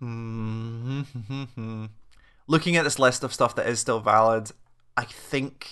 looking 2.46 2.76
at 2.76 2.84
this 2.84 2.98
list 2.98 3.22
of 3.24 3.32
stuff 3.32 3.54
that 3.56 3.66
is 3.68 3.78
still 3.80 4.00
valid. 4.00 4.50
I 4.96 5.04
think, 5.04 5.68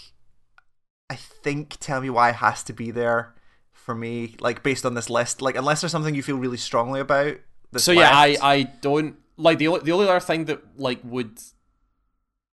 I 1.10 1.14
think, 1.16 1.76
tell 1.80 2.00
me 2.00 2.10
why 2.10 2.30
has 2.32 2.62
to 2.64 2.72
be 2.72 2.90
there 2.90 3.34
for 3.72 3.94
me. 3.94 4.36
Like 4.40 4.62
based 4.62 4.86
on 4.86 4.94
this 4.94 5.10
list, 5.10 5.42
like 5.42 5.56
unless 5.56 5.80
there's 5.80 5.92
something 5.92 6.14
you 6.14 6.22
feel 6.22 6.36
really 6.38 6.56
strongly 6.56 7.00
about. 7.00 7.36
So 7.76 7.92
yeah, 7.92 8.10
I 8.12 8.36
I 8.42 8.62
don't 8.62 9.16
like 9.36 9.58
the 9.58 9.68
only 9.68 9.80
the 9.80 9.92
only 9.92 10.08
other 10.08 10.20
thing 10.20 10.46
that 10.46 10.60
like 10.78 11.00
would 11.04 11.38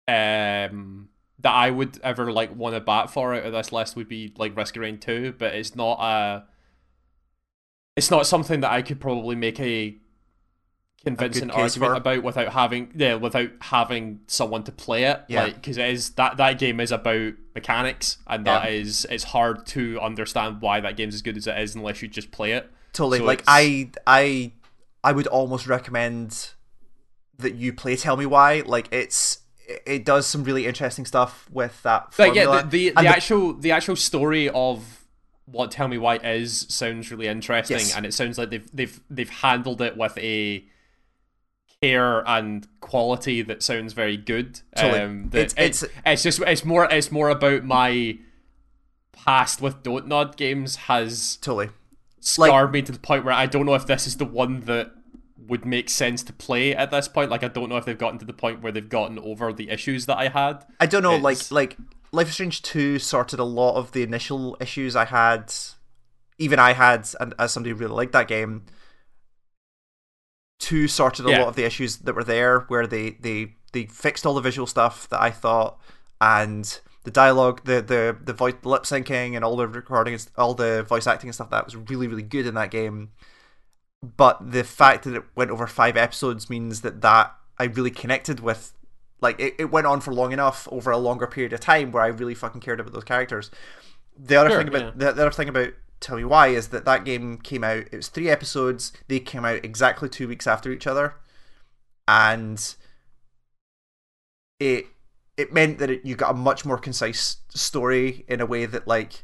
um 0.06 1.08
that 1.40 1.52
I 1.54 1.70
would 1.70 2.00
ever 2.02 2.32
like 2.32 2.54
want 2.54 2.74
to 2.74 2.80
bat 2.80 3.10
for 3.10 3.34
out 3.34 3.44
of 3.44 3.52
this 3.52 3.72
list 3.72 3.94
would 3.96 4.08
be 4.08 4.32
like 4.36 4.56
Risk 4.56 4.76
of 4.76 4.82
Rain 4.82 4.98
two, 4.98 5.34
but 5.38 5.54
it's 5.54 5.74
not 5.76 5.98
a 6.00 6.44
it's 7.96 8.10
not 8.10 8.26
something 8.26 8.60
that 8.60 8.72
I 8.72 8.82
could 8.82 9.00
probably 9.00 9.36
make 9.36 9.60
a 9.60 9.96
convincing 11.04 11.48
case 11.48 11.76
argument 11.76 11.92
for. 11.92 11.94
about 11.94 12.22
without 12.24 12.52
having 12.52 12.92
yeah 12.96 13.14
without 13.14 13.50
having 13.60 14.20
someone 14.26 14.64
to 14.64 14.72
play 14.72 15.04
it 15.04 15.20
Yeah. 15.28 15.44
like 15.44 15.54
because 15.54 15.78
it 15.78 15.88
is 15.90 16.10
that 16.10 16.36
that 16.38 16.58
game 16.58 16.80
is 16.80 16.90
about 16.90 17.34
mechanics 17.54 18.18
and 18.26 18.44
Yeah. 18.44 18.60
that 18.60 18.72
is 18.72 19.06
it's 19.08 19.24
hard 19.24 19.64
to 19.66 20.00
understand 20.00 20.60
why 20.60 20.80
that 20.80 20.96
game's 20.96 21.14
as 21.14 21.22
good 21.22 21.36
as 21.36 21.46
it 21.46 21.56
is 21.58 21.76
unless 21.76 22.02
you 22.02 22.08
just 22.08 22.32
play 22.32 22.52
it 22.52 22.68
totally 22.92 23.18
so 23.18 23.24
like 23.24 23.40
it's- 23.42 23.46
I 23.48 23.90
I 24.08 24.52
I 25.08 25.12
would 25.12 25.26
almost 25.26 25.66
recommend 25.66 26.50
that 27.38 27.54
you 27.54 27.72
play 27.72 27.96
Tell 27.96 28.16
Me 28.16 28.26
Why. 28.26 28.62
Like 28.66 28.88
it's 28.92 29.40
it- 29.86 30.04
does 30.04 30.26
some 30.26 30.44
really 30.44 30.66
interesting 30.66 31.04
stuff 31.06 31.48
with 31.50 31.82
that 31.82 32.12
But 32.16 32.34
yeah, 32.34 32.44
the 32.62 32.68
the, 32.68 32.90
the 33.02 33.06
actual 33.08 33.54
the 33.54 33.72
actual 33.72 33.96
story 33.96 34.48
of 34.50 35.06
what 35.46 35.70
Tell 35.70 35.88
Me 35.88 35.96
Why 35.98 36.16
is 36.16 36.66
sounds 36.68 37.10
really 37.10 37.26
interesting, 37.26 37.78
Yes. 37.78 37.96
and 37.96 38.04
it 38.04 38.12
sounds 38.12 38.36
like 38.38 38.50
they've 38.50 38.68
they've 38.72 39.00
they've 39.08 39.30
handled 39.30 39.80
it 39.80 39.96
with 39.96 40.16
a 40.18 40.64
care 41.80 42.28
and 42.28 42.66
quality 42.80 43.40
that 43.42 43.62
sounds 43.62 43.92
very 43.92 44.16
good. 44.16 44.60
Totally. 44.76 45.00
Um, 45.00 45.30
It's- 45.32 45.54
it's, 45.56 45.82
it's- 45.84 46.02
it's 46.04 46.22
just 46.22 46.40
it's 46.40 46.64
more 46.64 46.84
it's 46.90 47.10
more 47.12 47.30
about 47.30 47.64
my 47.64 48.18
past 49.12 49.60
with 49.62 49.82
Don't 49.82 50.06
Nod 50.06 50.36
games 50.36 50.76
has 50.76 51.36
totally. 51.36 51.70
scarred 52.20 52.72
me 52.72 52.82
to 52.82 52.92
the 52.92 52.98
point 52.98 53.24
where 53.24 53.34
I 53.34 53.46
don't 53.46 53.64
know 53.66 53.74
if 53.74 53.86
this 53.86 54.06
is 54.06 54.16
the 54.16 54.24
one 54.24 54.60
that 54.62 54.90
would 55.48 55.64
make 55.64 55.88
sense 55.90 56.22
to 56.24 56.32
play 56.32 56.74
at 56.74 56.90
this 56.90 57.08
point. 57.08 57.30
Like 57.30 57.42
I 57.42 57.48
don't 57.48 57.68
know 57.68 57.76
if 57.76 57.84
they've 57.84 57.98
gotten 57.98 58.18
to 58.18 58.24
the 58.26 58.32
point 58.32 58.62
where 58.62 58.70
they've 58.72 58.88
gotten 58.88 59.18
over 59.18 59.52
the 59.52 59.70
issues 59.70 60.06
that 60.06 60.18
I 60.18 60.28
had. 60.28 60.64
I 60.80 60.86
don't 60.86 61.02
know, 61.02 61.16
like 61.16 61.36
It's- 61.36 61.50
like 61.52 61.76
Life 62.12 62.28
is 62.28 62.34
Strange 62.34 62.62
two 62.62 62.98
sorted 62.98 63.38
a 63.38 63.44
lot 63.44 63.76
of 63.76 63.92
the 63.92 64.02
initial 64.02 64.56
issues 64.60 64.96
I 64.96 65.04
had, 65.04 65.52
even 66.38 66.58
I 66.58 66.72
had, 66.72 67.06
and 67.20 67.34
as 67.38 67.52
somebody 67.52 67.70
who 67.72 67.76
really 67.76 67.94
liked 67.94 68.12
that 68.12 68.28
game. 68.28 68.64
Two 70.58 70.88
sorted 70.88 71.26
a 71.26 71.30
Yeah. 71.30 71.38
lot 71.40 71.48
of 71.48 71.56
the 71.56 71.64
issues 71.64 71.98
that 71.98 72.14
were 72.14 72.24
there, 72.24 72.60
where 72.68 72.86
they 72.86 73.10
they 73.20 73.54
they 73.72 73.86
fixed 73.86 74.26
all 74.26 74.34
the 74.34 74.40
visual 74.40 74.66
stuff 74.66 75.08
that 75.10 75.20
I 75.20 75.30
thought, 75.30 75.78
and 76.20 76.80
the 77.04 77.10
dialogue, 77.12 77.62
the 77.64 77.80
the 77.80 78.16
the 78.24 78.32
voice 78.32 78.54
lip 78.64 78.82
syncing, 78.82 79.36
and 79.36 79.44
all 79.44 79.56
the 79.56 79.68
recording, 79.68 80.14
and 80.14 80.26
all 80.36 80.54
the 80.54 80.82
voice 80.82 81.06
acting 81.06 81.28
and 81.28 81.34
stuff 81.34 81.50
that 81.50 81.64
was 81.64 81.76
really 81.76 82.08
really 82.08 82.22
good 82.24 82.46
in 82.46 82.54
that 82.54 82.70
game. 82.72 83.10
But 84.02 84.52
the 84.52 84.62
fact 84.64 85.04
that 85.04 85.14
it 85.14 85.24
went 85.34 85.50
over 85.50 85.66
five 85.66 85.96
episodes 85.96 86.48
means 86.48 86.82
that 86.82 87.00
that 87.00 87.34
I 87.58 87.64
really 87.64 87.90
connected 87.90 88.40
with 88.40 88.72
like 89.20 89.40
it, 89.40 89.54
it 89.58 89.72
went 89.72 89.86
on 89.88 90.00
for 90.00 90.14
long 90.14 90.32
enough 90.32 90.68
over 90.70 90.90
a 90.92 90.98
longer 90.98 91.26
period 91.26 91.52
of 91.52 91.60
time 91.60 91.90
where 91.90 92.02
I 92.04 92.08
really 92.08 92.34
fucking 92.34 92.60
cared 92.60 92.78
about 92.80 92.92
those 92.92 93.04
characters. 93.04 93.50
The 94.16 94.36
other 94.36 94.50
Sure, 94.50 94.58
thing 94.58 94.68
about 94.68 94.98
the, 94.98 95.12
the 95.12 95.22
other 95.22 95.30
thing 95.32 95.48
about 95.48 95.74
Tell 96.00 96.16
Me 96.16 96.24
Why 96.24 96.48
is 96.48 96.68
that 96.68 96.84
that 96.84 97.04
game 97.04 97.38
came 97.38 97.64
out. 97.64 97.86
It 97.92 97.96
was 97.96 98.08
three 98.08 98.28
episodes. 98.30 98.92
They 99.08 99.20
came 99.20 99.44
out 99.44 99.64
exactly 99.64 100.08
two 100.08 100.28
weeks 100.28 100.46
after 100.46 100.70
each 100.72 100.86
other, 100.86 101.16
and 102.06 102.74
it 104.58 104.86
it 105.36 105.52
meant 105.52 105.78
that 105.78 105.90
it, 105.90 106.04
you 106.04 106.16
got 106.16 106.32
a 106.32 106.34
much 106.34 106.64
more 106.64 106.78
concise 106.78 107.36
story 107.50 108.24
in 108.28 108.40
a 108.40 108.46
way 108.46 108.66
that 108.66 108.86
like 108.88 109.22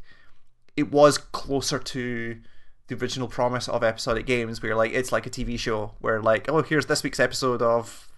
it 0.77 0.91
was 0.93 1.19
closer 1.19 1.79
to 1.79 2.41
the 2.89 2.97
original 2.97 3.29
promise 3.29 3.69
of 3.69 3.83
episodic 3.83 4.27
games 4.27 4.63
where 4.63 4.77
like 4.77 4.93
it's 4.93 5.13
like 5.13 5.27
a 5.27 5.31
TV 5.31 5.59
show 5.59 5.93
where 6.01 6.21
like 6.21 6.49
oh 6.49 6.63
here's 6.63 6.87
this 6.87 7.03
week's 7.03 7.21
episode 7.21 7.63
of 7.63 8.09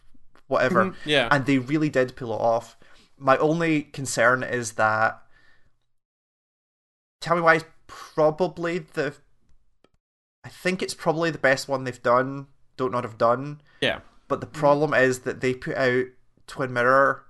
whatever 0.48 0.87
mm-hmm. 0.87 1.09
Yeah. 1.09 1.29
and 1.31 1.46
they 1.46 1.59
really 1.59 1.88
did 1.88 2.16
pull 2.16 2.33
it 2.33 2.40
off. 2.40 2.76
My 3.18 3.37
only 3.38 3.83
concern 3.83 4.42
is 4.42 4.72
that 4.72 5.22
Tell 7.20 7.37
Me 7.37 7.42
Why 7.42 7.57
is 7.57 7.64
probably 7.87 8.79
the 8.79 9.14
I 10.44 10.48
think 10.48 10.83
it's 10.83 10.94
probably 10.94 11.31
the 11.31 11.38
best 11.38 11.68
one 11.68 11.85
they've 11.85 12.02
done, 12.02 12.46
Don't 12.76 12.92
Nod 12.92 13.05
have 13.05 13.18
done. 13.18 13.61
yeah. 13.81 14.00
But 14.29 14.40
the 14.40 14.46
mm-hmm. 14.46 14.59
problem 14.59 14.94
is 14.94 15.20
that 15.20 15.40
they 15.40 15.55
put 15.55 15.76
out 15.76 16.07
Twin 16.46 16.72
Mirror 16.72 17.24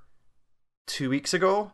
two 0.86 1.10
weeks 1.10 1.34
ago, 1.34 1.72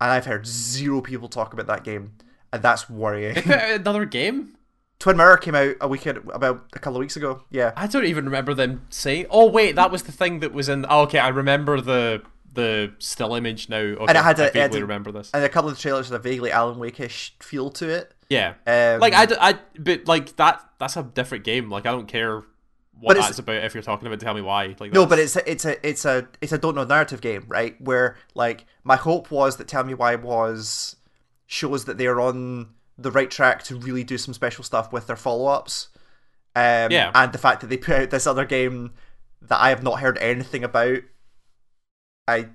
and 0.00 0.10
I've 0.10 0.26
heard 0.26 0.46
zero 0.46 1.00
people 1.00 1.28
talk 1.28 1.52
about 1.52 1.66
that 1.66 1.84
game, 1.84 2.12
and 2.52 2.62
that's 2.62 2.88
worrying. 2.88 3.34
They 3.34 3.42
put 3.42 3.58
out 3.58 3.70
another 3.80 4.04
game? 4.04 4.56
Twin 5.02 5.16
Mirror 5.16 5.38
came 5.38 5.56
out 5.56 5.74
a 5.80 5.88
week 5.88 6.06
about 6.06 6.64
a 6.74 6.78
couple 6.78 6.96
of 6.96 7.00
weeks 7.00 7.16
ago. 7.16 7.42
Yeah, 7.50 7.72
I 7.74 7.88
don't 7.88 8.04
even 8.04 8.24
remember 8.24 8.54
them 8.54 8.86
saying. 8.88 9.26
Oh 9.30 9.50
wait, 9.50 9.74
that 9.74 9.90
was 9.90 10.04
the 10.04 10.12
thing 10.12 10.38
that 10.40 10.52
was 10.52 10.68
in. 10.68 10.86
Oh, 10.88 11.00
okay, 11.02 11.18
I 11.18 11.26
remember 11.26 11.80
the 11.80 12.22
the 12.54 12.92
still 13.00 13.34
image 13.34 13.68
now. 13.68 13.78
Okay, 13.78 14.04
And 14.08 14.16
it 14.16 14.22
had 14.22 14.38
a- 14.38 14.44
I 14.44 14.46
it 14.46 14.54
had 14.54 14.62
vaguely 14.70 14.78
a- 14.78 14.82
remember 14.82 15.10
this. 15.10 15.32
and 15.34 15.42
a 15.42 15.48
couple 15.48 15.70
of 15.70 15.74
the 15.76 15.82
trailers 15.82 16.08
had 16.08 16.14
a 16.14 16.22
vaguely 16.22 16.52
Alan 16.52 16.78
Wake-ish 16.78 17.34
feel 17.40 17.70
to 17.70 17.88
it. 17.88 18.14
yeah, 18.30 18.54
Um, 18.64 19.00
like 19.00 19.12
I, 19.14 19.58
but 19.76 20.06
like 20.06 20.36
that. 20.36 20.64
That's 20.78 20.96
a 20.96 21.02
different 21.02 21.42
game. 21.42 21.68
Like 21.68 21.84
I 21.84 21.90
don't 21.90 22.06
care 22.06 22.44
what 23.00 23.16
that's 23.16 23.40
about. 23.40 23.56
If 23.64 23.74
you're 23.74 23.82
talking 23.82 24.06
about, 24.06 24.20
tell 24.20 24.34
me 24.34 24.40
why. 24.42 24.76
Like 24.78 24.92
No, 24.92 25.04
but 25.04 25.18
it's 25.18 25.34
a, 25.34 25.50
it's 25.50 25.64
a 25.64 25.84
it's 25.84 26.04
a 26.04 26.28
it's 26.40 26.52
a 26.52 26.58
Don't 26.58 26.76
Nod 26.76 26.88
narrative 26.88 27.20
game, 27.20 27.44
right? 27.48 27.74
Where 27.80 28.18
like 28.36 28.66
my 28.84 28.94
hope 28.94 29.32
was 29.32 29.56
that 29.56 29.66
Tell 29.66 29.82
Me 29.82 29.94
Why 29.94 30.14
was 30.14 30.94
shows 31.48 31.86
that 31.86 31.98
they're 31.98 32.20
on 32.20 32.68
the 32.98 33.10
right 33.10 33.30
track 33.30 33.62
to 33.64 33.76
really 33.76 34.04
do 34.04 34.18
some 34.18 34.34
special 34.34 34.64
stuff 34.64 34.92
with 34.92 35.06
their 35.06 35.16
follow 35.16 35.46
ups. 35.46 35.88
Um, 36.54 36.90
Yeah. 36.90 37.10
and 37.14 37.32
the 37.32 37.38
fact 37.38 37.60
that 37.62 37.68
they 37.68 37.76
put 37.78 37.94
out 37.96 38.10
this 38.10 38.26
other 38.26 38.44
game 38.44 38.92
that 39.40 39.60
I 39.60 39.70
have 39.70 39.82
not 39.82 40.00
heard 40.00 40.18
anything 40.18 40.62
about. 40.64 40.98
I 42.28 42.48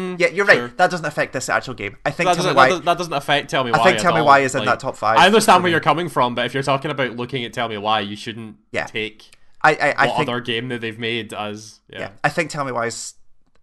Mm, 0.00 0.18
yeah, 0.18 0.28
you're 0.28 0.46
right. 0.46 0.74
That 0.78 0.90
doesn't 0.90 1.04
affect 1.04 1.34
this 1.34 1.48
actual 1.50 1.74
game. 1.74 1.96
I 2.06 2.10
think 2.10 2.26
That 2.26 2.36
doesn't, 2.36 2.56
Why. 2.56 2.68
that, 2.70 2.74
does- 2.76 2.84
that 2.86 2.98
doesn't 2.98 3.12
affect 3.12 3.50
Tell 3.50 3.62
Me 3.62 3.70
Why. 3.72 3.78
I 3.78 3.84
think 3.84 3.98
Tell 3.98 4.14
Me 4.14 4.20
all. 4.20 4.26
Why 4.26 4.38
is 4.40 4.54
in 4.54 4.64
that 4.64 4.80
top 4.80 4.96
five. 4.96 5.18
I 5.18 5.26
understand 5.26 5.62
where 5.62 5.70
you're 5.70 5.80
coming 5.80 6.08
from, 6.08 6.34
but 6.34 6.46
if 6.46 6.54
you're 6.54 6.62
talking 6.62 6.90
about 6.90 7.14
looking 7.16 7.44
at 7.44 7.52
Tell 7.52 7.68
Me 7.68 7.76
Why, 7.76 8.00
you 8.00 8.16
shouldn't 8.16 8.56
Yeah. 8.72 8.86
take 8.86 9.36
I 9.60 9.74
I, 9.74 9.94
I 9.96 10.06
what 10.08 10.16
think 10.16 10.28
other 10.30 10.40
game 10.40 10.68
that 10.70 10.80
they've 10.80 10.98
made 10.98 11.32
as 11.34 11.80
yeah. 11.88 11.98
yeah, 12.00 12.08
I 12.24 12.30
think 12.30 12.50
Tell 12.50 12.64
Me 12.64 12.72
Why 12.72 12.86
is 12.86 13.14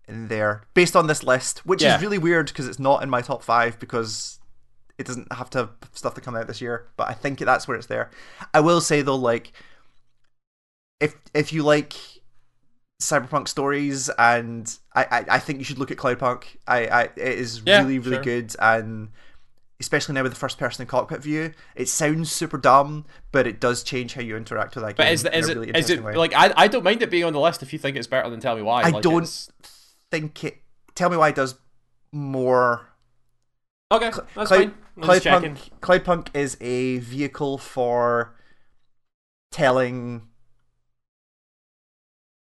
in 0.08 0.28
there 0.28 0.64
based 0.76 0.96
on 0.96 1.08
this 1.08 1.24
list, 1.24 1.66
which 1.66 1.82
Yeah. 1.82 1.96
is 1.96 2.02
really 2.02 2.20
weird 2.20 2.48
because 2.48 2.68
it's 2.68 2.80
not 2.80 3.02
in 3.04 3.10
my 3.10 3.22
top 3.22 3.44
five 3.44 3.80
because 3.80 4.39
it 5.00 5.06
doesn't 5.08 5.32
have 5.34 5.50
to 5.52 5.58
have 5.60 5.70
stuff 5.94 6.14
to 6.16 6.22
come 6.22 6.36
out 6.36 6.46
this 6.48 6.62
year. 6.62 6.88
But 6.98 7.10
I 7.10 7.14
think 7.14 7.40
that's 7.40 7.68
where 7.68 7.78
it's 7.78 7.88
there. 7.88 8.12
I 8.54 8.60
will 8.60 8.82
say 8.82 9.02
though, 9.02 9.16
like 9.16 9.52
if 11.00 11.16
if 11.34 11.52
you 11.54 11.64
like 11.64 11.94
cyberpunk 13.02 13.48
stories, 13.48 14.10
and 14.20 14.78
I 14.94 15.04
I, 15.06 15.26
I 15.36 15.40
think 15.40 15.60
you 15.60 15.66
should 15.66 15.80
look 15.80 15.92
at 15.92 15.98
Cloudpunk. 15.98 16.44
I 16.68 16.86
I 16.88 17.04
it 17.04 17.18
is 17.18 17.62
Yeah, 17.66 17.80
really 17.82 18.00
really 18.00 18.16
sure. 18.18 18.24
good 18.24 18.56
and. 18.60 19.10
especially 19.82 20.14
now 20.14 20.22
with 20.24 20.34
the 20.34 20.38
first 20.38 20.58
person 20.58 20.86
cockpit 20.86 21.24
view, 21.24 21.54
it 21.74 21.88
sounds 21.88 22.30
super 22.30 22.58
dumb, 22.58 23.06
but 23.32 23.48
it 23.48 23.62
does 23.62 23.82
change 23.82 24.14
how 24.14 24.20
you 24.22 24.36
interact 24.36 24.76
with 24.76 24.84
that 24.84 24.98
game. 24.98 25.06
But 25.06 25.14
is, 25.14 25.24
is 25.24 25.48
a 25.48 25.52
it 25.52 25.56
really 25.56 25.70
is 25.72 25.90
it 25.90 26.04
way. 26.04 26.16
like 26.16 26.34
I 26.36 26.52
I 26.58 26.68
don't 26.68 26.84
mind 26.84 27.02
it 27.02 27.10
being 27.10 27.24
on 27.24 27.32
the 27.32 27.40
list 27.40 27.64
if 27.64 27.72
you 27.72 27.80
think 27.80 27.96
it's 27.96 28.06
better 28.06 28.30
than 28.30 28.42
Tell 28.42 28.58
Me 28.58 28.62
Why. 28.62 28.82
I 28.82 28.90
Like, 28.90 29.02
don't 29.04 29.24
it's- 29.24 29.50
think 30.12 30.44
it. 30.44 30.58
Tell 30.96 31.10
me 31.10 31.16
why 31.16 31.30
it 31.30 31.36
does 31.36 31.56
more. 32.12 32.90
Okay, 33.92 34.12
that's 34.36 34.50
Cloud, 34.50 34.50
fine. 34.50 34.74
I'm 35.02 35.08
just 35.08 35.24
checking. 35.24 35.56
Cloudpunk, 35.56 36.04
Cloudpunk 36.04 36.28
is 36.34 36.58
a 36.62 37.00
vehicle 37.00 37.58
for 37.58 38.36
telling. 39.52 40.28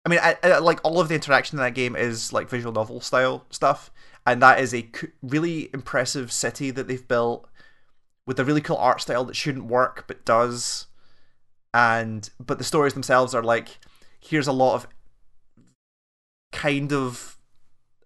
I 0.06 0.10
mean, 0.10 0.20
I, 0.22 0.38
I, 0.44 0.60
like 0.60 0.80
all 0.84 1.00
of 1.00 1.08
the 1.08 1.16
interaction 1.16 1.58
in 1.58 1.64
that 1.64 1.74
game 1.74 1.96
is 1.96 2.32
like 2.32 2.48
visual 2.48 2.72
novel 2.72 3.02
style 3.02 3.46
stuff, 3.50 3.92
and 4.26 4.42
that 4.42 4.60
is 4.60 4.74
a 4.74 4.90
really 5.22 5.70
impressive 5.74 6.32
city 6.32 6.72
that 6.72 6.88
they've 6.88 7.08
built 7.08 7.50
with 8.28 8.40
a 8.40 8.46
really 8.46 8.62
cool 8.62 8.78
art 8.78 9.02
style 9.02 9.24
that 9.26 9.36
shouldn't 9.36 9.66
work 9.66 10.06
but 10.08 10.26
does, 10.26 10.88
and 11.74 12.30
but 12.40 12.58
the 12.58 12.64
stories 12.64 12.94
themselves 12.94 13.34
are 13.34 13.44
like, 13.44 13.80
here's 14.20 14.48
a 14.48 14.52
lot 14.52 14.76
of 14.76 14.88
kind 16.52 16.94
of 16.94 17.38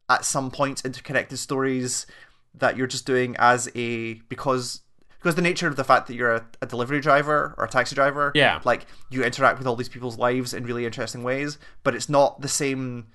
at 0.09 0.25
some 0.25 0.49
points 0.49 0.83
interconnected 0.83 1.37
stories 1.37 2.07
that 2.55 2.75
you're 2.77 2.87
just 2.87 3.05
doing 3.05 3.35
as 3.39 3.69
a 3.75 4.15
because 4.29 4.81
because 5.19 5.35
the 5.35 5.41
nature 5.41 5.67
of 5.67 5.75
the 5.75 5.83
fact 5.83 6.07
that 6.07 6.15
you're 6.15 6.33
a, 6.33 6.45
a 6.61 6.65
delivery 6.65 6.99
driver 7.01 7.53
or 7.57 7.65
a 7.65 7.69
taxi 7.69 7.93
driver 7.95 8.31
Yeah. 8.35 8.61
like 8.63 8.85
you 9.09 9.23
interact 9.23 9.57
with 9.57 9.67
all 9.67 9.75
these 9.75 9.89
people's 9.89 10.17
lives 10.17 10.53
in 10.53 10.63
really 10.65 10.85
interesting 10.85 11.23
ways 11.23 11.57
but 11.83 11.93
it's 11.95 12.09
not 12.09 12.41
the 12.41 12.47
same 12.47 13.07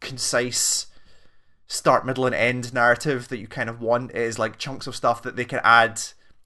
concise 0.00 0.86
start 1.66 2.04
middle 2.04 2.26
and 2.26 2.34
end 2.34 2.74
narrative 2.74 3.28
that 3.28 3.38
you 3.38 3.46
kind 3.46 3.70
of 3.70 3.80
want 3.80 4.10
it 4.10 4.16
is 4.16 4.38
like 4.38 4.58
chunks 4.58 4.86
of 4.86 4.94
stuff 4.96 5.22
that 5.22 5.36
they 5.36 5.44
can 5.44 5.60
add 5.64 6.00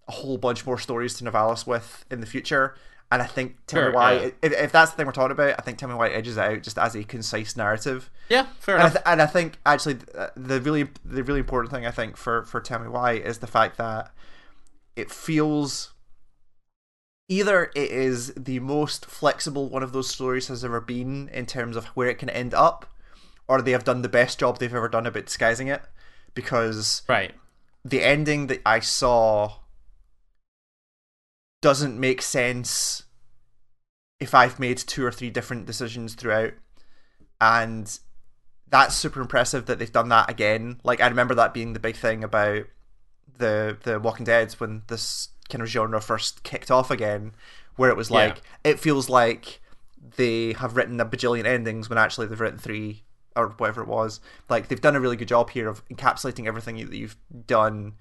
a 0.07 0.13
whole 0.13 0.39
bunch 0.39 0.65
more 0.65 0.79
stories 0.79 1.15
to 1.15 1.25
Novalis 1.25 1.67
with 1.67 2.05
in 2.11 2.21
the 2.21 2.27
future 2.27 2.77
and 3.13 3.23
I 3.23 3.27
think 3.27 3.57
tell 3.67 3.81
Sure, 3.81 3.91
me 3.91 3.95
why 3.95 4.13
yeah. 4.15 4.31
if, 4.43 4.53
if 4.53 4.73
that's 4.73 4.91
the 4.91 4.97
thing 4.97 5.07
we're 5.07 5.13
talking 5.13 5.33
about 5.33 5.55
I 5.59 5.63
think 5.63 5.79
tell 5.79 5.89
me 5.89 5.95
why 5.95 6.09
edges 6.09 6.37
out 6.39 6.63
just 6.63 6.79
as 6.79 6.95
a 6.95 7.05
concise 7.05 7.57
narrative 7.57 8.11
Yeah, 8.29 8.47
fair 8.59 8.77
and 8.77 8.85
I, 8.85 8.89
th- 8.89 9.03
and 9.07 9.23
I 9.23 9.27
think 9.27 9.59
actually 9.65 9.99
uh, 10.17 10.29
the 10.37 10.61
really 10.61 10.89
the 11.05 11.23
really 11.23 11.41
important 11.41 11.73
thing 11.73 11.87
I 11.87 11.91
think 11.91 12.17
for 12.17 12.45
for 12.45 12.61
Tell 12.61 12.81
Me 12.81 12.89
Why 12.89 13.13
is 13.13 13.39
the 13.39 13.47
fact 13.47 13.79
that 13.79 14.13
it 14.97 15.11
feels 15.11 15.93
either 17.29 17.71
it 17.75 17.91
is 17.91 18.33
the 18.35 18.61
most 18.61 19.07
flexible 19.07 19.69
one 19.69 19.83
of 19.83 19.93
those 19.93 20.09
stories 20.09 20.49
has 20.49 20.65
ever 20.65 20.81
been 20.81 21.29
in 21.33 21.47
terms 21.47 21.77
of 21.77 21.87
where 21.87 22.09
it 22.09 22.19
can 22.19 22.31
end 22.31 22.55
up, 22.55 22.87
or 23.49 23.61
they 23.61 23.73
have 23.73 23.85
done 23.85 24.03
the 24.03 24.09
best 24.09 24.39
job 24.39 24.59
they've 24.59 24.75
ever 24.75 24.89
done 24.89 25.07
about 25.07 25.27
disguising 25.27 25.67
it, 25.69 25.83
because 26.35 27.03
right. 27.09 27.35
the 27.85 28.03
ending 28.03 28.47
that 28.47 28.63
I 28.65 28.79
saw 28.81 29.57
doesn't 31.61 31.99
make 31.99 32.23
sense 32.23 33.05
if 34.21 34.35
I've 34.35 34.59
made 34.59 34.79
two 34.79 35.05
or 35.05 35.13
three 35.13 35.31
different 35.31 35.67
decisions 35.67 36.15
throughout. 36.15 36.53
And 37.41 37.99
that's 38.69 38.95
super 38.95 39.21
impressive 39.21 39.67
that 39.67 39.79
they've 39.79 39.93
done 39.93 40.09
that 40.09 40.31
again. 40.31 40.81
Like 40.85 41.01
I 41.01 41.07
remember 41.09 41.35
that 41.35 41.55
being 41.55 41.73
the 41.73 41.81
big 41.81 41.97
thing 41.97 42.25
about 42.25 42.65
the 43.39 43.77
the 43.83 44.01
Walking 44.01 44.25
Dead 44.25 44.53
when 44.55 44.83
this 44.89 45.29
kind 45.49 45.63
of 45.63 45.69
genre 45.69 46.01
first 46.01 46.43
kicked 46.43 46.71
off 46.71 46.91
again, 46.91 47.33
where 47.77 47.91
it 47.91 47.97
was 47.97 48.11
Yeah. 48.11 48.17
like 48.17 48.43
it 48.65 48.81
feels 48.81 49.09
like 49.09 49.61
they 50.17 50.53
have 50.55 50.77
written 50.77 51.01
a 51.01 51.05
bajillion 51.07 51.45
endings 51.45 51.89
when 51.89 51.99
actually 51.99 52.27
they've 52.27 52.41
written 52.41 52.59
three 52.59 53.03
or 53.35 53.49
whatever 53.59 53.83
it 53.83 53.89
was. 53.89 54.21
Like 54.49 54.69
they've 54.69 54.81
done 54.81 54.97
a 54.97 55.01
really 55.01 55.17
good 55.17 55.29
job 55.29 55.51
here 55.51 55.69
of 55.69 55.87
encapsulating 55.89 56.47
everything 56.47 56.77
that 56.77 56.97
you've 56.97 57.17
done 57.47 57.95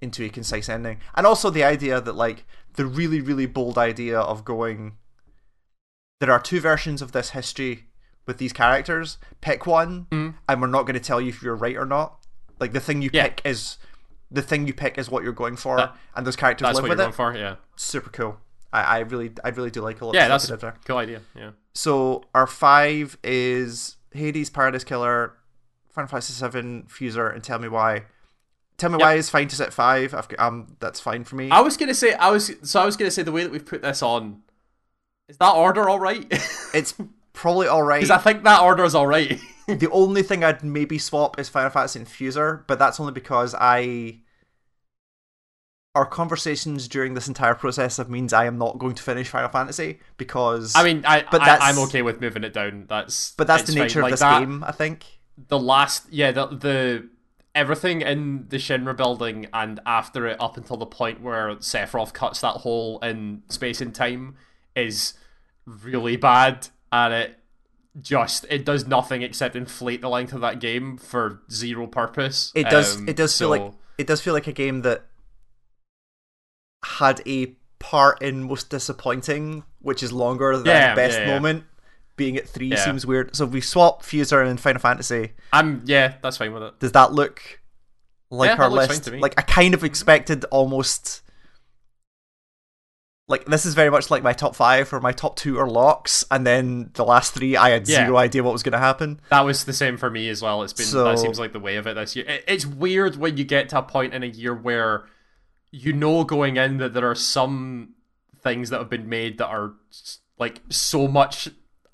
into 0.00 0.24
a 0.24 0.28
concise 0.28 0.68
ending. 0.68 1.00
And 1.14 1.26
also 1.26 1.50
the 1.50 1.64
idea 1.64 2.00
that 2.00 2.14
like 2.14 2.44
the 2.74 2.86
really 2.86 3.20
really 3.20 3.46
bold 3.46 3.78
idea 3.78 4.18
of 4.18 4.44
going 4.44 4.96
there 6.20 6.32
are 6.32 6.40
two 6.40 6.60
versions 6.60 7.02
of 7.02 7.12
this 7.12 7.30
history 7.30 7.84
with 8.26 8.38
these 8.38 8.52
characters. 8.52 9.18
Pick 9.40 9.66
one 9.66 10.06
Mhm. 10.10 10.34
and 10.48 10.60
we're 10.60 10.66
not 10.66 10.82
going 10.82 10.94
to 10.94 11.00
tell 11.00 11.20
you 11.20 11.28
if 11.28 11.42
you're 11.42 11.54
right 11.56 11.76
or 11.76 11.84
not. 11.86 12.18
Like 12.58 12.72
the 12.72 12.80
thing 12.80 13.02
you 13.02 13.10
Yeah. 13.12 13.24
pick 13.24 13.42
is 13.44 13.78
the 14.30 14.42
thing 14.42 14.66
you 14.66 14.74
pick 14.74 14.98
is 14.98 15.08
what 15.08 15.22
you're 15.22 15.32
going 15.32 15.56
for 15.56 15.76
That- 15.76 15.96
and 16.16 16.26
those 16.26 16.36
characters 16.36 16.66
That's 16.66 16.74
live 16.76 16.82
what 16.84 16.90
with 16.90 16.98
you're 16.98 17.08
it. 17.08 17.16
going 17.16 17.32
for. 17.34 17.38
Yeah. 17.38 17.56
Super 17.76 18.10
cool. 18.10 18.40
I, 18.72 18.82
I 18.82 18.98
really 19.00 19.32
I 19.44 19.50
really 19.50 19.70
do 19.70 19.80
like 19.82 20.00
a 20.00 20.06
lot 20.06 20.14
Yeah, 20.14 20.24
of 20.24 20.28
that's 20.30 20.44
stuff 20.44 20.60
there. 20.60 20.70
a 20.70 20.84
cool 20.84 20.96
idea. 20.98 21.20
Yeah. 21.34 21.50
So 21.74 22.24
our 22.34 22.46
five 22.46 23.16
is 23.22 23.96
Hades, 24.12 24.50
Paradise 24.50 24.84
Killer, 24.84 25.34
Final 25.90 26.08
Fantasy 26.08 26.32
Seven, 26.32 26.84
Fuser, 26.88 27.32
and 27.32 27.44
Tell 27.44 27.58
Me 27.58 27.68
Why. 27.68 28.06
Tell 28.78 28.90
Me 28.90 28.94
Yep. 28.98 29.00
Why 29.00 29.14
is 29.14 29.30
fine 29.30 29.48
to 29.48 29.56
sit 29.56 29.72
five. 29.72 30.12
I've 30.14 30.28
got, 30.28 30.38
um, 30.40 30.76
that's 30.80 31.00
fine 31.00 31.24
for 31.24 31.36
me. 31.36 31.50
I 31.50 31.60
was 31.60 31.76
gonna 31.76 31.94
say 31.94 32.12
I 32.14 32.30
was 32.30 32.52
so 32.62 32.80
I 32.80 32.84
was 32.84 32.96
gonna 32.96 33.10
say 33.10 33.22
the 33.22 33.32
way 33.32 33.42
that 33.42 33.50
we've 33.52 33.64
put 33.64 33.82
this 33.82 34.02
on 34.02 34.42
is 35.28 35.36
that 35.38 35.52
order 35.54 35.88
all 35.88 35.98
right? 36.00 36.26
It's 36.74 36.94
probably 37.32 37.66
all 37.68 37.82
right. 37.82 38.00
Because 38.00 38.10
I 38.10 38.18
think 38.18 38.44
that 38.44 38.60
order 38.60 38.84
is 38.84 38.94
all 38.94 39.06
right. 39.06 39.40
the 39.66 39.88
only 39.90 40.22
thing 40.22 40.44
I'd 40.44 40.62
maybe 40.62 40.98
swap 40.98 41.38
is 41.38 41.48
Final 41.48 41.70
Fantasy 41.70 41.98
and 42.00 42.06
Fuser, 42.08 42.64
but 42.66 42.78
that's 42.78 43.00
only 43.00 43.12
because 43.12 43.54
I. 43.58 44.20
Our 45.94 46.04
conversations 46.04 46.88
during 46.88 47.14
this 47.14 47.26
entire 47.26 47.54
process 47.54 47.98
of 47.98 48.10
means 48.10 48.34
I 48.34 48.44
am 48.44 48.58
not 48.58 48.78
going 48.78 48.94
to 48.96 49.02
finish 49.02 49.28
Final 49.30 49.48
Fantasy 49.48 50.00
because 50.18 50.76
I 50.76 50.84
mean, 50.84 51.02
I, 51.06 51.24
But 51.30 51.40
I 51.40 51.56
I'm 51.56 51.78
okay 51.84 52.02
with 52.02 52.20
moving 52.20 52.44
it 52.44 52.52
down. 52.52 52.84
That's 52.86 53.30
but 53.38 53.46
that's 53.46 53.62
the 53.62 53.74
nature 53.74 54.00
fine. 54.02 54.02
of 54.02 54.02
Like 54.02 54.10
this 54.12 54.20
that- 54.20 54.40
game. 54.40 54.62
I 54.64 54.72
think. 54.72 55.06
The 55.48 55.58
last, 55.58 56.04
yeah, 56.10 56.32
the 56.32 56.46
the 56.48 57.08
everything 57.56 58.02
in 58.02 58.46
the 58.50 58.58
Shinra 58.58 58.96
building 58.96 59.48
and 59.52 59.80
after 59.84 60.26
it, 60.28 60.40
up 60.40 60.56
until 60.56 60.76
the 60.76 60.86
point 60.86 61.20
where 61.20 61.56
Sephiroth 61.56 62.12
cuts 62.12 62.40
that 62.42 62.58
hole 62.58 63.00
in 63.00 63.42
space 63.48 63.80
and 63.80 63.92
time, 63.92 64.36
is 64.76 65.14
really 65.64 66.16
bad, 66.16 66.68
and 66.92 67.12
it 67.12 67.38
just 68.00 68.44
it 68.50 68.64
does 68.64 68.86
nothing 68.86 69.22
except 69.22 69.56
inflate 69.56 70.02
the 70.02 70.08
length 70.08 70.34
of 70.34 70.42
that 70.42 70.60
game 70.60 70.98
for 70.98 71.40
zero 71.50 71.86
purpose. 71.86 72.52
It 72.54 72.68
does. 72.68 72.96
Um, 72.96 73.08
it 73.08 73.16
does 73.16 73.36
feel 73.36 73.48
like 73.48 73.72
it 73.98 74.06
does 74.06 74.20
feel 74.20 74.34
like 74.34 74.46
a 74.46 74.52
game 74.52 74.82
that 74.82 75.06
had 76.84 77.22
a 77.26 77.56
part 77.78 78.22
in 78.22 78.44
most 78.44 78.70
disappointing, 78.70 79.64
which 79.80 80.02
is 80.02 80.12
longer 80.12 80.56
than 80.56 80.66
Yeah, 80.66 80.94
best 80.94 81.18
yeah, 81.18 81.26
yeah. 81.26 81.34
moment. 81.34 81.64
Being 82.16 82.36
at 82.36 82.48
three 82.48 82.68
Yeah. 82.68 82.84
seems 82.84 83.04
weird. 83.06 83.36
So 83.36 83.44
if 83.44 83.50
we 83.50 83.60
swap 83.60 84.02
Fuser 84.02 84.46
and 84.48 84.58
Final 84.58 84.80
Fantasy. 84.80 85.32
I'm 85.52 85.82
yeah, 85.84 86.14
that's 86.22 86.38
fine 86.38 86.52
with 86.54 86.62
it. 86.62 86.78
Does 86.80 86.92
that 86.92 87.12
look 87.12 87.60
like 88.30 88.48
Yeah, 88.48 88.52
our 88.64 88.70
that 88.70 88.74
looks 88.74 88.86
fine 88.86 88.94
list? 88.96 89.04
to 89.04 89.10
me. 89.12 89.18
Like 89.20 89.34
I 89.38 89.42
kind 89.42 89.74
of 89.74 89.84
expected 89.84 90.44
almost. 90.46 91.22
Like 93.28 93.44
this 93.46 93.66
is 93.66 93.74
very 93.74 93.90
much 93.90 94.08
like 94.10 94.22
my 94.22 94.32
top 94.32 94.54
five, 94.54 94.92
or 94.92 95.00
my 95.00 95.10
top 95.10 95.34
two 95.36 95.58
are 95.58 95.68
locks, 95.68 96.24
and 96.30 96.46
then 96.46 96.90
the 96.94 97.04
last 97.04 97.34
three 97.34 97.56
I 97.56 97.70
had 97.70 97.88
Yeah. 97.88 98.06
zero 98.06 98.18
idea 98.18 98.44
what 98.44 98.52
was 98.52 98.62
going 98.62 98.72
to 98.74 98.78
happen. 98.78 99.20
That 99.30 99.40
was 99.44 99.64
the 99.64 99.72
same 99.72 99.96
for 99.96 100.08
me 100.08 100.28
as 100.28 100.40
well. 100.42 100.62
It's 100.62 100.72
been 100.72 100.86
So- 100.86 101.04
that 101.04 101.18
seems 101.18 101.38
like 101.38 101.52
the 101.52 101.58
way 101.58 101.74
of 101.76 101.88
it 101.88 101.94
this 101.94 102.14
year. 102.14 102.24
It, 102.28 102.44
it's 102.46 102.64
weird 102.64 103.16
when 103.16 103.36
you 103.36 103.42
get 103.44 103.68
to 103.70 103.78
a 103.78 103.82
point 103.82 104.14
in 104.14 104.22
a 104.22 104.26
year 104.26 104.54
where 104.54 105.06
you 105.72 105.92
know 105.92 106.22
going 106.22 106.56
in 106.56 106.76
that 106.78 106.94
there 106.94 107.10
are 107.10 107.16
some 107.16 107.94
things 108.44 108.70
that 108.70 108.78
have 108.78 108.88
been 108.88 109.08
made 109.08 109.38
that 109.38 109.48
are 109.48 109.72
like 110.38 110.60
so 110.68 111.08
much 111.08 111.48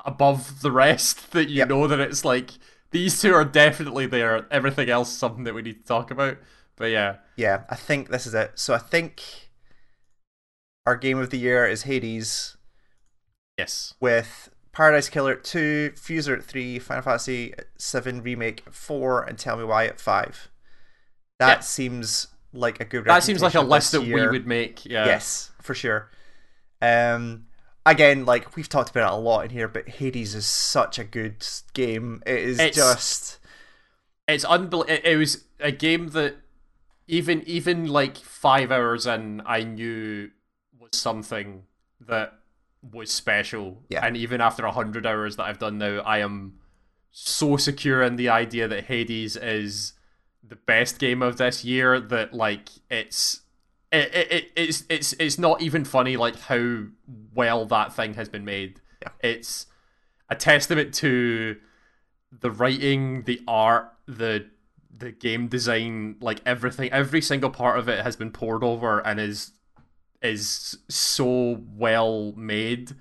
above 0.05 0.63
the 0.63 0.73
rest 0.73 1.31
that 1.33 1.49
you 1.49 1.59
Yep. 1.59 1.69
know 1.69 1.87
that 1.87 2.01
it's 2.01 2.25
like 2.25 2.51
these 2.91 3.21
two 3.21 3.33
are 3.35 3.45
definitely 3.45 4.07
there. 4.07 4.47
Everything 4.51 4.89
else 4.91 5.11
is 5.13 5.19
something 5.19 5.45
that 5.45 5.55
we 5.55 5.63
need 5.63 5.81
to 5.81 5.85
talk 5.87 6.11
about. 6.11 6.39
But 6.77 6.87
yeah, 6.87 7.17
Yeah, 7.37 7.65
I 7.71 7.77
think 7.77 8.09
this 8.11 8.27
is 8.27 8.35
it. 8.35 8.53
So 8.57 8.75
I 8.75 8.79
think 8.79 9.23
our 10.87 10.97
game 10.97 11.19
of 11.19 11.31
the 11.31 11.39
year 11.39 11.67
is 11.67 11.83
Hades. 11.85 12.57
yes, 13.59 13.95
with 14.01 14.49
Paradise 14.73 15.09
Killer 15.09 15.33
at 15.35 15.45
2, 15.45 15.93
Fuser 15.97 16.37
at 16.37 16.45
3, 16.45 16.79
Final 16.79 17.03
Fantasy 17.03 17.55
7 17.79 18.23
Remake 18.23 18.63
at 18.67 18.75
4, 18.75 19.23
and 19.23 19.39
Tell 19.39 19.57
Me 19.57 19.65
Why 19.65 19.87
at 19.87 20.01
5. 20.01 20.51
That 21.39 21.59
Yeah. 21.59 21.61
seems 21.61 22.29
like 22.53 22.81
a 22.81 22.85
good 22.85 23.05
that 23.05 23.23
seems 23.23 23.43
like 23.43 23.55
a 23.55 23.61
list 23.61 23.93
this 23.93 24.01
that 24.01 24.07
we 24.07 24.27
would 24.27 24.47
make. 24.47 24.85
Yeah, 24.85 25.07
Yes, 25.07 25.51
for 25.61 25.75
sure. 25.75 26.11
Um, 26.81 27.47
again, 27.87 28.25
like 28.25 28.57
we've 28.57 28.69
talked 28.69 28.91
about 28.91 29.13
it 29.13 29.17
a 29.17 29.19
lot 29.19 29.45
in 29.45 29.51
here, 29.51 29.69
but 29.69 29.89
Hades 29.89 30.35
is 30.35 30.47
such 30.47 30.99
a 30.99 31.05
good 31.05 31.47
game. 31.75 32.23
It 32.27 32.37
is 32.39 32.59
It's- 32.59 32.75
just 32.77 33.39
it's 34.29 34.45
unbelievable. 34.45 34.93
it, 34.95 35.05
it 35.05 35.17
was 35.17 35.45
a 35.61 35.73
game 35.73 36.09
that 36.09 36.37
even 37.09 37.43
even 37.47 37.87
like 37.89 38.17
five 38.17 38.71
hours 38.71 39.05
in 39.07 39.43
i 39.45 39.65
knew 39.65 40.31
was 40.79 40.91
something 40.93 41.65
that 42.01 42.33
was 42.93 43.11
special 43.11 43.83
Yeah. 43.91 44.07
and 44.07 44.17
even 44.17 44.41
after 44.41 44.65
a 44.65 44.71
hundred 44.73 45.05
hours 45.05 45.35
that 45.37 45.45
i've 45.45 45.59
done 45.59 45.79
now 45.79 45.99
i 46.03 46.19
am 46.19 46.61
so 47.11 47.57
secure 47.57 48.03
in 48.03 48.15
the 48.17 48.29
idea 48.29 48.69
that 48.69 48.85
hades 48.85 49.37
is 49.37 49.93
the 50.43 50.57
best 50.57 50.99
game 51.01 51.21
of 51.23 51.37
this 51.37 51.65
year 51.65 51.99
that 51.99 52.33
like 52.33 52.69
it's 52.89 53.42
it, 53.93 54.15
it, 54.15 54.33
it 54.33 54.53
it's 54.57 54.85
it's 54.89 55.13
it's 55.19 55.39
not 55.39 55.61
even 55.63 55.85
funny 55.85 56.17
like 56.17 56.39
how 56.41 56.85
well 57.35 57.67
that 57.67 57.93
thing 57.93 58.15
has 58.15 58.29
been 58.29 58.45
made 58.45 58.81
Yeah. 59.03 59.09
it's 59.23 59.67
a 60.31 60.35
testament 60.35 60.95
to 60.95 61.57
the 62.41 62.51
writing, 62.51 63.23
the 63.25 63.43
art, 63.47 63.93
the 64.07 64.47
the 64.97 65.13
game 65.13 65.49
design, 65.49 66.17
like 66.21 66.41
everything, 66.47 66.91
every 66.93 67.21
single 67.21 67.51
part 67.51 67.79
of 67.79 67.89
it 67.89 68.03
has 68.05 68.17
been 68.17 68.31
poured 68.31 68.65
over 68.65 69.01
and 69.07 69.21
is 69.21 69.53
is 70.23 70.79
so 70.89 71.61
well 71.77 72.33
made, 72.37 72.93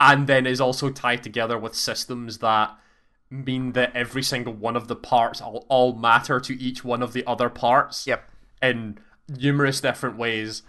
and 0.00 0.26
then 0.26 0.46
is 0.46 0.60
also 0.60 0.90
tied 0.90 1.22
together 1.22 1.56
with 1.58 1.74
systems 1.74 2.38
that 2.38 2.76
mean 3.30 3.72
that 3.72 3.94
every 3.94 4.22
single 4.22 4.52
one 4.54 4.74
of 4.76 4.88
the 4.88 4.96
parts 4.96 5.40
all, 5.40 5.66
all 5.68 5.92
matter 5.94 6.40
to 6.40 6.60
each 6.60 6.84
one 6.84 7.02
of 7.02 7.12
the 7.12 7.24
other 7.26 7.48
parts 7.48 8.06
Yep. 8.06 8.28
in 8.62 8.98
numerous 9.28 9.80
different 9.80 10.16
ways. 10.16 10.62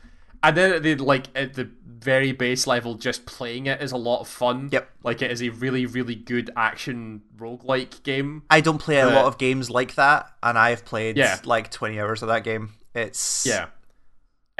And 0.44 0.56
then 0.56 0.72
at 0.74 0.84
the 0.84 0.96
like 0.96 1.28
at 1.36 1.56
the 1.56 1.70
very 1.86 2.32
base 2.32 2.68
level, 2.68 2.94
just 2.96 3.26
playing 3.26 3.66
it 3.66 3.82
is 3.82 3.92
a 3.92 3.98
lot 3.98 4.20
of 4.22 4.28
fun. 4.28 4.70
Yep. 4.72 4.90
Like 5.04 5.22
it 5.22 5.32
is 5.32 5.42
a 5.42 5.50
really, 5.50 5.86
really 5.86 6.16
good 6.16 6.52
action 6.56 7.24
roguelike 7.38 8.04
game. 8.04 8.44
I 8.50 8.62
don't 8.62 8.78
play 8.78 9.00
a 9.00 9.08
lot 9.08 9.26
of 9.26 9.38
games 9.40 9.70
like 9.70 9.96
that, 9.96 10.32
and 10.44 10.58
I've 10.58 10.86
played 10.86 11.18
Yeah. 11.18 11.40
like 11.44 11.72
20 11.72 12.00
hours 12.00 12.22
of 12.22 12.28
that 12.30 12.44
game. 12.44 12.74
It's 12.94 13.46
Yeah. 13.48 13.68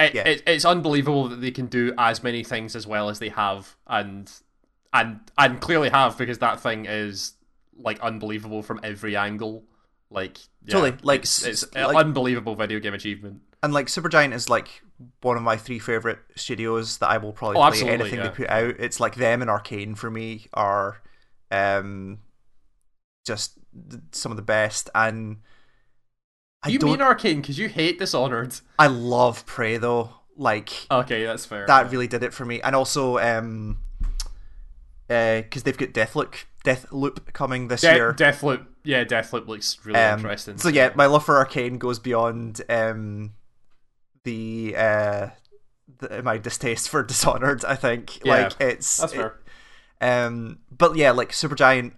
It, 0.00 0.14
Yeah. 0.14 0.22
It, 0.28 0.42
it's 0.46 0.64
unbelievable 0.64 1.28
that 1.28 1.40
they 1.40 1.52
can 1.52 1.66
do 1.66 1.92
as 1.96 2.22
many 2.22 2.42
things 2.42 2.74
as 2.74 2.86
well 2.86 3.08
as 3.08 3.18
they 3.20 3.28
have 3.30 3.76
and 3.86 4.30
and 4.92 5.20
and 5.36 5.60
clearly 5.60 5.90
have 5.90 6.18
because 6.18 6.38
that 6.38 6.60
thing 6.60 6.86
is 6.86 7.34
like 7.76 8.00
unbelievable 8.00 8.62
from 8.62 8.80
every 8.82 9.16
angle. 9.16 9.64
Like 10.10 10.38
yeah, 10.64 10.72
Totally, 10.72 10.94
like, 11.02 11.20
it's, 11.20 11.44
it's 11.44 11.74
like- 11.74 11.96
unbelievable 11.96 12.56
video 12.56 12.80
game 12.80 12.94
achievement. 12.94 13.42
And 13.62 13.72
like 13.74 13.86
Supergiant 13.86 14.32
is 14.34 14.48
like 14.48 14.82
one 15.20 15.36
of 15.36 15.42
my 15.42 15.56
three 15.56 15.78
favorite 15.78 16.18
studios 16.36 16.98
that 16.98 17.08
I 17.08 17.18
will 17.18 17.32
probably 17.32 17.56
Oh, 17.60 17.70
play 17.70 17.88
anything 17.90 18.18
yeah. 18.18 18.28
they 18.28 18.34
put 18.34 18.48
out. 18.48 18.74
It's 18.78 19.00
like 19.00 19.14
them 19.16 19.42
and 19.42 19.50
Arkane 19.50 19.96
for 19.96 20.10
me 20.10 20.46
are 20.54 21.02
um 21.50 22.18
just 23.26 23.52
some 24.12 24.32
of 24.32 24.36
the 24.36 24.42
best 24.42 24.90
and 24.94 25.38
I 26.62 26.68
you 26.70 26.78
don't 26.78 26.90
mean 26.90 26.98
Arkane 27.00 27.36
because 27.36 27.58
you 27.58 27.68
hate 27.68 27.98
Dishonored? 27.98 28.60
I 28.78 28.86
love 28.88 29.44
Prey 29.46 29.76
though. 29.76 30.10
Like 30.36 30.86
Okay, 30.90 31.24
that's 31.24 31.44
fair. 31.44 31.66
that 31.66 31.90
really 31.90 32.06
did 32.06 32.22
it 32.22 32.32
for 32.34 32.44
me. 32.44 32.60
And 32.60 32.74
also 32.76 33.18
um 33.18 33.78
uh 35.10 35.42
cuz 35.50 35.62
they've 35.64 35.76
got 35.78 35.90
Deathloop 35.90 36.34
Deathloop 36.64 37.32
coming 37.32 37.68
this 37.68 37.80
De- 37.82 37.94
year. 37.94 38.12
Deathloop, 38.14 38.66
yeah, 38.84 39.04
Deathloop 39.04 39.46
looks 39.46 39.78
really 39.84 39.98
Um, 39.98 40.18
interesting. 40.20 40.58
So 40.58 40.68
yeah, 40.68 40.90
my 40.94 41.06
love 41.06 41.24
for 41.24 41.44
Arkane 41.44 41.78
goes 41.78 41.98
beyond 41.98 42.60
um, 42.68 43.32
the, 44.28 44.76
uh, 44.76 45.28
the 45.98 46.22
my 46.22 46.38
distaste 46.38 46.88
for 46.88 47.02
Dishonored. 47.12 47.64
I 47.64 47.74
think 47.76 48.24
Yeah, 48.24 48.32
like 48.44 48.52
it's 48.60 48.96
that's 48.98 49.12
fair. 49.14 49.34
um, 50.00 50.58
but 50.70 50.96
yeah, 50.96 51.12
like 51.12 51.30
Supergiant 51.32 51.92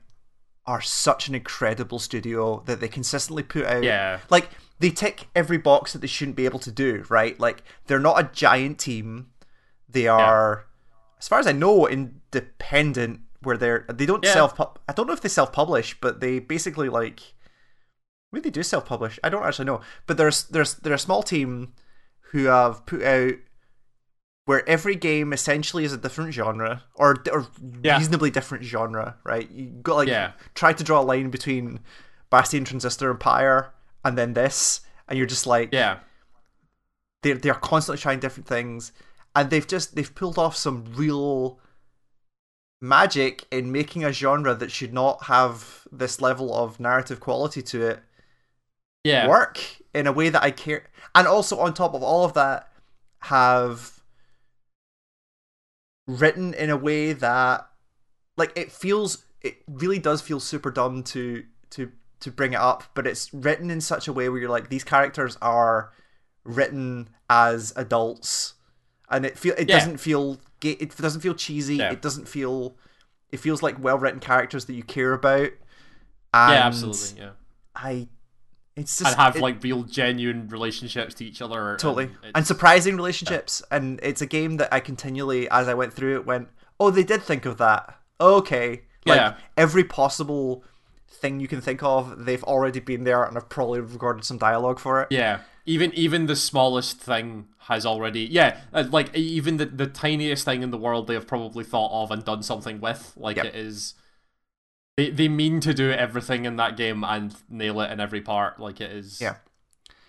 are 0.66 0.80
such 0.80 1.28
an 1.28 1.34
incredible 1.34 1.98
studio 1.98 2.62
that 2.66 2.80
they 2.80 2.88
consistently 2.88 3.42
put 3.42 3.64
out. 3.64 3.82
Yeah. 3.82 4.20
like 4.30 4.50
they 4.78 4.90
tick 4.90 5.28
every 5.34 5.58
box 5.58 5.92
that 5.92 5.98
they 6.00 6.06
shouldn't 6.06 6.36
be 6.36 6.44
able 6.44 6.60
to 6.60 6.70
do. 6.72 7.04
Right, 7.08 7.38
like 7.40 7.62
they're 7.86 7.98
not 8.10 8.20
a 8.20 8.30
giant 8.32 8.78
team. 8.78 9.30
They 9.88 10.06
are, 10.06 10.66
as 11.18 11.26
far 11.28 11.38
as 11.40 11.46
I 11.46 11.52
know, 11.52 11.86
independent. 11.88 13.20
Where 13.42 13.56
they're 13.56 13.86
they 13.92 14.04
don't 14.06 14.22
Yeah. 14.24 14.34
self. 14.34 14.60
I 14.88 14.92
don't 14.92 15.06
know 15.06 15.14
if 15.14 15.22
they 15.22 15.28
self 15.30 15.50
publish, 15.52 15.98
but 16.00 16.20
they 16.20 16.38
basically 16.40 16.88
like 16.90 17.20
Maybe 18.32 18.44
they 18.44 18.50
do 18.50 18.62
self 18.62 18.84
publish. 18.86 19.18
I 19.24 19.28
don't 19.30 19.44
actually 19.44 19.64
know. 19.64 19.80
But 20.06 20.16
there's 20.18 20.44
there's 20.44 20.74
they're 20.74 20.94
a 20.94 20.98
small 20.98 21.22
team 21.22 21.72
who 22.32 22.44
have 22.44 22.84
put 22.86 23.02
out 23.02 23.34
where 24.46 24.68
every 24.68 24.96
game 24.96 25.32
essentially 25.32 25.84
is 25.84 25.92
a 25.92 25.96
different 25.98 26.32
genre 26.32 26.82
or 26.94 27.16
or 27.32 27.46
Yeah. 27.82 27.98
reasonably 27.98 28.30
different 28.30 28.64
genre, 28.64 29.16
right? 29.24 29.48
You 29.50 29.66
got 29.82 29.96
like 29.96 30.08
Yeah. 30.08 30.32
try 30.54 30.72
to 30.72 30.84
draw 30.84 31.00
a 31.00 31.02
line 31.02 31.30
between 31.30 31.80
Bastion, 32.30 32.64
Transistor, 32.64 33.14
Pyre, 33.14 33.72
and 34.04 34.16
then 34.18 34.32
this, 34.34 34.80
and 35.08 35.16
you're 35.18 35.26
just 35.26 35.46
like 35.46 35.70
Yeah. 35.72 36.00
they're 37.22 37.36
they're 37.36 37.54
constantly 37.54 38.00
trying 38.00 38.20
different 38.20 38.46
things, 38.48 38.92
and 39.36 39.50
they've 39.50 39.66
just 39.66 39.94
they've 39.94 40.14
pulled 40.14 40.38
off 40.38 40.56
some 40.56 40.84
real 40.94 41.60
magic 42.80 43.46
in 43.50 43.70
making 43.70 44.04
a 44.04 44.12
genre 44.12 44.54
that 44.54 44.70
should 44.70 44.92
not 44.92 45.24
have 45.24 45.86
this 45.92 46.20
level 46.20 46.54
of 46.54 46.80
narrative 46.80 47.20
quality 47.20 47.60
to 47.62 47.82
it 47.86 48.02
Yeah. 49.04 49.28
work 49.28 49.60
in 49.94 50.06
a 50.06 50.12
way 50.12 50.28
that 50.28 50.42
I 50.42 50.50
care, 50.50 50.84
and 51.14 51.26
also 51.26 51.58
on 51.58 51.74
top 51.74 51.94
of 51.94 52.02
all 52.02 52.24
of 52.24 52.34
that, 52.34 52.70
have 53.24 54.00
written 56.06 56.54
in 56.54 56.70
a 56.70 56.76
way 56.76 57.12
that, 57.12 57.68
like, 58.36 58.52
it 58.56 58.72
feels, 58.72 59.24
it 59.42 59.58
really 59.68 59.98
does 59.98 60.20
feel 60.20 60.40
super 60.40 60.70
dumb 60.70 61.02
to 61.04 61.44
to 61.70 61.92
to 62.20 62.30
bring 62.30 62.52
it 62.52 62.60
up, 62.60 62.84
but 62.94 63.06
it's 63.06 63.32
written 63.32 63.70
in 63.70 63.80
such 63.80 64.06
a 64.06 64.12
way 64.12 64.28
where 64.28 64.38
you're 64.38 64.50
like, 64.50 64.68
these 64.68 64.84
characters 64.84 65.38
are 65.40 65.92
written 66.44 67.08
as 67.30 67.72
adults, 67.76 68.54
and 69.08 69.24
it 69.24 69.38
feel 69.38 69.54
it 69.56 69.68
Yeah. 69.68 69.78
doesn't 69.78 69.98
feel 69.98 70.40
it 70.62 70.94
doesn't 70.96 71.22
feel 71.22 71.34
cheesy. 71.34 71.76
Yeah. 71.76 71.92
It 71.92 72.02
doesn't 72.02 72.28
feel. 72.28 72.76
It 73.30 73.38
feels 73.38 73.62
like 73.62 73.82
well 73.82 73.98
written 73.98 74.20
characters 74.20 74.66
that 74.66 74.74
you 74.74 74.82
care 74.82 75.12
about. 75.14 75.50
And 76.34 76.52
yeah, 76.52 76.66
absolutely. 76.66 77.20
Yeah. 77.22 77.30
I 77.74 78.08
it's 78.80 78.98
just 78.98 79.12
And 79.12 79.20
have 79.20 79.36
it- 79.36 79.42
like 79.42 79.62
real, 79.62 79.82
genuine 79.84 80.48
relationships 80.48 81.14
to 81.16 81.24
each 81.24 81.40
other. 81.42 81.76
totally 81.78 82.04
and 82.24 82.32
and, 82.36 82.46
surprising 82.46 82.96
relationships 82.96 83.62
and 83.70 84.00
it's 84.02 84.22
a 84.22 84.26
game 84.26 84.56
that 84.58 84.72
I 84.72 84.80
continually 84.80 85.48
as 85.50 85.68
I 85.68 85.74
went 85.74 85.92
through 85.92 86.14
it 86.16 86.26
went 86.26 86.48
oh 86.78 86.90
they 86.90 87.04
did 87.04 87.22
think 87.22 87.44
of 87.46 87.58
that 87.58 87.96
okay 88.20 88.82
like 89.06 89.16
Yeah. 89.18 89.34
every 89.56 89.84
possible 89.84 90.64
thing 91.08 91.40
you 91.40 91.48
can 91.48 91.60
think 91.60 91.82
of 91.82 92.24
they've 92.26 92.44
already 92.44 92.80
been 92.80 93.04
there 93.04 93.22
and 93.24 93.34
have 93.34 93.48
probably 93.48 93.80
recorded 93.80 94.24
some 94.24 94.38
dialogue 94.38 94.78
for 94.78 95.02
it 95.02 95.08
Yeah, 95.10 95.40
even 95.66 95.92
even 95.94 96.26
the 96.26 96.36
smallest 96.36 96.98
thing 96.98 97.46
has 97.70 97.84
already 97.86 98.20
yeah, 98.38 98.60
uh, 98.72 98.84
like 98.90 99.14
even 99.16 99.56
the 99.58 99.66
the 99.66 99.86
tiniest 99.86 100.44
thing 100.44 100.62
in 100.62 100.70
the 100.70 100.78
world 100.78 101.06
they 101.06 101.14
have 101.14 101.26
probably 101.26 101.64
thought 101.64 101.92
of 102.02 102.10
and 102.10 102.24
done 102.24 102.42
something 102.42 102.80
with. 102.80 103.12
Like 103.16 103.36
Yep. 103.36 103.46
it 103.46 103.54
is, 103.54 103.94
they 105.00 105.10
they 105.10 105.28
mean 105.28 105.60
to 105.60 105.72
do 105.72 105.90
everything 105.90 106.44
in 106.44 106.56
that 106.56 106.76
game 106.76 107.04
and 107.04 107.34
nail 107.48 107.80
it 107.80 107.90
in 107.90 108.00
every 108.00 108.20
part. 108.20 108.60
Like 108.60 108.80
it 108.80 108.90
is. 108.90 109.20
Yeah. 109.20 109.36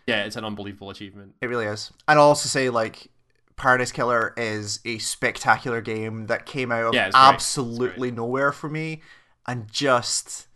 yeah, 0.05 0.25
it's 0.25 0.35
an 0.35 0.43
unbelievable 0.43 0.89
achievement. 0.89 1.35
it 1.41 1.47
really 1.47 1.65
is 1.65 1.91
and 2.07 2.19
I'll 2.19 2.25
also 2.25 2.49
say 2.49 2.69
like 2.69 3.07
Paradise 3.55 3.91
Killer 3.91 4.33
is 4.35 4.79
a 4.83 4.97
spectacular 4.97 5.81
game 5.81 6.27
that 6.27 6.45
came 6.45 6.71
out 6.71 6.87
of 6.87 6.93
Yeah, 6.93 7.07
it's 7.07 7.15
great. 7.15 7.23
It's 7.23 7.33
absolutely 7.33 8.11
nowhere 8.11 8.51
for 8.51 8.69
me 8.69 9.01
and 9.47 9.71
just 9.71 10.47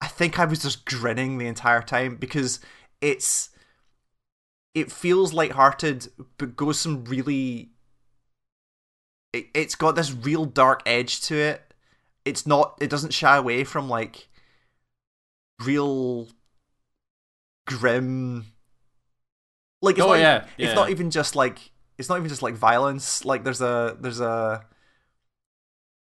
I 0.00 0.06
think 0.06 0.38
I 0.38 0.44
was 0.44 0.62
just 0.62 0.84
grinning 0.84 1.38
the 1.38 1.46
entire 1.46 1.82
time 1.82 2.16
because 2.16 2.60
it's 3.00 3.50
it 4.74 4.92
feels 4.92 5.32
lighthearted 5.32 6.08
but 6.38 6.56
goes 6.56 6.78
some 6.78 7.04
really 7.04 7.70
it, 9.32 9.46
it's 9.54 9.74
got 9.74 9.96
this 9.96 10.12
real 10.12 10.44
dark 10.44 10.82
edge 10.86 11.20
to 11.22 11.34
it. 11.34 11.73
It's 12.24 12.46
not 12.46 12.78
it 12.80 12.90
doesn't 12.90 13.12
shy 13.12 13.36
away 13.36 13.64
from 13.64 13.88
like 13.88 14.28
real 15.58 16.28
grim 17.66 18.46
like 19.82 19.98
it's 19.98 20.06
Oh, 20.06 20.14
not, 20.14 20.18
yeah, 20.18 20.44
it's 20.60 20.74
yeah. 20.74 20.74
not 20.74 20.90
even 20.90 21.10
just 21.10 21.36
like 21.36 21.70
it's 21.98 22.08
not 22.08 22.16
even 22.18 22.28
just 22.28 22.42
like 22.42 22.54
violence 22.54 23.24
like 23.24 23.44
there's 23.44 23.60
a 23.60 23.96
there's 24.00 24.20
a 24.20 24.64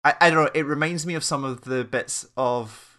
I, 0.03 0.13
I 0.21 0.29
don't 0.29 0.45
know 0.45 0.51
it 0.53 0.65
reminds 0.65 1.05
me 1.05 1.15
of 1.15 1.23
some 1.23 1.43
of 1.43 1.61
the 1.61 1.83
bits 1.83 2.25
of 2.37 2.97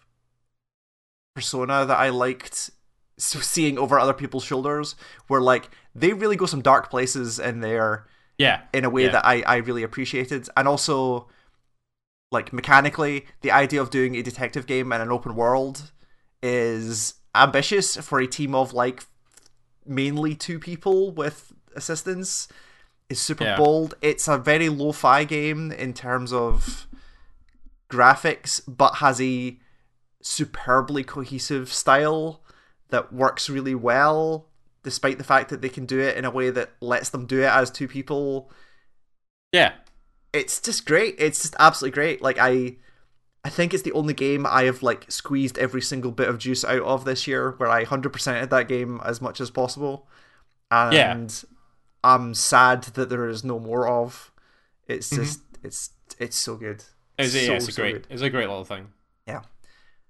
persona 1.35 1.85
that 1.85 1.97
i 1.97 2.09
liked 2.09 2.71
seeing 3.17 3.77
over 3.77 3.99
other 3.99 4.13
people's 4.13 4.43
shoulders 4.43 4.95
where 5.27 5.41
like 5.41 5.69
they 5.95 6.13
really 6.13 6.35
go 6.35 6.45
some 6.45 6.61
dark 6.61 6.89
places 6.89 7.39
in 7.39 7.61
there 7.61 8.05
Yeah, 8.37 8.61
in 8.73 8.85
a 8.85 8.89
way 8.89 9.05
Yeah. 9.05 9.11
that 9.13 9.25
I, 9.25 9.41
I 9.43 9.57
really 9.57 9.83
appreciated 9.83 10.49
and 10.57 10.67
also 10.67 11.27
like 12.31 12.51
mechanically 12.51 13.25
the 13.41 13.51
idea 13.51 13.81
of 13.81 13.89
doing 13.89 14.15
a 14.15 14.21
detective 14.21 14.67
game 14.67 14.91
in 14.91 15.01
an 15.01 15.11
open 15.11 15.35
world 15.35 15.91
is 16.43 17.15
ambitious 17.33 17.95
for 17.97 18.19
a 18.19 18.27
team 18.27 18.53
of 18.53 18.73
like 18.73 19.05
mainly 19.85 20.35
two 20.35 20.59
people 20.59 21.11
with 21.11 21.53
assistance 21.75 22.47
is 23.09 23.21
super 23.21 23.45
Yeah. 23.45 23.55
bold. 23.57 23.93
It's 24.01 24.27
a 24.27 24.37
very 24.37 24.67
lo-fi 24.67 25.23
game 25.23 25.71
in 25.71 25.93
terms 25.93 26.33
of 26.33 26.87
graphics 27.89 28.61
but 28.67 28.95
has 28.95 29.21
a 29.21 29.57
superbly 30.21 31.03
cohesive 31.03 31.71
style 31.71 32.41
that 32.89 33.13
works 33.13 33.49
really 33.49 33.75
well 33.75 34.47
despite 34.83 35.17
the 35.17 35.23
fact 35.23 35.49
that 35.49 35.61
they 35.61 35.69
can 35.69 35.85
do 35.85 35.99
it 35.99 36.17
in 36.17 36.25
a 36.25 36.31
way 36.31 36.49
that 36.49 36.71
lets 36.81 37.09
them 37.09 37.25
do 37.25 37.41
it 37.41 37.45
as 37.49 37.69
two 37.69 37.87
people. 37.87 38.49
Yeah, 39.51 39.73
it's 40.33 40.59
just 40.61 40.85
great 40.85 41.15
it's 41.19 41.41
just 41.41 41.55
absolutely 41.59 41.93
great 41.95 42.21
like 42.21 42.37
i 42.39 42.75
i 43.43 43.49
think 43.49 43.73
it's 43.73 43.83
the 43.83 43.91
only 43.93 44.13
game 44.13 44.45
i 44.45 44.63
have 44.63 44.83
like 44.83 45.05
squeezed 45.09 45.57
every 45.57 45.81
single 45.81 46.11
bit 46.11 46.27
of 46.27 46.37
juice 46.37 46.63
out 46.65 46.81
of 46.83 47.05
this 47.05 47.27
year 47.27 47.51
where 47.57 47.69
i 47.69 47.85
100%ed 47.85 48.49
that 48.49 48.67
game 48.67 48.99
as 49.05 49.21
much 49.21 49.39
as 49.39 49.49
possible 49.49 50.07
and 50.69 50.93
Yeah. 50.93 51.27
i'm 52.03 52.33
sad 52.33 52.83
that 52.83 53.09
there 53.09 53.27
is 53.27 53.43
no 53.43 53.59
more 53.59 53.87
of 53.87 54.31
it's 54.87 55.09
just 55.09 55.41
it's 55.63 55.91
it's 56.19 56.35
so 56.37 56.55
good 56.55 56.83
it's, 57.17 57.33
yeah, 57.33 57.47
so, 57.47 57.53
it's 57.53 57.67
a 57.67 57.71
so 57.71 57.81
great, 57.81 57.93
good. 57.93 58.07
it's 58.11 58.21
a 58.21 58.29
great 58.29 58.47
little 58.47 58.63
thing. 58.63 58.89
Yeah. 59.27 59.41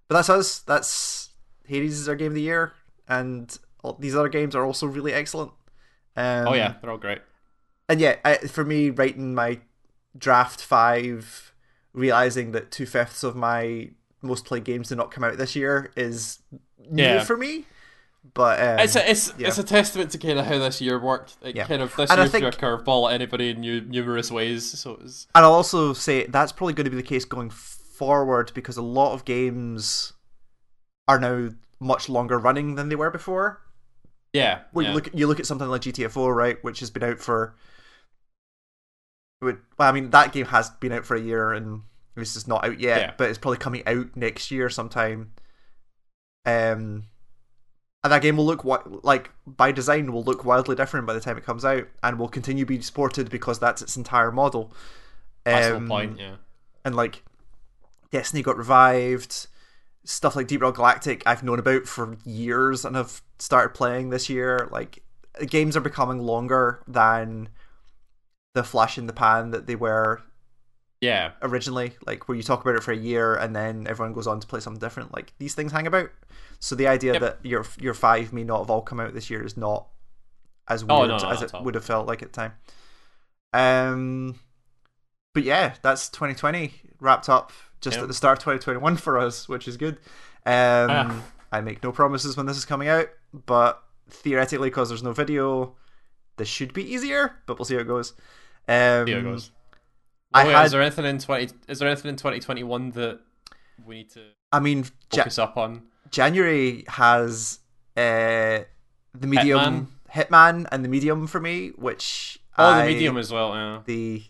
But 0.09 0.15
that's 0.15 0.30
us 0.30 0.59
that's 0.59 1.30
hades 1.65 1.97
is 1.97 2.09
our 2.09 2.15
game 2.15 2.28
of 2.28 2.34
the 2.34 2.41
year 2.41 2.74
and 3.07 3.57
all, 3.82 3.93
these 3.93 4.13
other 4.13 4.28
games 4.28 4.55
are 4.55 4.65
also 4.65 4.88
really 4.88 5.13
excellent. 5.13 5.51
Um, 6.18 6.49
oh 6.49 6.53
yeah, 6.53 6.74
they're 6.82 6.91
all 6.91 6.97
great. 6.97 7.20
and 7.88 8.01
yeah, 8.01 8.18
I, 8.26 8.36
for 8.39 8.65
me, 8.65 8.89
writing 8.89 9.34
my 9.34 9.59
draft 10.18 10.61
five, 10.61 11.53
realizing 11.93 12.51
that 12.53 12.72
two 12.72 12.86
fifths 12.86 13.24
of 13.24 13.36
my 13.36 13.91
most 14.22 14.45
played 14.45 14.63
games 14.63 14.89
did 14.89 14.97
not 14.97 15.11
come 15.11 15.24
out 15.24 15.38
this 15.38 15.55
year 15.55 15.91
is 15.95 16.39
new 16.89 17.03
Yeah. 17.03 17.24
for 17.24 17.38
me. 17.38 17.65
But 18.34 18.59
um, 18.59 18.80
It's 18.80 18.95
a, 18.95 19.09
it's 19.09 19.34
yeah. 19.38 19.47
it's 19.47 19.57
a 19.57 19.63
testament 19.63 20.11
to 20.11 20.18
kind 20.18 20.38
of 20.38 20.45
how 20.45 20.57
this 20.59 20.82
year 20.82 20.99
worked. 20.99 21.38
It 21.41 21.55
Yeah. 21.55 21.65
kind 21.65 21.82
of 21.82 21.95
this 21.95 22.09
And 22.09 22.20
year 22.20 22.28
threw 22.28 22.47
a 22.47 22.51
curveball 22.51 23.07
at 23.09 23.13
anybody 23.15 23.51
in 23.51 23.61
new, 23.61 23.80
numerous 23.82 24.32
ways. 24.32 24.78
So 24.80 24.93
it 24.93 25.01
was 25.03 25.28
And 25.34 25.45
I'll 25.45 25.53
also 25.53 25.93
say 25.93 26.26
that's 26.28 26.51
probably 26.51 26.74
going 26.74 26.86
to 26.86 26.91
be 26.91 26.97
the 26.97 27.03
case 27.03 27.24
going 27.26 27.49
forward 27.49 28.51
because 28.53 28.76
a 28.76 28.82
lot 28.82 29.13
of 29.13 29.24
games 29.24 30.13
are 31.07 31.20
now 31.20 31.49
much 31.80 32.09
longer 32.09 32.38
running 32.38 32.76
than 32.76 32.89
they 32.89 32.95
were 32.95 33.11
before. 33.11 33.61
yeah. 34.34 34.59
Yeah. 34.76 34.89
you 34.89 34.93
look 34.93 35.09
you 35.13 35.28
look 35.28 35.39
at 35.39 35.45
something 35.45 35.68
like 35.70 35.82
GTA 35.82 36.09
4, 36.11 36.36
right, 36.36 36.61
which 36.63 36.80
has 36.82 36.89
been 36.89 37.03
out 37.03 37.20
for 37.20 37.55
would- 39.42 39.62
well, 39.78 39.90
I 39.90 39.92
mean 39.92 40.10
that 40.12 40.34
game 40.34 40.48
has 40.48 40.70
been 40.70 40.92
out 40.92 41.06
for 41.06 41.16
a 41.16 41.22
year 41.22 41.54
and 41.54 41.84
it's 42.16 42.34
just 42.34 42.48
not 42.48 42.66
out 42.66 42.80
yet, 42.80 43.00
Yeah. 43.02 43.14
but 43.18 43.30
it's 43.30 43.38
probably 43.38 43.58
coming 43.60 43.84
out 43.88 44.16
next 44.16 44.50
year 44.52 44.70
sometime. 44.70 45.32
Um 46.46 47.04
and 48.04 48.14
that 48.14 48.22
game 48.22 48.38
will 48.38 48.46
look 48.46 48.60
wi- 48.64 49.00
like 49.04 49.32
by 49.46 49.72
design 49.72 50.12
will 50.14 50.24
look 50.24 50.46
wildly 50.46 50.76
different 50.76 51.08
by 51.08 51.14
the 51.14 51.20
time 51.20 51.38
it 51.38 51.44
comes 51.46 51.66
out 51.66 51.88
and 52.04 52.18
will 52.18 52.30
continue 52.30 52.66
being 52.66 52.82
supported 52.82 53.30
because 53.30 53.60
that's 53.60 53.82
its 53.82 53.98
entire 53.98 54.32
model. 54.32 54.72
That's 55.44 55.68
the 55.68 55.76
Um, 55.78 55.88
point. 55.88 56.20
Yeah. 56.20 56.36
and 56.86 56.96
like 56.96 57.24
Destiny 58.12 58.42
got 58.44 58.58
revived. 58.58 59.48
Stuff 60.06 60.38
like 60.38 60.48
Deep 60.48 60.62
Rock 60.62 60.76
Galactic 60.76 61.22
I've 61.26 61.44
known 61.44 61.60
about 61.60 61.86
for 61.86 62.18
years 62.24 62.86
and 62.86 62.98
I've 62.98 63.22
started 63.40 63.74
playing 63.76 64.10
this 64.10 64.30
year. 64.30 64.70
Like 64.72 65.04
games 65.48 65.76
are 65.76 65.82
becoming 65.82 66.20
longer 66.20 66.82
than 66.88 67.50
the 68.58 68.64
flash 68.64 68.97
in 68.97 69.08
the 69.08 69.14
pan 69.14 69.51
that 69.51 69.68
they 69.68 69.76
were 69.76 70.22
Yeah. 71.01 71.32
originally. 71.41 71.95
Like 72.05 72.28
where 72.28 72.36
you 72.36 72.43
talk 72.43 72.62
about 72.62 72.76
it 72.76 72.84
for 72.84 72.91
a 72.91 72.97
year 72.97 73.36
and 73.36 73.55
then 73.55 73.86
everyone 73.88 74.14
goes 74.14 74.28
on 74.28 74.39
to 74.39 74.47
play 74.47 74.60
something 74.60 74.80
different. 74.80 75.14
Like 75.14 75.34
these 75.39 75.53
things 75.55 75.72
hang 75.72 75.88
about. 75.88 76.10
So 76.60 76.76
the 76.76 76.88
idea 76.88 77.14
Yep. 77.14 77.22
that 77.22 77.38
your 77.43 77.66
your 77.80 77.93
five 77.93 78.34
may 78.34 78.43
not 78.43 78.60
have 78.60 78.70
all 78.70 78.82
come 78.82 78.99
out 78.99 79.14
this 79.14 79.30
year 79.30 79.43
is 79.45 79.55
not 79.58 79.88
as 80.68 80.84
Oh, 80.89 80.99
weird 80.99 81.10
no, 81.10 81.18
no, 81.18 81.30
as 81.30 81.41
it 81.41 81.51
would 81.62 81.76
have 81.76 81.86
felt 81.86 82.08
like 82.08 82.22
at 82.24 82.34
the 82.34 82.41
time. 82.41 82.53
Um, 83.53 84.39
but 85.34 85.43
yeah, 85.43 85.76
that's 85.82 86.10
2020 86.10 86.74
wrapped 86.99 87.30
up 87.30 87.51
just 87.80 87.95
Yep. 87.95 88.03
at 88.03 88.08
the 88.08 88.14
start 88.14 88.39
of 88.39 88.43
2021 88.43 88.97
for 88.97 89.18
us, 89.20 89.47
which 89.47 89.68
is 89.68 89.78
good. 89.78 89.95
Um, 90.45 90.89
Ah. 90.89 91.24
I 91.51 91.62
make 91.62 91.84
no 91.84 91.91
promises 91.91 92.36
when 92.36 92.45
this 92.47 92.58
is 92.58 92.66
coming 92.66 92.88
out, 92.89 93.08
but 93.45 93.82
theoretically, 94.10 94.70
because 94.70 94.89
there's 94.89 95.03
no 95.03 95.14
video, 95.14 95.76
this 96.38 96.47
should 96.47 96.74
be 96.74 96.84
easier. 96.93 97.36
But 97.45 97.58
we'll 97.60 97.66
see 97.66 97.76
how 97.76 97.82
it 97.82 97.88
goes. 97.88 98.14
Um, 98.68 99.05
See 99.07 99.13
how 99.13 99.20
it 99.20 99.24
goes. 99.24 99.51
Oh, 100.34 100.45
wait, 100.45 100.51
had- 100.53 100.65
Is 100.65 100.72
there 100.74 100.82
anything 100.82 101.05
in 101.05 101.20
twenty? 101.20 101.49
Is 101.68 101.80
there 101.80 101.88
anything 101.88 102.09
in 102.09 102.18
twenty 102.18 102.39
twenty 102.39 102.63
one 102.63 102.91
that 102.91 103.20
we 103.86 103.95
need 103.97 104.09
to 104.11 104.22
I 104.51 104.59
mean, 104.59 104.80
Ja- 105.13 105.20
focus 105.24 105.39
up 105.39 105.57
on? 105.57 105.84
January 106.11 106.84
has 106.88 107.59
uh, 107.95 108.59
the 109.13 109.28
medium 109.28 109.93
Hitman. 110.13 110.68
and 110.72 110.84
the 110.84 110.89
medium 110.89 111.28
for 111.28 111.39
me, 111.39 111.70
which 111.76 112.39
Oh, 112.57 112.65
I- 112.65 112.86
the 112.88 112.93
medium 112.93 113.18
as 113.18 113.32
well. 113.32 113.53
Yeah. 113.55 113.80
the 113.86 114.24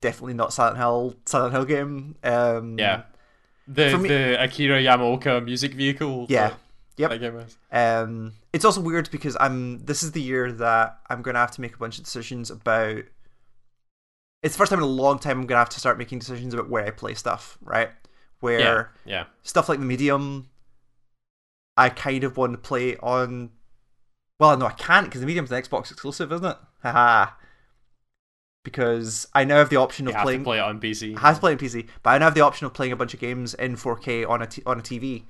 definitely 0.00 0.34
not 0.34 0.52
Silent 0.52 0.76
Hill 0.78 1.16
Silent 1.26 1.52
Hill 1.52 1.64
game. 1.64 2.16
Um, 2.24 2.78
Yeah. 2.78 3.02
The 3.68 3.98
me- 3.98 4.08
the 4.08 4.42
Akira 4.42 4.80
Yamaoka 4.80 5.44
music 5.44 5.74
vehicle. 5.74 6.26
Yeah. 6.28 6.48
that- 6.48 6.58
Yep. 6.98 7.10
That 7.10 7.18
game 7.18 7.36
is. 7.40 7.58
Um, 7.70 8.32
it's 8.54 8.64
also 8.64 8.80
weird 8.80 9.10
because 9.10 9.36
I'm. 9.38 9.84
This 9.84 10.02
is 10.02 10.12
the 10.12 10.22
year 10.22 10.50
that 10.50 10.98
I'm 11.10 11.20
going 11.20 11.34
to 11.34 11.40
have 11.40 11.50
to 11.50 11.60
make 11.60 11.74
a 11.74 11.78
bunch 11.78 11.98
of 11.98 12.04
decisions 12.04 12.50
about. 12.50 13.02
It's 14.42 14.54
the 14.54 14.58
first 14.58 14.70
time 14.70 14.78
in 14.78 14.84
a 14.84 14.86
long 14.88 15.18
time 15.18 15.32
I'm 15.40 15.46
going 15.46 15.56
to 15.56 15.58
have 15.60 15.70
to 15.70 15.80
start 15.80 15.98
making 15.98 16.18
decisions 16.20 16.54
about 16.54 16.68
where 16.68 16.84
I 16.86 16.90
play 16.90 17.14
stuff. 17.14 17.58
Right, 17.60 17.90
where 18.40 18.60
Yeah. 19.04 19.12
Yeah. 19.12 19.24
stuff 19.42 19.68
like 19.68 19.78
the 19.80 19.84
medium, 19.84 20.48
I 21.76 21.88
kind 21.88 22.22
of 22.24 22.36
want 22.36 22.52
to 22.52 22.58
play 22.58 22.96
on. 22.98 23.50
Well, 24.38 24.56
no, 24.56 24.66
I 24.66 24.72
can't 24.72 25.06
because 25.06 25.20
the 25.22 25.26
medium's 25.26 25.50
an 25.50 25.62
Xbox 25.62 25.90
exclusive, 25.90 26.30
isn't 26.32 26.44
it? 26.46 26.56
Haha. 26.82 27.32
Because 28.64 29.26
I 29.32 29.44
now 29.44 29.56
have 29.58 29.70
the 29.70 29.76
option 29.76 30.06
You 30.06 30.12
of 30.14 30.22
playing. 30.22 30.40
to 30.40 30.44
play 30.44 30.58
it 30.58 30.62
on 30.62 30.80
PC. 30.80 31.16
I 31.16 31.20
have 31.20 31.36
to 31.36 31.40
play 31.40 31.52
on 31.52 31.58
PC, 31.58 31.88
but 32.02 32.10
I 32.10 32.18
now 32.18 32.26
have 32.26 32.34
the 32.34 32.40
option 32.40 32.66
of 32.66 32.74
playing 32.74 32.92
a 32.92 32.96
bunch 32.96 33.14
of 33.14 33.20
games 33.20 33.54
in 33.54 33.76
4K 33.76 34.28
on 34.28 34.42
a 34.42 34.46
t- 34.46 34.62
on 34.66 34.78
a 34.80 34.82
TV, 34.82 35.24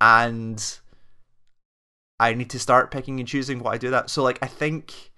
and 0.00 0.78
I 2.20 2.34
need 2.34 2.50
to 2.50 2.58
start 2.58 2.90
picking 2.90 3.18
and 3.18 3.26
choosing 3.28 3.60
what 3.60 3.74
I 3.74 3.78
do 3.78 3.90
that. 3.90 4.10
So 4.10 4.22
like 4.22 4.38
I 4.42 4.46
think 4.46 5.10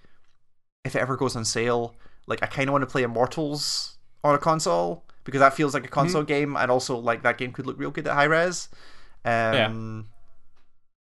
if 0.85 0.95
it 0.95 1.01
ever 1.01 1.17
goes 1.17 1.35
on 1.37 1.45
sale, 1.45 1.97
like 2.27 2.43
I 2.43 2.47
kind 2.47 2.69
of 2.69 2.73
want 2.73 2.83
to 2.83 2.87
play 2.87 3.03
Immortals 3.03 3.99
on 4.23 4.35
a 4.35 4.39
console 4.39 5.05
because 5.25 5.41
that 5.41 5.55
feels 5.55 5.75
like 5.75 5.85
a 5.85 5.89
console 5.89 6.23
game, 6.23 6.57
and 6.57 6.71
also 6.71 6.97
like 6.99 7.23
that 7.23 7.39
game 7.39 7.53
could 7.53 7.67
look 7.67 7.79
real 7.79 7.91
good 7.91 8.07
at 8.07 8.15
high 8.15 8.25
res. 8.25 8.69
Um, 9.25 10.09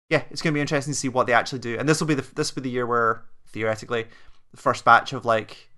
yeah. 0.09 0.23
it's 0.31 0.41
gonna 0.43 0.55
be 0.55 0.61
interesting 0.61 0.93
to 0.95 0.99
see 0.99 1.09
what 1.09 1.27
they 1.27 1.33
actually 1.33 1.59
do, 1.59 1.79
and 1.79 1.89
this 1.89 2.01
will 2.01 2.07
be 2.07 2.15
the 2.15 2.27
this 2.35 2.55
will 2.55 2.63
be 2.63 2.69
the 2.69 2.73
year 2.75 2.87
where 2.87 3.23
theoretically 3.49 4.07
the 4.51 4.57
first 4.57 4.85
batch 4.85 5.13
of 5.13 5.25
like 5.25 5.69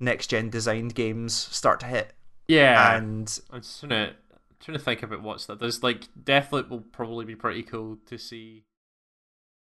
next 0.00 0.26
gen 0.28 0.50
designed 0.50 0.94
games 0.94 1.34
start 1.34 1.80
to 1.80 1.86
hit, 1.86 2.12
Yeah. 2.48 2.96
and 2.96 3.38
I'm 3.50 3.60
just 3.60 3.80
trying 3.80 3.90
to 3.90 4.14
trying 4.60 4.78
to 4.78 4.84
think 4.84 5.02
about 5.02 5.22
what's 5.22 5.46
that. 5.46 5.58
There's 5.60 5.82
like 5.82 6.08
Deathloop 6.22 6.68
will 6.68 6.80
probably 6.80 7.24
be 7.24 7.36
pretty 7.36 7.62
cool 7.62 7.98
to 8.06 8.18
see. 8.18 8.64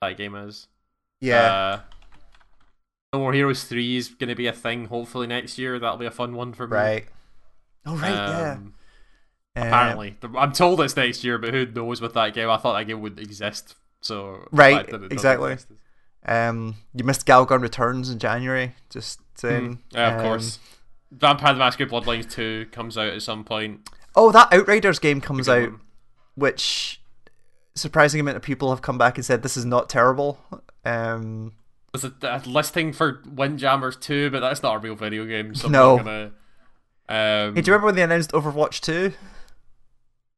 That 0.02 0.16
game 0.18 0.34
is. 0.34 0.68
yeah. 1.20 1.40
Uh, 1.52 1.80
no 3.14 3.20
More 3.20 3.32
Heroes 3.32 3.64
three 3.64 3.96
is 3.96 4.08
going 4.08 4.28
to 4.28 4.34
be 4.34 4.46
a 4.46 4.52
thing. 4.52 4.86
Hopefully 4.86 5.26
next 5.26 5.58
year 5.58 5.78
that'll 5.78 5.96
be 5.98 6.06
a 6.06 6.10
fun 6.10 6.34
one 6.34 6.52
for 6.52 6.66
me. 6.66 6.76
Right. 6.76 7.06
Oh 7.86 7.96
right, 7.96 8.10
Um, 8.12 8.74
yeah. 9.56 9.62
Um, 9.62 9.68
Apparently, 9.68 10.16
I'm 10.36 10.52
told 10.52 10.80
it's 10.80 10.96
next 10.96 11.22
year, 11.22 11.38
but 11.38 11.54
who 11.54 11.64
knows 11.66 12.00
with 12.00 12.14
that 12.14 12.34
game? 12.34 12.50
I 12.50 12.56
thought 12.56 12.76
that 12.76 12.86
game 12.86 13.00
would 13.02 13.20
exist. 13.20 13.76
So 14.00 14.48
Right, 14.50 14.76
fact 14.78 14.86
that 14.90 14.96
it 14.96 14.98
doesn't 15.00 15.12
exactly. 15.12 15.52
exist 15.52 15.72
Um, 16.26 16.74
you 16.92 17.04
missed 17.04 17.24
Galgun 17.26 17.62
Returns 17.62 18.10
in 18.10 18.18
January. 18.18 18.74
Just 18.90 19.20
saying. 19.36 19.74
Hmm. 19.92 19.96
Yeah, 19.96 20.14
of 20.14 20.20
Um, 20.20 20.26
course. 20.26 20.58
Vampire 21.12 21.52
the 21.52 21.58
Masquerade 21.60 21.90
Bloodlines 21.90 22.28
two 22.30 22.66
comes 22.72 22.98
out 22.98 23.08
at 23.08 23.22
some 23.22 23.44
point. 23.44 23.88
Oh, 24.16 24.32
that 24.32 24.52
Outriders 24.52 24.98
game 24.98 25.20
comes 25.20 25.48
out, 25.48 25.70
one. 25.70 25.80
which 26.34 27.00
surprising 27.76 28.20
amount 28.20 28.36
of 28.36 28.42
people 28.42 28.70
have 28.70 28.82
come 28.82 28.98
back 28.98 29.16
and 29.16 29.24
said 29.24 29.42
this 29.42 29.56
is 29.56 29.64
not 29.64 29.88
terrible. 29.88 30.40
Um, 30.84 31.52
There's 31.94 32.04
a, 32.04 32.12
a 32.26 32.42
listing 32.48 32.92
for 32.92 33.22
Windjammers 33.24 33.96
2, 33.96 34.30
but 34.30 34.40
that's 34.40 34.62
not 34.64 34.74
a 34.74 34.78
real 34.80 34.96
video 34.96 35.24
game, 35.26 35.54
so 35.54 35.68
No. 35.68 35.96
gonna. 35.98 36.32
Um, 37.08 37.54
hey, 37.54 37.60
do 37.60 37.70
you 37.70 37.72
remember 37.72 37.86
when 37.86 37.94
they 37.94 38.02
announced 38.02 38.32
Overwatch 38.32 38.80
Two? 38.80 39.12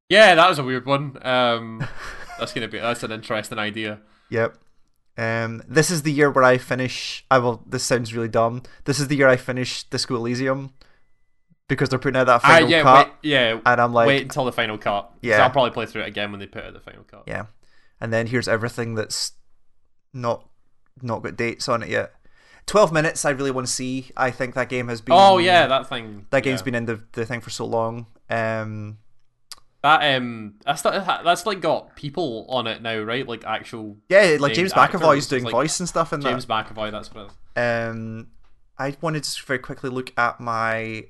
Yeah, 0.09 0.35
that 0.35 0.49
was 0.49 0.59
a 0.59 0.63
weird 0.65 0.85
one. 0.85 1.17
Um, 1.27 1.87
that's 2.39 2.53
gonna 2.53 2.69
be 2.69 2.79
that's 2.79 3.03
an 3.05 3.13
interesting 3.13 3.59
idea. 3.59 4.01
Yep. 4.31 4.57
Um, 5.17 5.63
this 5.69 5.91
is 5.91 6.03
the 6.03 6.13
year 6.13 6.31
where 6.31 6.45
I 6.45 6.59
finish. 6.59 7.25
I 7.31 7.39
will. 7.39 7.63
This 7.67 7.85
sounds 7.85 8.13
really 8.15 8.29
dumb. 8.29 8.63
This 8.85 8.99
is 9.01 9.09
the 9.09 9.17
year 9.17 9.29
I 9.29 9.37
finish 9.37 9.85
Disco 9.85 10.17
Elysium 10.17 10.75
because 11.69 11.89
they're 11.89 11.99
putting 12.01 12.19
out 12.21 12.27
that 12.27 12.41
Ah, 12.45 12.49
final 12.49 12.69
yeah, 12.69 12.83
cut, 12.83 13.07
wait, 13.09 13.15
yeah. 13.23 13.61
and 13.65 13.81
I'm 13.81 13.93
like, 13.93 14.09
wait 14.09 14.23
until 14.23 14.45
the 14.45 14.53
final 14.53 14.77
cut. 14.77 15.11
Yeah. 15.23 15.43
I'll 15.43 15.51
probably 15.51 15.71
play 15.71 15.87
through 15.87 16.03
it 16.03 16.09
again 16.09 16.31
when 16.33 16.41
they 16.41 16.47
put 16.47 16.65
out 16.65 16.75
the 16.75 16.81
final 16.81 17.05
cut. 17.05 17.23
Yeah. 17.27 17.47
And 18.01 18.13
then 18.13 18.27
here's 18.27 18.47
everything 18.49 18.95
that's 18.97 19.33
not 20.13 20.47
not 21.03 21.23
got 21.23 21.37
dates 21.37 21.69
on 21.69 21.83
it 21.83 21.89
yet. 21.89 22.13
Twelve 22.67 22.93
minutes 22.93 23.25
I 23.25 23.31
really 23.31 23.51
want 23.53 23.67
to 23.69 23.73
see. 23.73 24.11
I 24.17 24.31
think 24.31 24.55
that 24.55 24.69
game 24.69 24.89
has 24.89 25.01
been 25.01 25.15
Oh 25.17 25.39
yeah, 25.39 25.67
that 25.69 25.89
thing. 25.89 26.27
that 26.31 26.43
game's 26.43 26.61
yeah. 26.61 26.65
been 26.65 26.75
in 26.75 26.87
the, 26.87 27.01
the 27.13 27.25
thing 27.25 27.41
for 27.41 27.51
so 27.51 27.65
long. 27.67 28.07
Um 28.29 28.99
that 29.83 30.17
um 30.17 30.55
that's 30.65 30.83
that's 30.83 31.47
like 31.47 31.61
got 31.61 31.95
people 31.95 32.45
on 32.49 32.67
it 32.67 32.83
now, 32.83 32.99
right? 32.99 33.27
Like 33.29 33.45
actual 33.45 33.99
yeah, 34.09 34.37
like 34.41 34.55
James 34.55 34.73
McAvoy's 34.73 35.29
doing 35.29 35.45
like 35.45 35.53
voice 35.53 35.79
and 35.79 35.89
stuff 35.89 36.13
in 36.13 36.21
that. 36.21 36.31
James 36.31 36.47
McAvoy. 36.47 36.91
That's 36.91 37.13
what. 37.15 37.27
It 37.57 37.61
is. 37.61 37.91
Um 37.91 38.29
I 38.79 38.97
wanted 39.01 39.23
to 39.25 39.43
very 39.47 39.61
quickly 39.61 39.89
look 39.91 40.13
at 40.19 40.41
my 40.41 41.05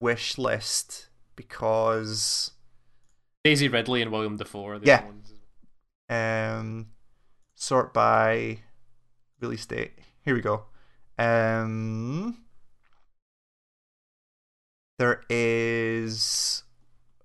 wish 0.00 0.38
list 0.38 1.08
because 1.34 2.52
Daisy 3.42 3.66
Ridley 3.68 4.02
and 4.02 4.12
Willem 4.12 4.36
Dafoe. 4.36 4.66
Are 4.68 4.78
the 4.78 4.86
Yeah. 4.86 5.04
ones. 5.04 5.32
um 6.08 6.86
sort 7.56 7.92
by 7.92 8.60
release 9.40 9.66
date. 9.66 9.92
Here 10.24 10.34
we 10.34 10.40
go. 10.40 10.64
Um 11.18 12.38
there 14.98 15.22
is 15.28 16.62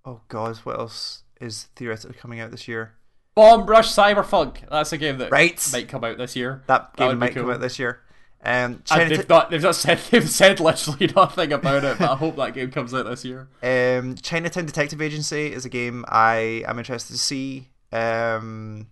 oh 0.05 0.21
god, 0.27 0.57
what 0.57 0.79
else 0.79 1.23
is 1.39 1.69
theoretically 1.75 2.15
coming 2.17 2.39
out 2.39 2.51
this 2.51 2.67
year? 2.67 2.93
Bomb 3.35 3.65
Rush 3.67 3.93
Cyberpunk. 3.93 4.67
That's 4.69 4.91
a 4.91 4.97
game 4.97 5.17
that 5.19 5.31
Right. 5.31 5.65
might 5.71 5.87
come 5.87 6.03
out 6.03 6.17
this 6.17 6.35
year. 6.35 6.63
That 6.67 6.91
That 6.97 6.97
game 6.97 7.11
be 7.11 7.15
might 7.27 7.33
come 7.33 7.49
out 7.49 7.61
this 7.61 7.79
year. 7.79 8.01
Um 8.43 8.83
And 8.91 9.11
they've 9.11 9.29
not 9.29 9.49
they've 9.49 9.61
not 9.61 9.75
said 9.75 9.99
they've 10.11 10.29
said 10.29 10.59
literally 10.59 11.11
nothing 11.15 11.51
about 11.53 11.83
it, 11.83 11.99
but 11.99 12.09
I 12.11 12.15
hope 12.15 12.35
that 12.37 12.53
game 12.53 12.71
comes 12.71 12.93
out 12.93 13.05
this 13.05 13.23
year. 13.25 13.49
Um, 13.61 14.15
Chinatown 14.15 14.65
Detective 14.65 15.01
Agency 15.01 15.51
is 15.53 15.65
a 15.65 15.69
game 15.69 16.05
I 16.07 16.63
am 16.67 16.79
interested 16.79 17.13
to 17.13 17.19
see. 17.19 17.69
Um, 17.91 18.87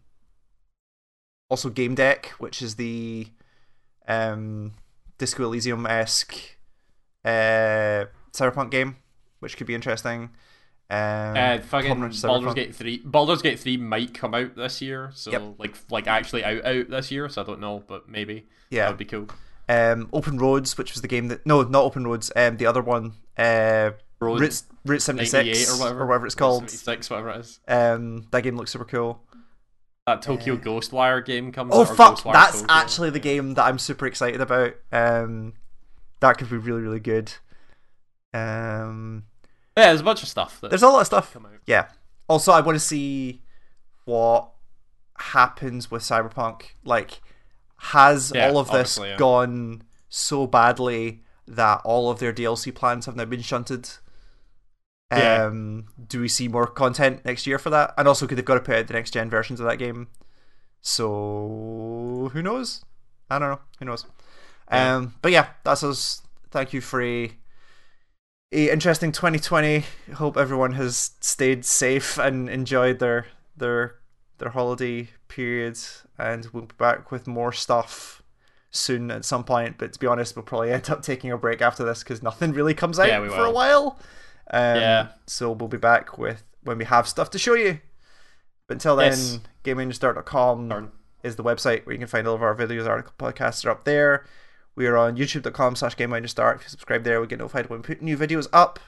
also 1.49 1.69
Gamedec, 1.69 2.27
which 2.39 2.61
is 2.61 2.75
the 2.75 3.27
um, 4.07 4.73
Disco 5.17 5.43
Elysium 5.43 5.85
esque 5.85 6.35
uh, 7.25 8.05
cyberpunk 8.33 8.71
game, 8.71 8.97
which 9.39 9.57
could 9.57 9.67
be 9.67 9.75
interesting. 9.75 10.29
Um, 10.89 11.35
Uh, 11.35 11.59
fucking 11.59 12.11
Baldur's 12.21 12.53
Gate 12.53 12.73
three. 12.75 13.01
Baldur's 13.03 13.41
Gate 13.41 13.59
three 13.59 13.75
might 13.77 14.13
come 14.13 14.33
out 14.33 14.55
this 14.55 14.81
year, 14.81 15.11
so 15.13 15.31
Yep. 15.31 15.43
like 15.57 15.75
like 15.91 16.07
actually 16.07 16.43
out 16.45 16.65
out 16.65 16.89
this 16.89 17.11
year. 17.11 17.27
So 17.27 17.41
I 17.41 17.45
don't 17.45 17.59
know, 17.59 17.83
but 17.87 18.07
maybe 18.07 18.45
yeah, 18.69 18.83
that 18.83 18.91
would 18.91 18.97
be 18.97 19.05
cool. 19.05 19.27
Um, 19.69 20.07
Open 20.13 20.37
Roads, 20.37 20.77
which 20.77 20.93
was 20.93 21.01
the 21.01 21.09
game 21.09 21.27
that 21.27 21.45
no, 21.45 21.61
not 21.63 21.83
Open 21.83 22.07
Roads. 22.07 22.31
Um, 22.37 22.55
the 22.55 22.65
other 22.67 22.81
one, 22.81 23.15
uh, 23.37 23.91
Road 24.21 24.39
Route, 24.39 24.61
Route 24.85 25.01
seventy 25.01 25.25
98 25.29 25.55
six 25.55 25.75
or 25.75 25.81
whatever, 25.81 26.03
or 26.03 26.05
whatever 26.07 26.25
it's 26.25 26.35
called. 26.35 26.69
Six, 26.69 27.09
whatever 27.09 27.31
it 27.31 27.39
is. 27.41 27.59
Um, 27.67 28.27
that 28.31 28.43
game 28.43 28.55
looks 28.55 28.71
super 28.71 28.85
cool. 28.85 29.21
That 30.07 30.21
Tokyo 30.21 30.55
Ghostwire 30.55 31.23
game 31.23 31.51
comes. 31.51 31.71
Oh 31.73 31.81
out, 31.81 31.89
or 31.89 31.95
fuck, 31.95 32.17
Ghostwire 32.17 32.33
that's 32.33 32.61
Tokyo. 32.61 32.75
actually 32.75 33.09
the 33.11 33.19
game 33.19 33.53
that 33.55 33.65
I'm 33.65 33.77
super 33.77 34.07
excited 34.07 34.41
about. 34.41 34.73
Um, 34.91 35.53
that 36.21 36.37
could 36.37 36.49
be 36.49 36.57
really 36.57 36.81
really 36.81 37.01
good. 37.01 37.33
Um, 38.33 39.25
yeah. 39.75 39.87
There's 39.87 40.01
a 40.01 40.05
bunch 40.05 40.23
of 40.23 40.29
stuff 40.29 40.59
there's 40.61 40.81
a 40.81 40.87
lot 40.87 41.01
of 41.01 41.07
stuff. 41.07 41.35
Yeah. 41.65 41.89
Also, 42.29 42.51
I 42.51 42.61
want 42.61 42.75
to 42.77 42.79
see 42.79 43.41
what 44.05 44.49
happens 45.17 45.91
with 45.91 46.03
Cyberpunk. 46.03 46.63
Like, 46.83 47.21
has 47.77 48.31
Yeah, 48.33 48.49
all 48.49 48.57
of 48.57 48.71
this 48.71 48.97
yeah. 48.97 49.17
gone 49.17 49.83
so 50.09 50.47
badly 50.47 51.23
that 51.47 51.81
all 51.83 52.09
of 52.09 52.19
their 52.19 52.33
DLC 52.33 52.73
plans 52.73 53.05
have 53.05 53.15
now 53.15 53.25
been 53.25 53.41
shunted? 53.41 53.89
Yeah. 55.11 55.45
Um, 55.45 55.85
do 56.07 56.19
we 56.19 56.27
see 56.27 56.47
more 56.47 56.67
content 56.67 57.23
next 57.23 57.47
year 57.47 57.57
for 57.57 57.69
that? 57.69 57.93
And 57.97 58.07
also, 58.07 58.27
could 58.27 58.37
they've 58.37 58.45
got 58.45 58.55
to 58.55 58.59
put 58.59 58.75
out 58.75 58.87
the 58.87 58.93
next 58.93 59.11
gen 59.11 59.29
versions 59.29 59.59
of 59.59 59.65
that 59.65 59.77
game? 59.77 60.07
So 60.81 62.29
who 62.33 62.41
knows? 62.41 62.83
I 63.29 63.39
don't 63.39 63.49
know. 63.49 63.59
Who 63.79 63.85
knows? 63.85 64.05
Yeah. 64.71 64.95
Um, 64.95 65.15
but 65.21 65.31
yeah, 65.31 65.47
that's 65.63 65.83
us. 65.83 66.21
Thank 66.51 66.73
you 66.73 66.81
for 66.81 67.01
a, 67.01 67.31
a 68.51 68.69
interesting 68.69 69.11
2020. 69.11 69.83
Hope 70.15 70.37
everyone 70.37 70.73
has 70.73 71.11
stayed 71.19 71.65
safe 71.65 72.17
and 72.17 72.49
enjoyed 72.49 72.99
their 72.99 73.27
their 73.55 73.95
their 74.37 74.49
holiday 74.49 75.09
period, 75.27 75.77
and 76.17 76.45
we'll 76.53 76.65
be 76.65 76.75
back 76.77 77.11
with 77.11 77.27
more 77.27 77.51
stuff 77.51 78.21
soon 78.71 79.09
at 79.11 79.25
some 79.25 79.43
point. 79.43 79.77
But 79.77 79.93
to 79.93 79.99
be 79.99 80.07
honest, 80.07 80.35
we'll 80.35 80.43
probably 80.43 80.71
end 80.71 80.89
up 80.89 81.01
taking 81.01 81.31
a 81.31 81.37
break 81.37 81.61
after 81.61 81.83
this 81.83 82.03
because 82.03 82.21
nothing 82.23 82.53
really 82.53 82.73
comes 82.73 82.99
out 82.99 83.07
Yeah, 83.07 83.27
for 83.29 83.45
a 83.45 83.51
while. 83.51 83.99
Um, 84.51 84.75
Yeah. 84.77 85.07
So 85.27 85.51
we'll 85.51 85.67
be 85.67 85.77
back 85.77 86.17
with 86.17 86.43
when 86.63 86.77
we 86.77 86.85
have 86.85 87.07
stuff 87.07 87.29
to 87.31 87.39
show 87.39 87.53
you. 87.53 87.79
But 88.67 88.75
until 88.75 88.95
then, 88.95 89.11
Yes. 89.11 89.39
GameEngineStart.com 89.63 90.69
Darn. 90.69 90.91
is 91.23 91.35
the 91.35 91.43
website 91.43 91.85
where 91.85 91.93
you 91.93 91.99
can 91.99 92.07
find 92.07 92.27
all 92.27 92.35
of 92.35 92.41
our 92.43 92.55
videos, 92.55 92.87
article, 92.87 93.13
podcasts 93.17 93.65
are 93.65 93.69
up 93.71 93.83
there. 93.85 94.25
We 94.75 94.85
are 94.87 94.97
on 94.97 95.17
youtube.com 95.17 95.75
slash 95.75 95.95
GameEngineStart. 95.95 96.55
If 96.57 96.63
you 96.63 96.69
subscribe 96.69 97.03
there, 97.03 97.19
we 97.19 97.27
get 97.27 97.39
notified 97.39 97.69
when 97.69 97.79
we 97.79 97.83
put 97.83 98.01
new 98.01 98.17
videos 98.17 98.47
up. 98.53 98.79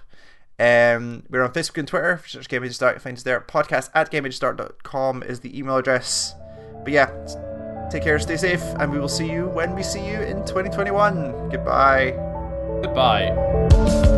Um, 0.60 1.24
we're 1.30 1.41
on 1.43 1.53
Facebook 1.53 1.78
and 1.78 1.88
Twitter. 1.88 2.12
If 2.12 2.26
you 2.34 2.39
search 2.41 2.49
Game 2.49 2.64
Age 2.66 2.76
Start, 2.76 2.95
you 2.95 2.99
find 2.99 3.16
us 3.18 3.24
there. 3.24 3.39
Podcast 3.39 3.89
at 3.95 4.12
GameAgeStart.com 4.12 5.24
is 5.24 5.39
the 5.39 5.57
email 5.57 5.78
address. 5.78 6.36
But 6.84 6.91
yeah, 6.93 7.88
take 7.89 8.03
care, 8.03 8.20
stay 8.20 8.36
safe, 8.38 8.62
and 8.78 8.91
we 8.91 8.99
will 8.99 9.07
see 9.07 9.32
you 9.32 9.47
when 9.47 9.74
we 9.74 9.84
see 9.84 10.05
you 10.05 10.20
in 10.20 10.45
2021. 10.45 11.49
Goodbye. 11.49 12.12
Goodbye. 12.84 14.09